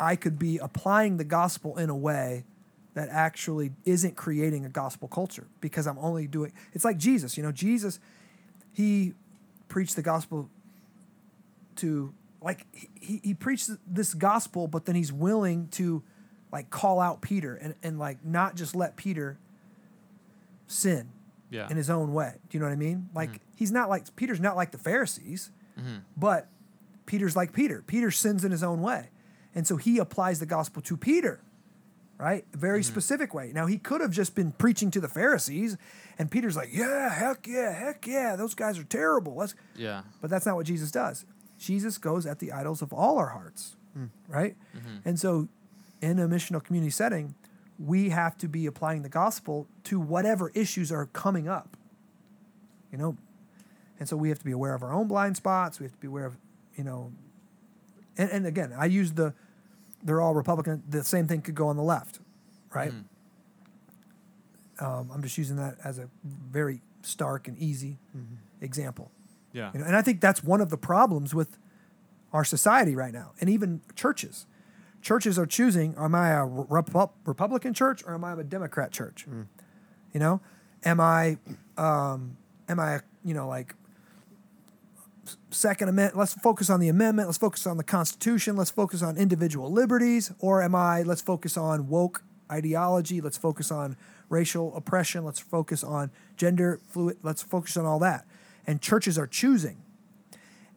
I 0.00 0.16
could 0.16 0.38
be 0.38 0.56
applying 0.56 1.18
the 1.18 1.24
gospel 1.24 1.76
in 1.76 1.90
a 1.90 1.96
way 1.96 2.44
that 2.94 3.10
actually 3.10 3.72
isn't 3.84 4.16
creating 4.16 4.64
a 4.64 4.70
gospel 4.70 5.08
culture 5.08 5.46
because 5.60 5.86
I'm 5.86 5.98
only 5.98 6.26
doing 6.26 6.52
it's 6.72 6.86
like 6.86 6.96
Jesus, 6.96 7.36
you 7.36 7.42
know, 7.42 7.52
Jesus 7.52 7.98
he 8.72 9.12
preached 9.68 9.96
the 9.96 10.02
gospel 10.02 10.48
to 11.76 12.14
like 12.40 12.66
he, 12.98 13.20
he 13.22 13.34
preached 13.34 13.68
this 13.86 14.14
gospel 14.14 14.68
but 14.68 14.86
then 14.86 14.94
he's 14.94 15.12
willing 15.12 15.68
to 15.72 16.02
like 16.50 16.70
call 16.70 16.98
out 16.98 17.20
Peter 17.20 17.56
and, 17.56 17.74
and 17.82 17.98
like 17.98 18.24
not 18.24 18.54
just 18.54 18.74
let 18.74 18.96
Peter 18.96 19.38
sin 20.72 21.10
Yeah. 21.50 21.68
in 21.70 21.76
his 21.76 21.90
own 21.90 22.12
way. 22.12 22.34
Do 22.48 22.56
you 22.56 22.60
know 22.60 22.66
what 22.66 22.72
I 22.72 22.76
mean? 22.76 23.08
Like 23.14 23.30
mm-hmm. 23.30 23.56
he's 23.56 23.72
not 23.72 23.88
like 23.88 24.14
Peter's 24.16 24.40
not 24.40 24.56
like 24.56 24.72
the 24.72 24.78
Pharisees, 24.78 25.50
Mm-hmm. 25.78 25.98
but 26.18 26.48
Peter's 27.06 27.34
like 27.34 27.54
Peter. 27.54 27.82
Peter 27.86 28.10
sins 28.10 28.44
in 28.44 28.50
his 28.50 28.62
own 28.62 28.82
way. 28.82 29.08
And 29.54 29.66
so 29.66 29.76
he 29.76 29.98
applies 29.98 30.38
the 30.38 30.44
gospel 30.46 30.82
to 30.82 30.96
Peter, 30.98 31.40
right? 32.18 32.44
A 32.52 32.56
very 32.56 32.80
mm-hmm. 32.80 32.92
specific 32.92 33.32
way. 33.32 33.52
Now 33.54 33.66
he 33.66 33.78
could 33.78 34.02
have 34.02 34.10
just 34.10 34.34
been 34.34 34.52
preaching 34.52 34.90
to 34.90 35.00
the 35.00 35.08
Pharisees 35.08 35.78
and 36.18 36.30
Peter's 36.30 36.56
like, 36.56 36.68
"Yeah, 36.72 37.08
heck 37.08 37.46
yeah, 37.46 37.72
heck 37.72 38.06
yeah, 38.06 38.36
those 38.36 38.54
guys 38.54 38.78
are 38.78 38.84
terrible." 38.84 39.34
Let's 39.34 39.54
yeah. 39.76 40.02
but 40.20 40.30
that's 40.30 40.46
not 40.46 40.56
what 40.56 40.66
Jesus 40.66 40.90
does. 40.90 41.24
Jesus 41.58 41.96
goes 41.98 42.26
at 42.26 42.38
the 42.38 42.52
idols 42.52 42.82
of 42.82 42.92
all 42.92 43.18
our 43.18 43.28
hearts, 43.28 43.76
hmm. 43.94 44.06
right? 44.28 44.56
Mm-hmm. 44.76 45.08
And 45.08 45.18
so, 45.18 45.48
in 46.00 46.18
a 46.18 46.28
missional 46.28 46.62
community 46.62 46.90
setting, 46.90 47.34
we 47.78 48.10
have 48.10 48.36
to 48.38 48.48
be 48.48 48.66
applying 48.66 49.02
the 49.02 49.08
gospel 49.08 49.66
to 49.84 49.98
whatever 49.98 50.50
issues 50.54 50.92
are 50.92 51.06
coming 51.06 51.48
up. 51.48 51.76
You 52.90 52.98
know, 52.98 53.16
and 53.98 54.08
so 54.08 54.16
we 54.16 54.28
have 54.28 54.38
to 54.38 54.44
be 54.44 54.52
aware 54.52 54.74
of 54.74 54.82
our 54.82 54.92
own 54.92 55.08
blind 55.08 55.36
spots. 55.36 55.80
We 55.80 55.84
have 55.84 55.92
to 55.92 55.98
be 55.98 56.08
aware 56.08 56.26
of, 56.26 56.36
you 56.76 56.84
know, 56.84 57.12
and, 58.18 58.30
and 58.30 58.46
again, 58.46 58.74
I 58.76 58.86
use 58.86 59.12
the, 59.12 59.32
they're 60.02 60.20
all 60.20 60.34
Republican. 60.34 60.82
The 60.88 61.02
same 61.04 61.26
thing 61.26 61.40
could 61.40 61.54
go 61.54 61.68
on 61.68 61.76
the 61.76 61.82
left, 61.82 62.18
right? 62.74 62.92
Um, 64.80 65.10
I'm 65.12 65.22
just 65.22 65.38
using 65.38 65.56
that 65.56 65.76
as 65.84 65.98
a 65.98 66.08
very 66.24 66.82
stark 67.02 67.48
and 67.48 67.56
easy 67.58 67.98
example. 68.60 69.10
Yeah. 69.52 69.70
You 69.72 69.80
know, 69.80 69.86
and 69.86 69.96
I 69.96 70.02
think 70.02 70.20
that's 70.20 70.42
one 70.42 70.60
of 70.60 70.70
the 70.70 70.76
problems 70.76 71.34
with 71.34 71.56
our 72.32 72.44
society 72.44 72.94
right 72.96 73.12
now, 73.12 73.32
and 73.40 73.48
even 73.48 73.82
churches. 73.94 74.46
Churches 75.02 75.38
are 75.38 75.46
choosing: 75.46 75.94
Am 75.98 76.14
I 76.14 76.30
a 76.30 76.46
Repu- 76.46 77.10
Republican 77.26 77.74
church 77.74 78.02
or 78.06 78.14
am 78.14 78.24
I 78.24 78.32
a 78.32 78.44
Democrat 78.44 78.92
church? 78.92 79.26
You 80.14 80.20
know, 80.20 80.40
am 80.84 81.00
I, 81.00 81.38
um, 81.76 82.36
am 82.68 82.78
I, 82.78 83.00
you 83.24 83.34
know, 83.34 83.48
like 83.48 83.74
Second 85.50 85.88
Amendment? 85.88 86.16
Let's 86.16 86.34
focus 86.34 86.70
on 86.70 86.80
the 86.80 86.88
amendment. 86.88 87.28
Let's 87.28 87.38
focus 87.38 87.66
on 87.66 87.76
the 87.78 87.84
Constitution. 87.84 88.56
Let's 88.56 88.70
focus 88.70 89.02
on 89.02 89.16
individual 89.16 89.70
liberties. 89.72 90.32
Or 90.38 90.62
am 90.62 90.74
I? 90.74 91.02
Let's 91.02 91.22
focus 91.22 91.56
on 91.56 91.88
woke 91.88 92.22
ideology. 92.50 93.20
Let's 93.20 93.38
focus 93.38 93.70
on 93.70 93.96
racial 94.28 94.74
oppression. 94.76 95.24
Let's 95.24 95.40
focus 95.40 95.82
on 95.82 96.10
gender 96.36 96.80
fluid. 96.88 97.18
Let's 97.22 97.42
focus 97.42 97.76
on 97.76 97.86
all 97.86 97.98
that. 98.00 98.26
And 98.66 98.80
churches 98.80 99.18
are 99.18 99.26
choosing. 99.26 99.82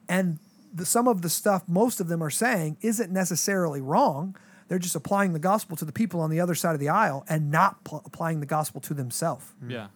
And 0.08 0.40
the, 0.76 0.86
some 0.86 1.08
of 1.08 1.22
the 1.22 1.30
stuff 1.30 1.64
most 1.68 2.00
of 2.00 2.08
them 2.08 2.22
are 2.22 2.30
saying 2.30 2.78
isn't 2.82 3.12
necessarily 3.12 3.82
wrong. 3.82 4.36
They're 4.68 4.80
just 4.80 4.96
applying 4.96 5.34
the 5.34 5.40
gospel 5.40 5.78
to 5.78 5.86
the 5.86 5.92
people 5.92 6.20
on 6.22 6.30
the 6.30 6.40
other 6.40 6.56
side 6.56 6.74
of 6.74 6.80
the 6.80 6.90
aisle 6.90 7.24
and 7.30 7.50
not 7.52 7.84
pl- 7.84 8.02
applying 8.06 8.40
the 8.40 8.46
gospel 8.46 8.82
to 8.82 8.94
themselves, 8.94 9.46
Yeah. 9.68 9.88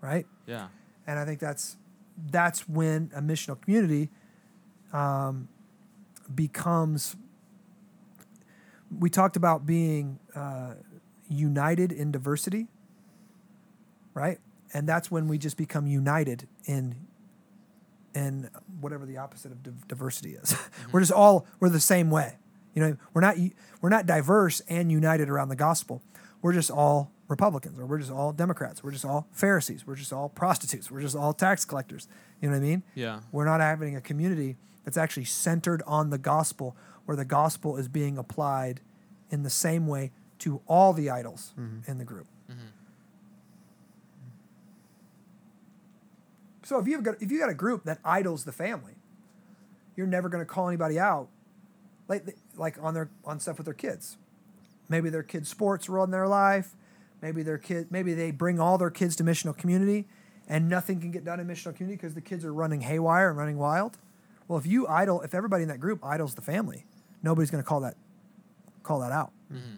right? 0.00 0.26
Yeah. 0.46 0.68
And 1.06 1.18
I 1.18 1.24
think 1.24 1.40
that's 1.40 1.76
that's 2.30 2.68
when 2.68 3.10
a 3.14 3.20
missional 3.20 3.60
community 3.60 4.10
um, 4.92 5.48
becomes. 6.32 7.16
We 8.96 9.10
talked 9.10 9.36
about 9.36 9.66
being 9.66 10.18
uh, 10.34 10.74
united 11.28 11.90
in 11.92 12.12
diversity, 12.12 12.68
right? 14.14 14.38
And 14.74 14.86
that's 14.88 15.10
when 15.10 15.26
we 15.28 15.38
just 15.38 15.56
become 15.56 15.86
united 15.86 16.46
in 16.66 16.94
in 18.14 18.50
whatever 18.80 19.06
the 19.06 19.16
opposite 19.16 19.52
of 19.52 19.62
div- 19.62 19.88
diversity 19.88 20.34
is. 20.34 20.56
Mm-hmm. 20.72 20.92
we're 20.92 21.00
just 21.00 21.12
all 21.12 21.46
we're 21.60 21.68
the 21.68 21.80
same 21.80 22.10
way. 22.10 22.38
You 22.74 22.82
know, 22.82 22.96
we're 23.14 23.20
not 23.20 23.36
we're 23.80 23.90
not 23.90 24.06
diverse 24.06 24.60
and 24.68 24.90
united 24.90 25.28
around 25.28 25.48
the 25.48 25.56
gospel. 25.56 26.02
We're 26.40 26.52
just 26.52 26.70
all 26.70 27.12
Republicans, 27.28 27.78
or 27.78 27.86
we're 27.86 27.98
just 27.98 28.10
all 28.10 28.32
Democrats. 28.32 28.82
We're 28.82 28.90
just 28.90 29.04
all 29.04 29.28
Pharisees. 29.32 29.86
We're 29.86 29.96
just 29.96 30.12
all 30.12 30.28
prostitutes. 30.28 30.90
We're 30.90 31.00
just 31.00 31.16
all 31.16 31.32
tax 31.32 31.64
collectors. 31.64 32.08
You 32.40 32.48
know 32.48 32.56
what 32.56 32.62
I 32.62 32.66
mean? 32.66 32.82
Yeah. 32.94 33.20
We're 33.30 33.44
not 33.44 33.60
having 33.60 33.96
a 33.96 34.00
community 34.00 34.56
that's 34.84 34.96
actually 34.96 35.24
centered 35.24 35.82
on 35.86 36.10
the 36.10 36.18
gospel, 36.18 36.76
where 37.04 37.16
the 37.16 37.24
gospel 37.24 37.76
is 37.76 37.88
being 37.88 38.18
applied 38.18 38.80
in 39.30 39.42
the 39.42 39.50
same 39.50 39.86
way 39.86 40.10
to 40.40 40.60
all 40.66 40.92
the 40.92 41.08
idols 41.08 41.54
mm-hmm. 41.58 41.90
in 41.90 41.98
the 41.98 42.04
group. 42.04 42.26
Mm-hmm. 42.50 42.60
So 46.72 46.78
if 46.78 46.88
you've 46.88 47.02
got 47.02 47.20
if 47.20 47.30
you 47.30 47.38
got 47.38 47.50
a 47.50 47.54
group 47.54 47.84
that 47.84 47.98
idols 48.02 48.44
the 48.44 48.52
family, 48.52 48.94
you're 49.94 50.06
never 50.06 50.30
going 50.30 50.40
to 50.42 50.50
call 50.50 50.68
anybody 50.68 50.98
out, 50.98 51.28
like 52.08 52.34
like 52.56 52.82
on 52.82 52.94
their 52.94 53.10
on 53.26 53.40
stuff 53.40 53.58
with 53.58 53.66
their 53.66 53.74
kids. 53.74 54.16
Maybe 54.88 55.10
their 55.10 55.22
kids' 55.22 55.50
sports 55.50 55.90
run 55.90 56.12
their 56.12 56.26
life. 56.26 56.74
Maybe 57.20 57.42
their 57.42 57.58
kid 57.58 57.88
maybe 57.90 58.14
they 58.14 58.30
bring 58.30 58.58
all 58.58 58.78
their 58.78 58.88
kids 58.88 59.16
to 59.16 59.22
missional 59.22 59.54
community, 59.54 60.06
and 60.48 60.70
nothing 60.70 60.98
can 60.98 61.10
get 61.10 61.26
done 61.26 61.40
in 61.40 61.46
missional 61.46 61.76
community 61.76 61.96
because 61.96 62.14
the 62.14 62.22
kids 62.22 62.42
are 62.42 62.54
running 62.54 62.80
haywire 62.80 63.28
and 63.28 63.36
running 63.36 63.58
wild. 63.58 63.98
Well, 64.48 64.58
if 64.58 64.64
you 64.64 64.88
idol, 64.88 65.20
if 65.20 65.34
everybody 65.34 65.64
in 65.64 65.68
that 65.68 65.78
group 65.78 66.02
idols 66.02 66.36
the 66.36 66.40
family, 66.40 66.86
nobody's 67.22 67.50
going 67.50 67.62
to 67.62 67.68
call 67.68 67.80
that 67.80 67.98
call 68.82 69.00
that 69.00 69.12
out, 69.12 69.30
mm-hmm. 69.52 69.74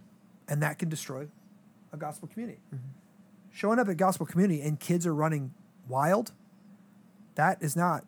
and 0.47 0.63
that 0.63 0.79
can 0.79 0.91
destroy 0.91 1.27
a 1.93 1.97
gospel 1.97 2.29
community. 2.29 2.61
Mm-hmm. 2.73 2.87
Showing 3.51 3.81
up 3.81 3.89
at 3.89 3.97
gospel 3.97 4.27
community 4.27 4.61
and 4.61 4.79
kids 4.79 5.09
are 5.09 5.15
running 5.15 5.55
wild, 5.89 6.31
that 7.35 7.63
is 7.63 7.77
not 7.77 8.05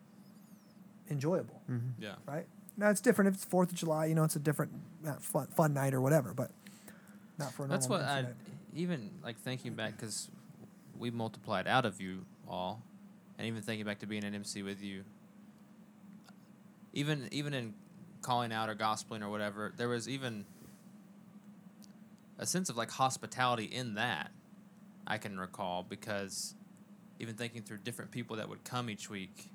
enjoyable, 1.09 1.61
Yeah. 1.99 2.15
right? 2.25 2.45
Now 2.77 2.89
it's 2.89 3.01
different 3.01 3.29
if 3.29 3.35
it's 3.35 3.45
Fourth 3.45 3.71
of 3.71 3.75
July. 3.77 4.05
You 4.05 4.15
know, 4.15 4.23
it's 4.23 4.35
a 4.35 4.39
different 4.39 4.71
uh, 5.05 5.13
fun, 5.15 5.47
fun 5.47 5.73
night 5.73 5.93
or 5.93 6.01
whatever, 6.01 6.33
but 6.33 6.51
not 7.39 7.53
for 7.53 7.65
a 7.65 7.67
That's 7.67 7.87
what 7.89 8.01
I 8.01 8.25
even 8.75 9.09
like 9.23 9.37
thinking 9.37 9.73
back 9.73 9.97
because 9.97 10.29
we 10.97 11.09
multiplied 11.11 11.67
out 11.67 11.85
of 11.85 11.99
you 12.01 12.25
all, 12.47 12.81
and 13.37 13.47
even 13.47 13.61
thinking 13.61 13.85
back 13.85 13.99
to 13.99 14.05
being 14.07 14.23
an 14.23 14.35
MC 14.35 14.61
with 14.63 14.81
you. 14.81 15.03
Even 16.93 17.27
even 17.31 17.53
in 17.53 17.73
calling 18.21 18.51
out 18.51 18.69
or 18.69 18.75
gospeling 18.75 19.21
or 19.23 19.29
whatever, 19.29 19.73
there 19.77 19.87
was 19.89 20.07
even 20.09 20.45
a 22.37 22.45
sense 22.45 22.69
of 22.69 22.77
like 22.77 22.91
hospitality 22.91 23.65
in 23.65 23.95
that. 23.95 24.31
I 25.05 25.17
can 25.17 25.39
recall 25.39 25.83
because 25.87 26.53
even 27.19 27.35
thinking 27.35 27.61
through 27.61 27.77
different 27.77 28.11
people 28.11 28.35
that 28.37 28.47
would 28.49 28.63
come 28.63 28.89
each 28.89 29.09
week 29.09 29.49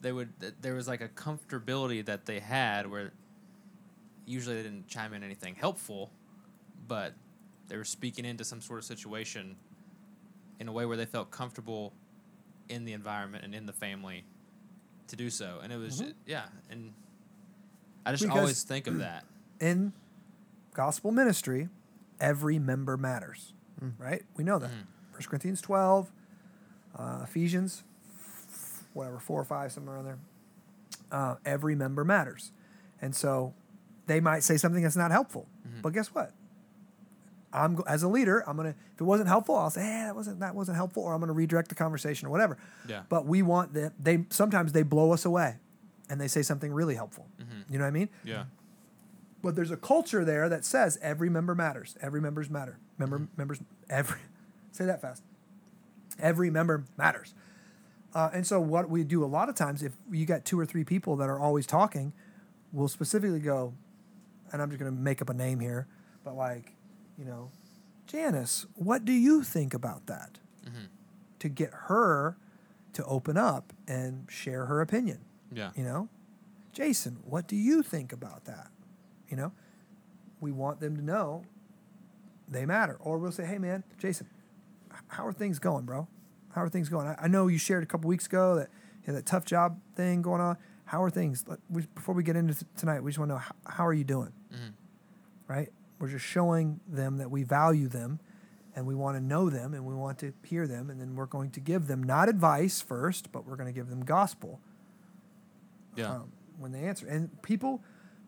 they 0.00 0.12
would 0.12 0.28
there 0.60 0.74
was 0.74 0.86
like 0.86 1.00
a 1.00 1.08
comfortability 1.08 2.04
that 2.04 2.26
they 2.26 2.38
had 2.38 2.88
where 2.90 3.12
usually 4.26 4.56
they 4.56 4.62
didn't 4.62 4.86
chime 4.86 5.12
in 5.14 5.22
anything 5.22 5.54
helpful 5.54 6.10
but 6.86 7.14
they 7.68 7.76
were 7.76 7.84
speaking 7.84 8.24
into 8.24 8.44
some 8.44 8.60
sort 8.60 8.78
of 8.78 8.84
situation 8.84 9.56
in 10.60 10.68
a 10.68 10.72
way 10.72 10.86
where 10.86 10.96
they 10.96 11.06
felt 11.06 11.30
comfortable 11.30 11.92
in 12.68 12.84
the 12.84 12.92
environment 12.92 13.44
and 13.44 13.54
in 13.54 13.66
the 13.66 13.72
family 13.72 14.24
to 15.08 15.16
do 15.16 15.30
so 15.30 15.58
and 15.62 15.72
it 15.72 15.76
was 15.76 15.96
mm-hmm. 15.96 16.04
just, 16.04 16.16
yeah 16.26 16.44
and 16.70 16.92
i 18.04 18.10
just 18.12 18.22
because 18.22 18.38
always 18.38 18.62
think 18.62 18.86
of 18.86 18.98
that 18.98 19.24
in 19.60 19.92
gospel 20.74 21.10
ministry 21.10 21.68
every 22.20 22.58
member 22.58 22.96
matters 22.96 23.52
mm. 23.82 23.92
right 23.98 24.22
we 24.36 24.44
know 24.44 24.58
that 24.58 24.70
mm-hmm. 24.70 24.97
1 25.18 25.28
Corinthians 25.28 25.60
12, 25.60 26.10
uh, 26.98 27.20
Ephesians, 27.24 27.82
whatever, 28.94 29.18
4 29.18 29.40
or 29.40 29.44
5, 29.44 29.72
somewhere 29.72 29.96
around 29.96 30.04
there. 30.04 30.18
Uh, 31.10 31.34
every 31.44 31.74
member 31.74 32.04
matters. 32.04 32.52
And 33.00 33.14
so 33.14 33.54
they 34.06 34.20
might 34.20 34.42
say 34.42 34.56
something 34.56 34.82
that's 34.82 34.96
not 34.96 35.10
helpful. 35.10 35.46
Mm-hmm. 35.66 35.80
But 35.82 35.92
guess 35.92 36.08
what? 36.14 36.32
I'm 37.52 37.78
as 37.86 38.02
a 38.02 38.08
leader, 38.08 38.44
I'm 38.46 38.56
gonna 38.58 38.74
if 38.94 39.00
it 39.00 39.04
wasn't 39.04 39.28
helpful, 39.28 39.56
I'll 39.56 39.70
say, 39.70 39.80
hey, 39.80 40.02
that 40.04 40.14
wasn't 40.14 40.40
that 40.40 40.54
wasn't 40.54 40.76
helpful, 40.76 41.02
or 41.02 41.14
I'm 41.14 41.20
gonna 41.20 41.32
redirect 41.32 41.70
the 41.70 41.74
conversation 41.74 42.28
or 42.28 42.30
whatever. 42.30 42.58
Yeah. 42.86 43.04
But 43.08 43.24
we 43.24 43.40
want 43.40 43.72
that 43.72 43.92
they 43.98 44.26
sometimes 44.28 44.72
they 44.72 44.82
blow 44.82 45.12
us 45.12 45.24
away 45.24 45.56
and 46.10 46.20
they 46.20 46.28
say 46.28 46.42
something 46.42 46.72
really 46.72 46.94
helpful. 46.94 47.26
Mm-hmm. 47.40 47.72
You 47.72 47.78
know 47.78 47.84
what 47.84 47.88
I 47.88 47.92
mean? 47.92 48.08
Yeah. 48.22 48.44
But 49.42 49.56
there's 49.56 49.70
a 49.70 49.76
culture 49.76 50.24
there 50.24 50.48
that 50.48 50.64
says 50.64 50.98
every 51.00 51.30
member 51.30 51.54
matters. 51.54 51.96
Every 52.02 52.20
members 52.20 52.50
matter. 52.50 52.78
Member 52.98 53.20
mm-hmm. 53.20 53.36
members 53.36 53.60
every 53.88 54.20
say 54.72 54.84
that 54.84 55.00
fast. 55.00 55.22
Every 56.18 56.50
member 56.50 56.84
matters. 56.96 57.34
Uh, 58.14 58.30
and 58.32 58.46
so 58.46 58.60
what 58.60 58.88
we 58.88 59.04
do 59.04 59.24
a 59.24 59.26
lot 59.26 59.48
of 59.48 59.54
times, 59.54 59.82
if 59.82 59.92
you 60.10 60.26
got 60.26 60.44
two 60.44 60.58
or 60.58 60.66
three 60.66 60.84
people 60.84 61.16
that 61.16 61.28
are 61.28 61.38
always 61.38 61.66
talking, 61.66 62.12
we'll 62.72 62.88
specifically 62.88 63.38
go, 63.40 63.74
and 64.52 64.62
I'm 64.62 64.70
just 64.70 64.80
going 64.80 64.90
to 64.90 64.98
make 64.98 65.20
up 65.20 65.28
a 65.28 65.34
name 65.34 65.60
here, 65.60 65.86
but 66.24 66.34
like, 66.34 66.74
you 67.18 67.24
know, 67.24 67.50
Janice, 68.06 68.66
what 68.74 69.04
do 69.04 69.12
you 69.12 69.42
think 69.42 69.74
about 69.74 70.06
that? 70.06 70.38
To 71.40 71.48
get 71.48 71.70
her 71.72 72.36
to 72.94 73.04
open 73.04 73.36
up 73.36 73.72
and 73.86 74.26
share 74.28 74.66
her 74.66 74.80
opinion 74.80 75.20
yeah 75.52 75.70
you 75.76 75.84
know 75.84 76.08
jason 76.72 77.18
what 77.24 77.46
do 77.46 77.54
you 77.54 77.80
think 77.80 78.12
about 78.12 78.44
that 78.44 78.70
you 79.28 79.36
know 79.36 79.52
we 80.40 80.50
want 80.50 80.80
them 80.80 80.96
to 80.96 81.02
know 81.02 81.44
they 82.50 82.66
matter. 82.66 82.96
Or 83.00 83.18
we'll 83.18 83.32
say, 83.32 83.44
hey, 83.44 83.58
man, 83.58 83.84
Jason, 83.98 84.26
how 85.08 85.26
are 85.26 85.32
things 85.32 85.58
going, 85.58 85.84
bro? 85.84 86.08
How 86.54 86.62
are 86.62 86.68
things 86.68 86.88
going? 86.88 87.06
I, 87.06 87.16
I 87.22 87.28
know 87.28 87.46
you 87.46 87.58
shared 87.58 87.82
a 87.82 87.86
couple 87.86 88.08
weeks 88.08 88.26
ago 88.26 88.56
that 88.56 88.68
you 89.02 89.06
had 89.06 89.16
that 89.16 89.26
tough 89.26 89.44
job 89.44 89.78
thing 89.94 90.22
going 90.22 90.40
on. 90.40 90.56
How 90.86 91.02
are 91.02 91.10
things? 91.10 91.44
Let- 91.46 91.60
we, 91.70 91.82
before 91.94 92.14
we 92.14 92.22
get 92.22 92.36
into 92.36 92.54
t- 92.54 92.66
tonight, 92.76 93.00
we 93.02 93.10
just 93.10 93.18
want 93.18 93.28
to 93.30 93.34
know 93.34 93.38
how, 93.38 93.54
how 93.66 93.86
are 93.86 93.92
you 93.92 94.04
doing? 94.04 94.32
Mhm. 94.52 94.72
Right? 95.46 95.70
We're 95.98 96.08
just 96.08 96.24
showing 96.24 96.80
them 96.88 97.18
that 97.18 97.30
we 97.30 97.42
value 97.42 97.88
them 97.88 98.20
and 98.74 98.86
we 98.86 98.94
want 98.94 99.16
to 99.16 99.22
know 99.22 99.50
them 99.50 99.74
and 99.74 99.84
we 99.84 99.94
want 99.94 100.18
to 100.20 100.32
hear 100.44 100.66
them. 100.66 100.90
And 100.90 101.00
then 101.00 101.14
we're 101.16 101.26
going 101.26 101.50
to 101.52 101.60
give 101.60 101.86
them 101.86 102.02
not 102.02 102.28
advice 102.28 102.80
first, 102.80 103.32
but 103.32 103.46
we're 103.46 103.56
going 103.56 103.66
to 103.66 103.72
give 103.72 103.88
them 103.88 104.04
gospel 104.04 104.60
Yeah. 105.96 106.10
um, 106.16 106.32
when 106.58 106.72
they 106.72 106.80
answer. 106.84 107.06
And 107.06 107.40
people, 107.42 107.82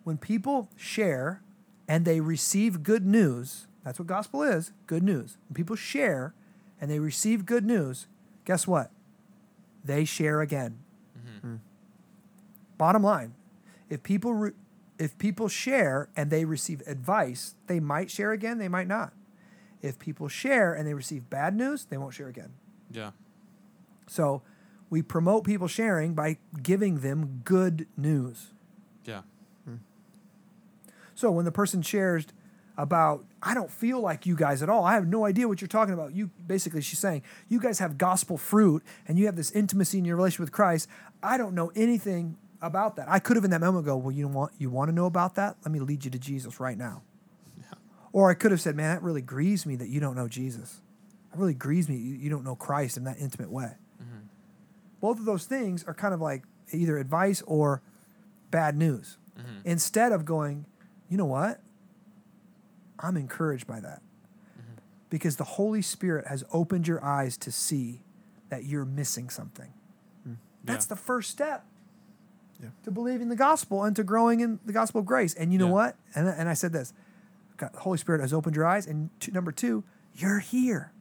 when 0.04 0.18
people 0.18 0.68
share 0.76 1.42
and 1.88 2.04
they 2.04 2.20
receive 2.20 2.82
good 2.82 3.06
news, 3.06 3.66
that's 3.84 3.98
what 3.98 4.08
gospel 4.08 4.42
is 4.42 4.72
good 4.86 5.02
news. 5.02 5.38
When 5.48 5.54
people 5.54 5.76
share 5.76 6.34
and 6.80 6.90
they 6.90 6.98
receive 6.98 7.46
good 7.46 7.64
news, 7.64 8.06
guess 8.44 8.66
what? 8.66 8.90
They 9.84 10.04
share 10.04 10.40
again. 10.40 10.78
Mhm. 11.42 11.58
Bottom 12.78 13.02
line, 13.02 13.34
if 13.88 14.02
people 14.02 14.34
re- 14.34 14.52
if 14.98 15.16
people 15.16 15.48
share 15.48 16.08
and 16.14 16.30
they 16.30 16.44
receive 16.44 16.82
advice, 16.86 17.54
they 17.68 17.80
might 17.80 18.10
share 18.10 18.32
again, 18.32 18.58
they 18.58 18.68
might 18.68 18.86
not. 18.86 19.14
If 19.80 19.98
people 19.98 20.28
share 20.28 20.74
and 20.74 20.86
they 20.86 20.92
receive 20.92 21.30
bad 21.30 21.56
news, 21.56 21.86
they 21.86 21.96
won't 21.96 22.12
share 22.12 22.28
again. 22.28 22.52
Yeah. 22.90 23.12
So 24.06 24.42
we 24.90 25.00
promote 25.00 25.44
people 25.44 25.68
sharing 25.68 26.12
by 26.14 26.36
giving 26.62 26.98
them 27.00 27.40
good 27.44 27.86
news. 27.96 28.52
Yeah. 29.04 29.22
So 31.14 31.30
when 31.30 31.44
the 31.44 31.52
person 31.52 31.82
shares 31.82 32.26
about, 32.82 33.24
I 33.42 33.52
don't 33.54 33.70
feel 33.70 34.00
like 34.00 34.26
you 34.26 34.34
guys 34.36 34.62
at 34.62 34.68
all. 34.68 34.84
I 34.84 34.94
have 34.94 35.06
no 35.06 35.24
idea 35.26 35.46
what 35.48 35.60
you're 35.60 35.68
talking 35.68 35.92
about. 35.94 36.14
You 36.14 36.30
basically, 36.46 36.80
she's 36.80 36.98
saying, 36.98 37.22
you 37.48 37.60
guys 37.60 37.78
have 37.78 37.98
gospel 37.98 38.38
fruit 38.38 38.82
and 39.06 39.18
you 39.18 39.26
have 39.26 39.36
this 39.36 39.50
intimacy 39.50 39.98
in 39.98 40.04
your 40.04 40.16
relationship 40.16 40.40
with 40.40 40.52
Christ. 40.52 40.88
I 41.22 41.36
don't 41.36 41.54
know 41.54 41.70
anything 41.76 42.36
about 42.62 42.96
that. 42.96 43.08
I 43.08 43.18
could 43.18 43.36
have 43.36 43.44
in 43.44 43.50
that 43.50 43.60
moment 43.60 43.86
go, 43.86 43.96
well, 43.96 44.12
you 44.12 44.28
want 44.28 44.52
you 44.58 44.70
want 44.70 44.88
to 44.88 44.94
know 44.94 45.06
about 45.06 45.34
that? 45.34 45.56
Let 45.64 45.72
me 45.72 45.80
lead 45.80 46.04
you 46.04 46.10
to 46.10 46.18
Jesus 46.18 46.60
right 46.60 46.76
now. 46.76 47.02
Or 48.12 48.28
I 48.28 48.34
could 48.34 48.50
have 48.50 48.60
said, 48.60 48.74
man, 48.74 48.92
that 48.94 49.02
really 49.04 49.22
grieves 49.22 49.64
me 49.64 49.76
that 49.76 49.88
you 49.88 50.00
don't 50.00 50.16
know 50.16 50.26
Jesus. 50.26 50.80
That 51.30 51.38
really 51.38 51.54
grieves 51.54 51.88
me 51.88 51.96
you, 51.96 52.14
you 52.16 52.28
don't 52.28 52.42
know 52.44 52.56
Christ 52.56 52.96
in 52.96 53.04
that 53.04 53.18
intimate 53.20 53.52
way. 53.52 53.74
Mhm. 54.02 54.26
Both 55.00 55.20
of 55.20 55.26
those 55.26 55.44
things 55.44 55.84
are 55.84 55.94
kind 55.94 56.12
of 56.12 56.20
like 56.20 56.42
either 56.72 56.98
advice 56.98 57.40
or 57.46 57.82
bad 58.50 58.76
news. 58.76 59.16
Mhm. 59.38 59.60
Instead 59.64 60.10
of 60.10 60.24
going, 60.24 60.66
you 61.08 61.16
know 61.16 61.24
what? 61.24 61.60
I'm 63.00 63.16
encouraged 63.16 63.66
by 63.66 63.80
that. 63.80 64.02
Because 65.08 65.36
the 65.36 65.44
Holy 65.44 65.82
Spirit 65.82 66.28
has 66.28 66.44
opened 66.52 66.86
your 66.86 67.02
eyes 67.04 67.36
to 67.38 67.50
see 67.50 68.04
that 68.48 68.64
you're 68.64 68.84
missing 68.84 69.28
something. 69.28 69.72
Mm. 70.28 70.36
That's 70.62 70.86
Yeah. 70.86 70.90
the 70.94 71.00
first 71.00 71.30
step 71.30 71.66
Yeah. 72.60 72.68
to 72.84 72.92
believing 72.92 73.28
the 73.28 73.36
gospel 73.36 73.82
and 73.82 73.96
to 73.96 74.04
growing 74.04 74.38
in 74.38 74.60
the 74.64 74.72
gospel 74.72 75.00
of 75.00 75.06
grace. 75.06 75.34
And 75.34 75.52
you 75.52 75.58
know 75.58 75.66
Yeah. 75.66 75.72
what? 75.72 75.96
And, 76.14 76.28
and 76.28 76.48
I 76.48 76.54
said 76.54 76.72
this 76.72 76.92
God, 77.56 77.72
the 77.72 77.80
Holy 77.80 77.98
Spirit 77.98 78.20
has 78.20 78.32
opened 78.32 78.54
your 78.54 78.64
eyes. 78.66 78.86
And 78.86 79.10
two, 79.20 79.32
number 79.32 79.50
two, 79.52 79.82
you're 80.14 80.38
here. 80.38 80.92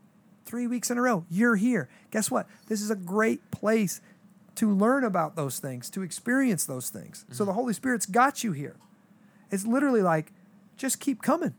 Three 0.45 0.65
weeks 0.65 0.89
in 0.89 0.97
a 0.97 1.01
row, 1.01 1.25
you're 1.29 1.55
here. 1.55 1.87
Guess 2.09 2.31
what? 2.31 2.47
This 2.67 2.81
is 2.81 2.89
a 2.89 2.95
great 2.95 3.51
place 3.51 4.01
to 4.55 4.73
learn 4.73 5.03
about 5.03 5.35
those 5.35 5.59
things, 5.59 5.89
to 5.91 6.01
experience 6.01 6.65
those 6.65 6.89
things. 6.89 7.25
So 7.29 7.43
mm-hmm. 7.43 7.45
the 7.45 7.53
Holy 7.53 7.73
Spirit's 7.73 8.07
got 8.07 8.43
you 8.43 8.51
here. 8.53 8.75
It's 9.51 9.65
literally 9.65 10.01
like, 10.01 10.33
just 10.75 10.99
keep 10.99 11.21
coming. 11.21 11.53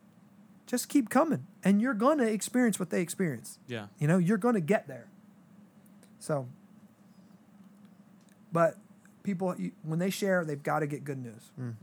Just 0.71 0.89
keep 0.89 1.11
coming. 1.11 1.49
And 1.65 1.83
you're 1.83 1.95
going 1.95 2.19
to 2.19 2.33
experience 2.33 2.79
what 2.79 2.91
they 2.91 3.01
experience. 3.03 3.59
Yeah. 3.67 3.87
You 3.99 4.07
know, 4.07 4.19
you're 4.19 4.39
going 4.39 4.55
to 4.55 4.61
get 4.61 4.87
there. 4.87 5.09
So, 6.21 6.47
but 8.53 8.77
people, 9.25 9.53
you, 9.59 9.73
when 9.83 9.99
they 9.99 10.11
share, 10.11 10.45
they've 10.45 10.63
got 10.63 10.79
to 10.79 10.87
get 10.87 11.03
good 11.03 11.19
news. 11.19 11.51
Mhm. 11.61 11.75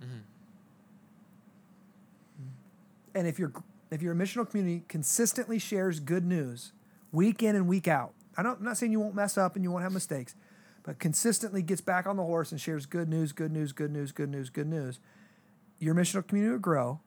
And 3.13 3.27
if 3.27 3.37
you're 3.37 3.51
if 3.91 4.01
your 4.01 4.15
missional 4.15 4.49
community 4.49 4.83
consistently 4.87 5.59
shares 5.59 5.99
good 5.99 6.23
news 6.23 6.71
week 7.11 7.43
in 7.43 7.57
and 7.57 7.67
week 7.67 7.89
out, 7.89 8.13
I 8.37 8.43
don't, 8.43 8.59
I'm 8.59 8.65
not 8.65 8.77
saying 8.77 8.93
you 8.93 9.01
won't 9.01 9.15
mess 9.15 9.37
up 9.37 9.55
and 9.55 9.63
you 9.65 9.71
won't 9.71 9.83
have 9.83 9.91
mistakes, 9.91 10.33
but 10.83 10.97
consistently 10.99 11.61
gets 11.61 11.81
back 11.81 12.05
on 12.07 12.15
the 12.15 12.23
horse 12.23 12.51
and 12.53 12.61
shares 12.61 12.85
good 12.85 13.09
news, 13.09 13.33
good 13.33 13.51
news, 13.51 13.73
good 13.73 13.91
news, 13.91 14.13
good 14.13 14.29
news, 14.29 14.49
good 14.49 14.67
news. 14.67 14.99
Your 15.79 15.93
missional 15.93 16.25
community 16.25 16.51
will 16.53 16.59
grow. 16.59 17.01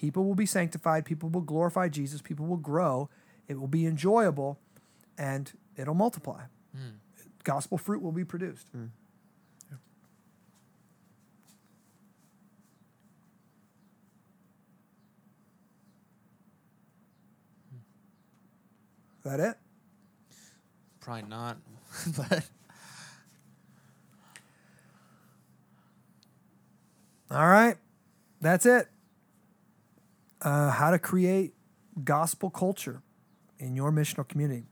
People 0.00 0.24
will 0.24 0.34
be 0.34 0.44
sanctified. 0.46 1.06
People 1.06 1.30
will 1.30 1.40
glorify 1.40 1.88
Jesus. 1.88 2.20
People 2.20 2.44
will 2.46 2.58
grow. 2.58 3.08
It 3.48 3.58
will 3.58 3.66
be 3.66 3.86
enjoyable, 3.86 4.58
and 5.16 5.50
it'll 5.76 5.94
multiply. 5.94 6.42
Mhm. 6.76 6.98
Gospel 7.44 7.78
fruit 7.78 8.02
will 8.02 8.12
be 8.12 8.24
produced. 8.24 8.68
Is 8.74 8.90
that 19.24 19.40
it? 19.40 19.56
Probably 21.00 21.22
not, 21.22 21.56
but 22.16 22.48
All 27.30 27.48
right. 27.48 27.76
That's 28.40 28.66
it. 28.66 28.88
Uh, 30.46 30.70
how 30.70 30.92
to 30.92 30.98
create 30.98 31.54
gospel 32.04 32.50
culture 32.50 33.02
in 33.58 33.74
your 33.74 33.90
missional 33.90 34.26
community. 34.28 34.62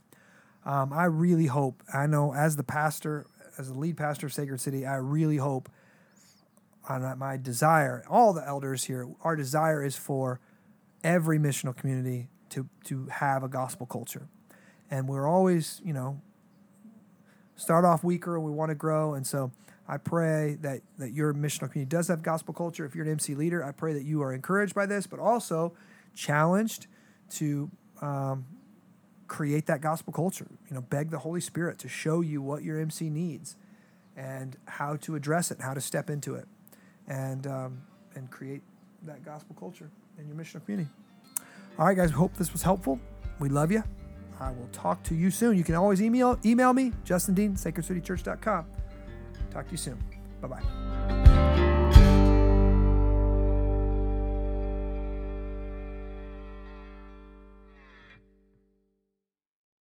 Um, 0.64 0.92
I 0.92 1.06
really 1.06 1.46
hope, 1.46 1.82
I 1.92 2.06
know 2.06 2.32
as 2.32 2.54
the 2.54 2.62
pastor, 2.62 3.26
as 3.58 3.72
the 3.72 3.76
lead 3.76 3.96
pastor 3.96 4.26
of 4.26 4.32
Sacred 4.32 4.60
City, 4.60 4.86
I 4.86 4.94
really 4.94 5.38
hope, 5.38 5.68
on 6.88 7.18
my 7.18 7.36
desire, 7.36 8.04
all 8.08 8.32
the 8.32 8.46
elders 8.46 8.84
here, 8.84 9.08
our 9.24 9.34
desire 9.34 9.82
is 9.82 9.96
for 9.96 10.38
every 11.02 11.40
missional 11.40 11.76
community 11.76 12.28
to, 12.50 12.68
to 12.84 13.06
have 13.06 13.42
a 13.42 13.48
gospel 13.48 13.84
culture. 13.84 14.28
And 14.92 15.08
we're 15.08 15.26
always, 15.26 15.80
you 15.84 15.92
know, 15.92 16.20
start 17.56 17.84
off 17.84 18.04
weaker 18.04 18.36
and 18.36 18.44
we 18.44 18.52
want 18.52 18.68
to 18.68 18.76
grow. 18.76 19.14
And 19.14 19.26
so 19.26 19.50
I 19.86 19.98
pray 19.98 20.56
that, 20.62 20.80
that 20.98 21.12
your 21.12 21.34
missional 21.34 21.70
community 21.70 21.84
does 21.84 22.08
have 22.08 22.22
gospel 22.22 22.54
culture. 22.54 22.86
If 22.86 22.94
you're 22.94 23.04
an 23.04 23.10
MC 23.10 23.34
leader, 23.34 23.62
I 23.62 23.72
pray 23.72 23.92
that 23.92 24.04
you 24.04 24.22
are 24.22 24.32
encouraged 24.32 24.74
by 24.74 24.86
this, 24.86 25.06
but 25.06 25.20
also 25.20 25.74
challenged 26.14 26.86
to 27.32 27.70
um, 28.00 28.46
create 29.28 29.66
that 29.66 29.80
gospel 29.80 30.12
culture. 30.12 30.46
You 30.68 30.74
know, 30.74 30.80
beg 30.80 31.10
the 31.10 31.18
Holy 31.18 31.40
Spirit 31.40 31.78
to 31.80 31.88
show 31.88 32.22
you 32.22 32.40
what 32.40 32.62
your 32.62 32.80
MC 32.80 33.10
needs 33.10 33.56
and 34.16 34.56
how 34.66 34.96
to 34.96 35.16
address 35.16 35.50
it, 35.50 35.60
how 35.60 35.74
to 35.74 35.80
step 35.80 36.08
into 36.08 36.34
it, 36.34 36.46
and 37.06 37.46
um, 37.46 37.82
and 38.14 38.30
create 38.30 38.62
that 39.02 39.24
gospel 39.24 39.56
culture 39.58 39.90
in 40.18 40.26
your 40.26 40.36
missional 40.36 40.64
community. 40.64 40.88
All 41.78 41.86
right, 41.86 41.96
guys. 41.96 42.10
Hope 42.10 42.34
this 42.36 42.52
was 42.52 42.62
helpful. 42.62 43.00
We 43.38 43.48
love 43.48 43.72
you. 43.72 43.82
I 44.40 44.50
will 44.50 44.68
talk 44.72 45.02
to 45.04 45.14
you 45.14 45.30
soon. 45.30 45.56
You 45.56 45.64
can 45.64 45.74
always 45.74 46.00
email 46.00 46.38
email 46.44 46.72
me, 46.72 46.92
Justin 47.04 47.34
Dean, 47.34 47.54
sacredcitychurch.com. 47.54 48.66
Talk 49.54 49.66
to 49.66 49.70
you 49.70 49.76
soon. 49.78 49.98
Bye 50.42 50.48
bye. 50.48 50.93